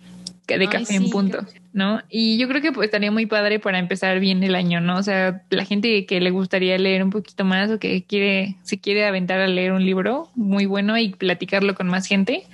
de 0.59 0.69
café 0.69 0.95
en 0.95 1.11
punto, 1.11 1.47
¿no? 1.75 2.01
Y 2.09 2.39
yo 2.39 2.49
creo 2.49 2.63
que 2.63 2.73
pues, 2.73 2.87
estaría 2.87 3.11
muy 3.11 3.27
padre 3.27 3.61
para 3.61 3.79
empezar 3.79 4.19
bien 4.21 4.43
el 4.43 4.55
año, 4.55 4.81
¿no? 4.81 4.97
O 4.97 5.03
sea, 5.03 5.43
la 5.51 5.67
gente 5.67 6.07
que 6.07 6.19
le 6.21 6.31
gustaría 6.31 6.79
leer 6.79 7.05
un 7.05 7.11
poquito 7.11 7.45
más 7.45 7.71
o 7.71 7.79
que 7.79 8.05
quiere, 8.05 8.57
se 8.63 8.81
quiere 8.81 9.05
aventar 9.05 9.41
a 9.41 9.47
leer 9.49 9.73
un 9.73 9.85
libro 9.85 10.31
muy 10.35 10.65
bueno 10.65 10.97
y 10.97 11.11
platicarlo 11.11 11.75
con 11.75 11.89
más 11.89 12.07
gente, 12.07 12.45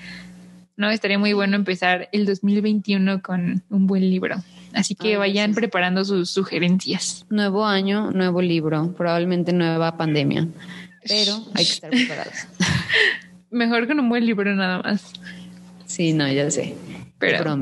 ¿no? 0.76 0.90
Estaría 0.90 1.18
muy 1.18 1.32
bueno 1.32 1.54
empezar 1.56 2.08
el 2.10 2.26
2021 2.26 3.22
con 3.22 3.62
un 3.70 3.86
buen 3.86 4.10
libro. 4.10 4.36
Así 4.76 4.94
que 4.94 5.16
vayan 5.16 5.54
preparando 5.54 6.04
sus 6.04 6.30
sugerencias. 6.30 7.24
Nuevo 7.30 7.64
año, 7.64 8.10
nuevo 8.10 8.42
libro, 8.42 8.92
probablemente 8.92 9.54
nueva 9.54 9.96
pandemia, 9.96 10.48
pero 11.08 11.42
hay 11.54 11.64
que 11.64 11.72
estar 11.72 11.90
preparados. 11.90 12.34
Mejor 13.50 13.86
con 13.86 13.98
un 14.00 14.10
buen 14.10 14.26
libro 14.26 14.54
nada 14.54 14.82
más. 14.82 15.14
Sí, 15.86 16.12
no, 16.12 16.30
ya 16.30 16.50
sé. 16.50 16.76
Pero, 17.18 17.56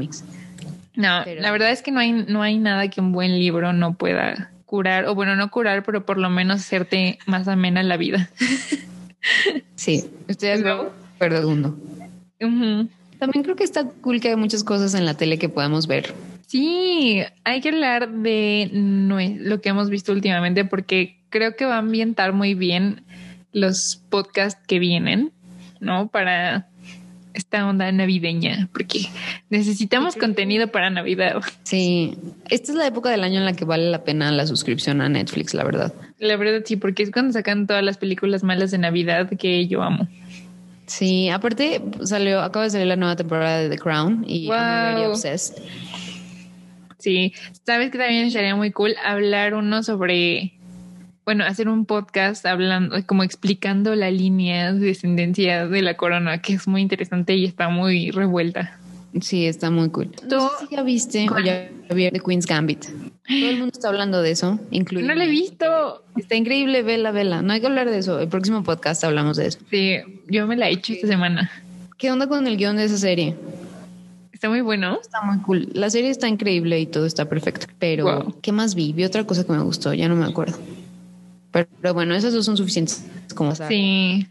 no, 0.97 1.25
la 1.25 1.51
verdad 1.53 1.71
es 1.71 1.83
que 1.83 1.93
no 1.93 2.01
hay, 2.01 2.11
no 2.13 2.43
hay 2.43 2.59
nada 2.59 2.89
que 2.89 3.01
un 3.01 3.13
buen 3.13 3.39
libro 3.39 3.73
no 3.73 3.95
pueda 3.95 4.51
curar, 4.67 5.07
o 5.07 5.15
bueno, 5.15 5.37
no 5.37 5.53
curar, 5.53 5.85
pero 5.85 6.05
por 6.05 6.19
lo 6.19 6.31
menos 6.31 6.63
hacerte 6.63 7.21
más 7.27 7.47
amena 7.47 7.85
la 7.85 7.97
vida. 7.97 8.29
sí, 9.77 10.11
estoy 10.27 10.49
de 10.49 10.71
acuerdo. 11.19 11.77
También 13.21 13.45
creo 13.45 13.55
que 13.55 13.63
está 13.63 13.85
cool 14.01 14.21
que 14.21 14.31
hay 14.31 14.37
muchas 14.37 14.65
cosas 14.65 14.95
en 14.95 15.07
la 15.07 15.15
tele 15.15 15.39
que 15.39 15.49
podamos 15.49 15.87
ver. 15.87 16.13
Sí, 16.47 17.23
hay 17.45 17.61
que 17.61 17.71
hablar 17.71 18.11
de 18.11 18.71
lo 18.73 19.61
que 19.61 19.69
hemos 19.69 19.91
visto 19.91 20.13
últimamente 20.13 20.65
porque 20.65 21.19
creo 21.31 21.57
que 21.57 21.65
va 21.65 21.77
a 21.77 21.79
ambientar 21.79 22.33
muy 22.33 22.55
bien 22.55 23.05
los 23.53 24.03
podcasts 24.09 24.61
que 24.67 24.79
vienen, 24.79 25.33
¿no? 25.81 26.09
Para 26.09 26.69
esta 27.35 27.67
onda 27.67 27.91
navideña, 27.91 28.69
porque 28.73 29.09
necesitamos 29.51 30.15
contenido 30.15 30.69
para 30.69 30.89
Navidad. 30.91 31.43
Sí, 31.65 32.17
esta 32.49 32.73
es 32.73 32.79
la 32.79 32.87
época 32.87 33.11
del 33.11 33.25
año 33.25 33.41
en 33.41 33.45
la 33.45 33.55
que 33.55 33.65
vale 33.65 33.91
la 33.91 34.05
pena 34.05 34.31
la 34.31 34.47
suscripción 34.47 35.01
a 35.01 35.09
Netflix, 35.09 35.53
la 35.53 35.65
verdad. 35.65 35.93
La 36.19 36.37
verdad 36.37 36.63
sí, 36.65 36.77
porque 36.77 37.03
es 37.03 37.11
cuando 37.11 37.33
sacan 37.33 37.67
todas 37.67 37.83
las 37.83 37.99
películas 37.99 38.45
malas 38.45 38.71
de 38.71 38.79
Navidad 38.79 39.29
que 39.37 39.67
yo 39.67 39.83
amo. 39.83 40.07
Sí, 40.87 41.29
aparte 41.29 41.83
salió, 42.05 42.41
acaba 42.43 42.65
de 42.67 42.71
salir 42.71 42.87
la 42.87 42.97
nueva 42.97 43.17
temporada 43.17 43.59
de 43.59 43.69
The 43.71 43.79
Crown 43.79 44.25
y 44.29 44.47
Wow. 44.47 44.57
I'm 44.57 45.11
obsessed. 45.11 45.61
Sí, 47.05 47.35
sabes 47.67 47.91
que 47.91 47.99
también 47.99 48.31
sería 48.31 48.57
muy 48.57 48.71
cool 48.71 48.95
hablar 49.05 49.53
uno 49.53 49.83
sobre, 49.83 50.55
bueno, 51.27 51.45
hacer 51.45 51.69
un 51.69 51.85
podcast 51.85 52.47
hablando, 52.47 52.97
como 53.07 53.23
explicando 53.23 53.95
la 53.95 54.11
línea 54.11 54.73
de 54.73 54.87
descendencia 54.87 55.67
de 55.69 55.83
la 55.83 55.99
corona, 55.99 56.41
que 56.41 56.55
es 56.55 56.67
muy 56.67 56.81
interesante 56.81 57.35
y 57.37 57.45
está 57.45 57.69
muy 57.69 58.11
revuelta. 58.11 58.79
Sí, 59.21 59.45
está 59.47 59.71
muy 59.71 59.91
cool. 59.91 60.09
Tú- 60.13 60.37
No 60.37 60.49
sé 60.59 60.67
si 60.67 60.75
ya 60.75 60.83
viste 60.83 61.27
o 61.31 61.39
ya 61.39 61.69
viste 61.95 62.21
Queen's 62.21 62.47
Gambit. 62.47 62.85
Todo 62.87 63.51
el 63.51 63.59
mundo 63.59 63.73
está 63.75 63.89
hablando 63.89 64.23
de 64.23 64.31
eso, 64.31 64.59
incluido. 64.71 65.07
No 65.07 65.15
lo 65.15 65.23
he 65.23 65.29
visto. 65.29 66.03
Está 66.17 66.35
increíble, 66.37 66.83
vela, 66.83 67.11
vela. 67.13 67.41
No 67.43 67.53
hay 67.53 67.61
que 67.61 67.67
hablar 67.67 67.89
de 67.91 67.99
eso. 67.99 68.19
El 68.19 68.29
próximo 68.29 68.65
podcast 68.65 69.05
hablamos 69.05 69.37
de 69.37 69.47
eso. 69.49 69.59
Sí, 69.71 69.99
yo 70.29 70.47
me 70.47 70.57
la 70.57 70.69
he 70.69 70.73
hecho 70.73 70.95
esta 70.95 71.07
semana. 71.07 71.51
¿Qué 71.97 72.11
onda 72.11 72.27
con 72.29 72.47
el 72.47 72.57
guion 72.57 72.77
de 72.77 72.85
esa 72.85 72.99
serie? 72.99 73.37
Está 74.45 74.51
muy 74.51 74.61
bueno. 74.61 74.99
Está 75.01 75.23
muy 75.23 75.39
cool. 75.39 75.71
La 75.73 75.89
serie 75.89 76.11
está 76.11 76.29
increíble 76.29 76.79
y 76.79 76.85
todo 76.85 77.07
está 77.07 77.25
perfecto. 77.25 77.67
Pero, 77.79 78.05
Wow. 78.05 78.41
¿qué 78.43 78.53
más 78.53 78.75
vi? 78.75 78.93
Vi 78.93 79.03
otra 79.05 79.25
cosa 79.25 79.43
que 79.43 79.53
me 79.53 79.63
gustó, 79.63 79.95
ya 79.95 80.07
no 80.07 80.17
me 80.17 80.27
acuerdo. 80.27 80.59
Pero, 81.51 81.67
pero 81.81 81.95
bueno, 81.95 82.15
esas 82.15 82.35
dos 82.35 82.45
son 82.45 82.59
suficientes 82.59 83.07
como 83.35 83.55
Sí, 83.55 84.27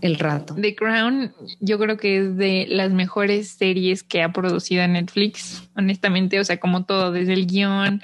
el 0.00 0.18
rato. 0.18 0.56
The 0.56 0.74
Crown 0.74 1.32
yo 1.60 1.78
creo 1.78 1.96
que 1.96 2.18
es 2.18 2.36
de 2.36 2.66
las 2.68 2.90
mejores 2.90 3.50
series 3.50 4.02
que 4.02 4.20
ha 4.24 4.32
producido 4.32 4.84
Netflix, 4.88 5.62
honestamente, 5.76 6.40
o 6.40 6.44
sea, 6.44 6.58
como 6.58 6.82
todo, 6.84 7.12
desde 7.12 7.34
el 7.34 7.46
guion, 7.46 8.02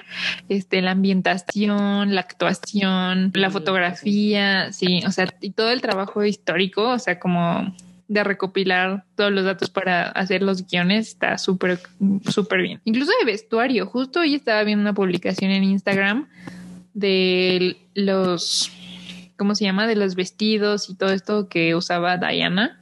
este, 0.49 0.80
la 0.80 0.93
ambientación, 0.93 2.14
la 2.14 2.20
actuación, 2.20 3.32
la 3.34 3.51
fotografía, 3.51 4.72
sí, 4.72 5.03
o 5.05 5.11
sea, 5.11 5.26
y 5.40 5.51
todo 5.51 5.72
el 5.72 5.80
trabajo 5.80 6.24
histórico, 6.24 6.88
o 6.90 6.99
sea, 7.01 7.18
como 7.18 7.74
de 8.13 8.25
recopilar 8.25 9.05
todos 9.15 9.33
los 9.33 9.45
datos 9.45 9.71
para 9.71 10.05
hacer 10.11 10.43
los 10.43 10.67
guiones 10.67 11.09
está 11.09 11.39
súper, 11.39 11.79
súper 12.29 12.63
bien. 12.63 12.81
Incluso 12.85 13.13
de 13.21 13.25
vestuario, 13.25 13.87
justo 13.87 14.21
hoy 14.21 14.35
estaba 14.35 14.63
viendo 14.65 14.83
una 14.83 14.95
publicación 14.95 15.51
en 15.51 15.65
Instagram 15.65 16.29
de 16.95 17.79
los 17.95 18.71
¿cómo 19.37 19.55
se 19.55 19.65
llama? 19.65 19.87
De 19.87 19.97
los 19.97 20.15
vestidos 20.15 20.91
y 20.91 20.95
todo 20.95 21.11
esto 21.13 21.49
que 21.49 21.75
usaba 21.75 22.19
Diana. 22.19 22.81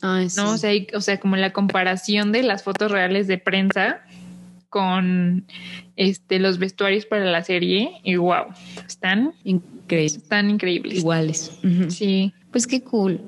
Ay, 0.00 0.30
sí. 0.30 0.40
¿no? 0.40 0.52
O 0.52 0.56
sea, 0.58 0.72
o 0.94 1.00
sea, 1.00 1.18
como 1.18 1.36
la 1.36 1.52
comparación 1.52 2.30
de 2.32 2.44
las 2.44 2.62
fotos 2.62 2.90
reales 2.92 3.26
de 3.26 3.38
prensa 3.38 4.00
con 4.68 5.44
este 5.96 6.38
los 6.38 6.58
vestuarios 6.58 7.06
para 7.06 7.24
la 7.24 7.42
serie 7.42 7.90
y 8.04 8.16
wow, 8.16 8.46
están 8.86 9.34
Increíble. 9.44 10.06
están 10.18 10.50
increíbles. 10.50 10.98
Iguales. 10.98 11.58
Sí, 11.88 12.32
Pues 12.52 12.66
qué 12.66 12.82
cool. 12.82 13.20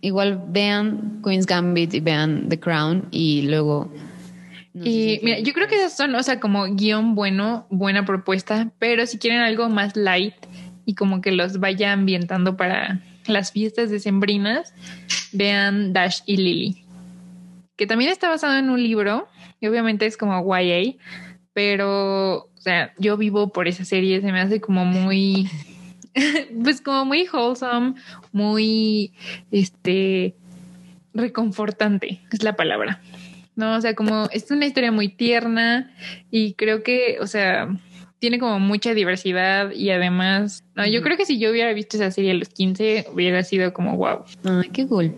Igual 0.00 0.44
vean 0.48 1.20
Queen's 1.24 1.46
Gambit 1.46 1.94
y 1.94 2.00
vean 2.00 2.48
The 2.48 2.60
Crown 2.60 3.08
y 3.10 3.42
luego. 3.42 3.92
no 4.74 4.86
y 4.86 5.20
mira, 5.22 5.40
yo 5.40 5.52
creo 5.52 5.66
que 5.66 5.76
esas 5.76 5.96
son, 5.96 6.14
o 6.14 6.22
sea, 6.22 6.38
como 6.38 6.64
guion 6.74 7.14
bueno, 7.14 7.66
buena 7.70 8.04
propuesta, 8.04 8.70
pero 8.78 9.06
si 9.06 9.18
quieren 9.18 9.40
algo 9.40 9.68
más 9.68 9.96
light 9.96 10.34
y 10.84 10.94
como 10.94 11.20
que 11.20 11.32
los 11.32 11.60
vaya 11.60 11.92
ambientando 11.92 12.56
para 12.56 13.02
las 13.26 13.52
fiestas 13.52 13.90
decembrinas, 13.90 14.72
vean 15.32 15.92
Dash 15.92 16.20
y 16.26 16.36
Lily, 16.36 16.84
que 17.76 17.86
también 17.86 18.10
está 18.10 18.28
basado 18.28 18.58
en 18.58 18.70
un 18.70 18.82
libro, 18.82 19.28
y 19.60 19.66
obviamente 19.66 20.06
es 20.06 20.16
como 20.16 20.42
YA, 20.56 20.94
pero, 21.52 22.36
o 22.36 22.60
sea, 22.60 22.92
yo 22.98 23.16
vivo 23.16 23.52
por 23.52 23.68
esa 23.68 23.84
serie, 23.84 24.20
se 24.20 24.32
me 24.32 24.40
hace 24.40 24.60
como 24.60 24.84
muy, 24.84 25.50
pues 26.62 26.80
como 26.80 27.04
muy 27.04 27.28
wholesome, 27.32 27.94
muy, 28.38 29.12
este, 29.50 30.34
reconfortante, 31.12 32.20
es 32.32 32.42
la 32.44 32.54
palabra. 32.54 33.02
No, 33.56 33.74
o 33.74 33.80
sea, 33.80 33.94
como 33.94 34.28
es 34.30 34.50
una 34.52 34.66
historia 34.66 34.92
muy 34.92 35.08
tierna 35.08 35.90
y 36.30 36.54
creo 36.54 36.84
que, 36.84 37.18
o 37.20 37.26
sea, 37.26 37.68
tiene 38.20 38.38
como 38.38 38.60
mucha 38.60 38.94
diversidad 38.94 39.72
y 39.72 39.90
además, 39.90 40.64
no, 40.76 40.86
yo 40.86 41.02
creo 41.02 41.16
que 41.16 41.26
si 41.26 41.40
yo 41.40 41.50
hubiera 41.50 41.72
visto 41.72 41.96
esa 41.96 42.12
serie 42.12 42.30
a 42.30 42.34
los 42.34 42.48
15 42.50 43.06
hubiera 43.12 43.42
sido 43.42 43.72
como 43.72 43.96
wow. 43.96 44.24
Ay, 44.44 44.70
qué 44.72 44.86
cool. 44.86 45.12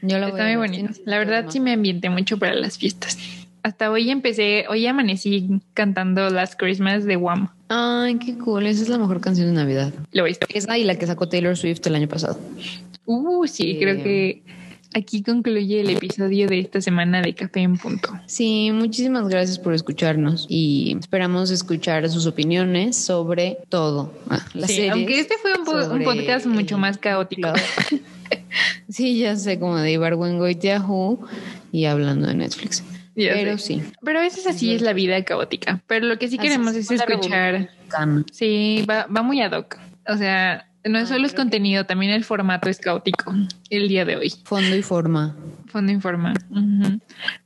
Yo 0.00 0.18
la 0.18 0.28
Está 0.28 0.44
muy 0.44 0.56
bonito. 0.56 0.94
La 1.04 1.18
verdad 1.18 1.46
sí 1.50 1.60
me 1.60 1.72
ambienté 1.72 2.08
mucho 2.08 2.38
para 2.38 2.54
las 2.54 2.78
fiestas. 2.78 3.18
Hasta 3.62 3.90
hoy 3.90 4.10
empecé, 4.10 4.64
hoy 4.68 4.86
amanecí 4.86 5.60
cantando 5.74 6.30
Last 6.30 6.58
Christmas 6.58 7.04
de 7.04 7.16
Wham. 7.16 7.50
Ay, 7.74 8.16
qué 8.18 8.36
cool. 8.36 8.66
Esa 8.66 8.82
es 8.82 8.88
la 8.90 8.98
mejor 8.98 9.20
canción 9.22 9.46
de 9.48 9.54
Navidad. 9.54 9.92
Lo 10.12 10.24
visto. 10.24 10.46
Esa 10.52 10.76
y 10.76 10.84
la 10.84 10.96
que 10.96 11.06
sacó 11.06 11.28
Taylor 11.28 11.56
Swift 11.56 11.80
el 11.86 11.94
año 11.94 12.08
pasado. 12.08 12.38
Uh, 13.06 13.46
sí, 13.46 13.62
Sí. 13.62 13.78
creo 13.80 14.02
que 14.02 14.42
aquí 14.94 15.22
concluye 15.22 15.80
el 15.80 15.88
episodio 15.90 16.46
de 16.48 16.58
esta 16.58 16.82
semana 16.82 17.22
de 17.22 17.34
Café 17.34 17.60
en 17.60 17.78
Punto. 17.78 18.10
Sí, 18.26 18.70
muchísimas 18.74 19.26
gracias 19.28 19.58
por 19.58 19.72
escucharnos 19.72 20.44
y 20.50 20.94
esperamos 21.00 21.50
escuchar 21.50 22.08
sus 22.10 22.26
opiniones 22.26 22.96
sobre 22.96 23.56
todo. 23.70 24.12
Ah, 24.28 24.44
las 24.52 24.68
Sí, 24.70 24.76
series, 24.76 24.92
aunque 24.92 25.18
este 25.20 25.34
fue 25.40 25.52
un, 25.58 25.64
po- 25.64 25.72
un 25.72 25.82
sobre 25.84 26.04
podcast 26.04 26.44
mucho 26.46 26.74
el- 26.74 26.80
más 26.82 26.98
caótico. 26.98 27.48
Sí, 28.88 29.18
ya 29.18 29.36
sé, 29.36 29.58
como 29.58 29.76
de 29.78 29.92
Ibargüengoitia 29.92 30.80
Who 30.82 31.20
y 31.70 31.86
hablando 31.86 32.26
de 32.26 32.34
Netflix. 32.34 32.82
Ya 33.14 33.32
Pero 33.34 33.58
sé. 33.58 33.74
sí. 33.74 33.82
Pero 34.02 34.18
a 34.20 34.22
veces 34.22 34.46
así 34.46 34.74
es 34.74 34.82
la 34.82 34.92
vida 34.92 35.22
caótica. 35.24 35.82
Pero 35.86 36.06
lo 36.06 36.18
que 36.18 36.28
sí 36.28 36.36
Así 36.38 36.48
queremos 36.48 36.74
es 36.74 36.90
escuchar. 36.90 37.70
Sí, 38.32 38.84
va, 38.88 39.06
va 39.06 39.22
muy 39.22 39.40
ad 39.42 39.52
hoc. 39.52 39.78
O 40.08 40.16
sea, 40.16 40.66
no 40.84 41.06
solo 41.06 41.26
es 41.26 41.34
contenido, 41.34 41.84
también 41.84 42.12
el 42.12 42.24
formato 42.24 42.68
es 42.68 42.78
caótico 42.78 43.34
el 43.70 43.88
día 43.88 44.04
de 44.04 44.16
hoy. 44.16 44.32
Fondo 44.44 44.74
y 44.74 44.82
forma. 44.82 45.36
Fondo 45.66 45.92
Informa. 45.92 46.34
Ujú. 46.50 47.00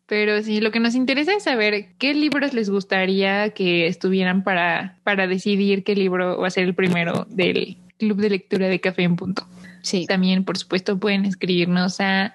Pero 0.07 0.43
sí, 0.43 0.61
lo 0.61 0.71
que 0.71 0.81
nos 0.81 0.95
interesa 0.95 1.35
es 1.35 1.43
saber 1.43 1.89
qué 1.99 2.15
libros 2.15 2.55
les 2.55 2.71
gustaría 2.71 3.51
que 3.51 3.87
estuvieran 3.89 4.43
para, 4.45 4.97
para 5.03 5.27
decidir 5.27 5.85
qué 5.85 5.95
libro 5.95 6.39
va 6.39 6.47
a 6.47 6.51
ser 6.51 6.65
el 6.65 6.75
primero 6.75 7.27
del 7.29 7.77
club 7.99 8.19
de 8.19 8.31
lectura 8.31 8.69
de 8.69 8.81
Café 8.81 9.03
en 9.03 9.17
Punto. 9.17 9.47
Sí. 9.83 10.07
También, 10.07 10.45
por 10.45 10.59
supuesto, 10.59 10.99
pueden 10.99 11.25
escribirnos 11.25 12.01
a 12.01 12.35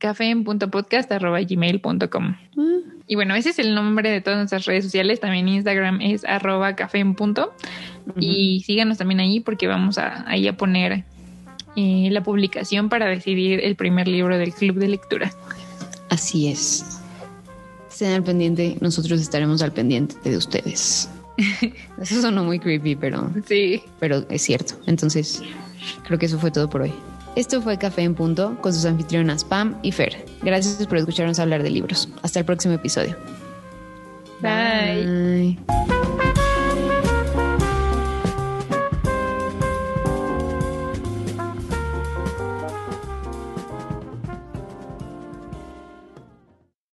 cafeen.podcast.gmail.com. 0.00 2.36
Mm, 2.56 2.78
Y 3.06 3.14
bueno, 3.14 3.34
ese 3.34 3.50
es 3.50 3.58
el 3.58 3.74
nombre 3.74 4.10
de 4.10 4.20
todas 4.20 4.38
nuestras 4.38 4.64
redes 4.66 4.84
sociales. 4.84 5.20
También 5.20 5.48
Instagram 5.48 6.00
es 6.00 6.24
arroba 6.24 6.74
café 6.76 6.98
en 6.98 7.14
punto. 7.14 7.52
Y 8.18 8.62
síganos 8.66 8.98
también 8.98 9.20
ahí 9.20 9.40
porque 9.40 9.66
vamos 9.68 9.98
a, 9.98 10.28
ahí 10.28 10.48
a 10.48 10.56
poner 10.56 11.04
eh, 11.76 12.08
la 12.10 12.22
publicación 12.22 12.88
para 12.88 13.06
decidir 13.06 13.60
el 13.62 13.76
primer 13.76 14.08
libro 14.08 14.36
del 14.38 14.52
club 14.52 14.76
de 14.78 14.88
lectura. 14.88 15.30
Así 16.08 16.48
es. 16.48 17.00
Estén 17.88 18.12
al 18.14 18.22
pendiente, 18.24 18.76
nosotros 18.80 19.20
estaremos 19.20 19.62
al 19.62 19.72
pendiente 19.72 20.16
de 20.28 20.36
ustedes. 20.36 21.08
Eso 22.00 22.20
sonó 22.22 22.42
muy 22.44 22.58
creepy, 22.58 22.96
pero, 22.96 23.30
Sí. 23.46 23.82
pero 24.00 24.24
es 24.30 24.42
cierto. 24.42 24.74
Entonces, 24.86 25.42
creo 26.04 26.18
que 26.18 26.26
eso 26.26 26.38
fue 26.38 26.50
todo 26.50 26.68
por 26.68 26.82
hoy. 26.82 26.92
Esto 27.36 27.62
fue 27.62 27.78
Café 27.78 28.02
en 28.02 28.14
Punto 28.14 28.56
con 28.60 28.72
sus 28.72 28.84
anfitrionas 28.84 29.44
Pam 29.44 29.76
y 29.82 29.92
Fer. 29.92 30.26
Gracias 30.42 30.86
por 30.86 30.98
escucharnos 30.98 31.38
hablar 31.38 31.62
de 31.62 31.70
libros. 31.70 32.08
Hasta 32.22 32.40
el 32.40 32.44
próximo 32.44 32.74
episodio. 32.74 33.16
Bye. 34.40 35.56
Bye. 35.66 36.29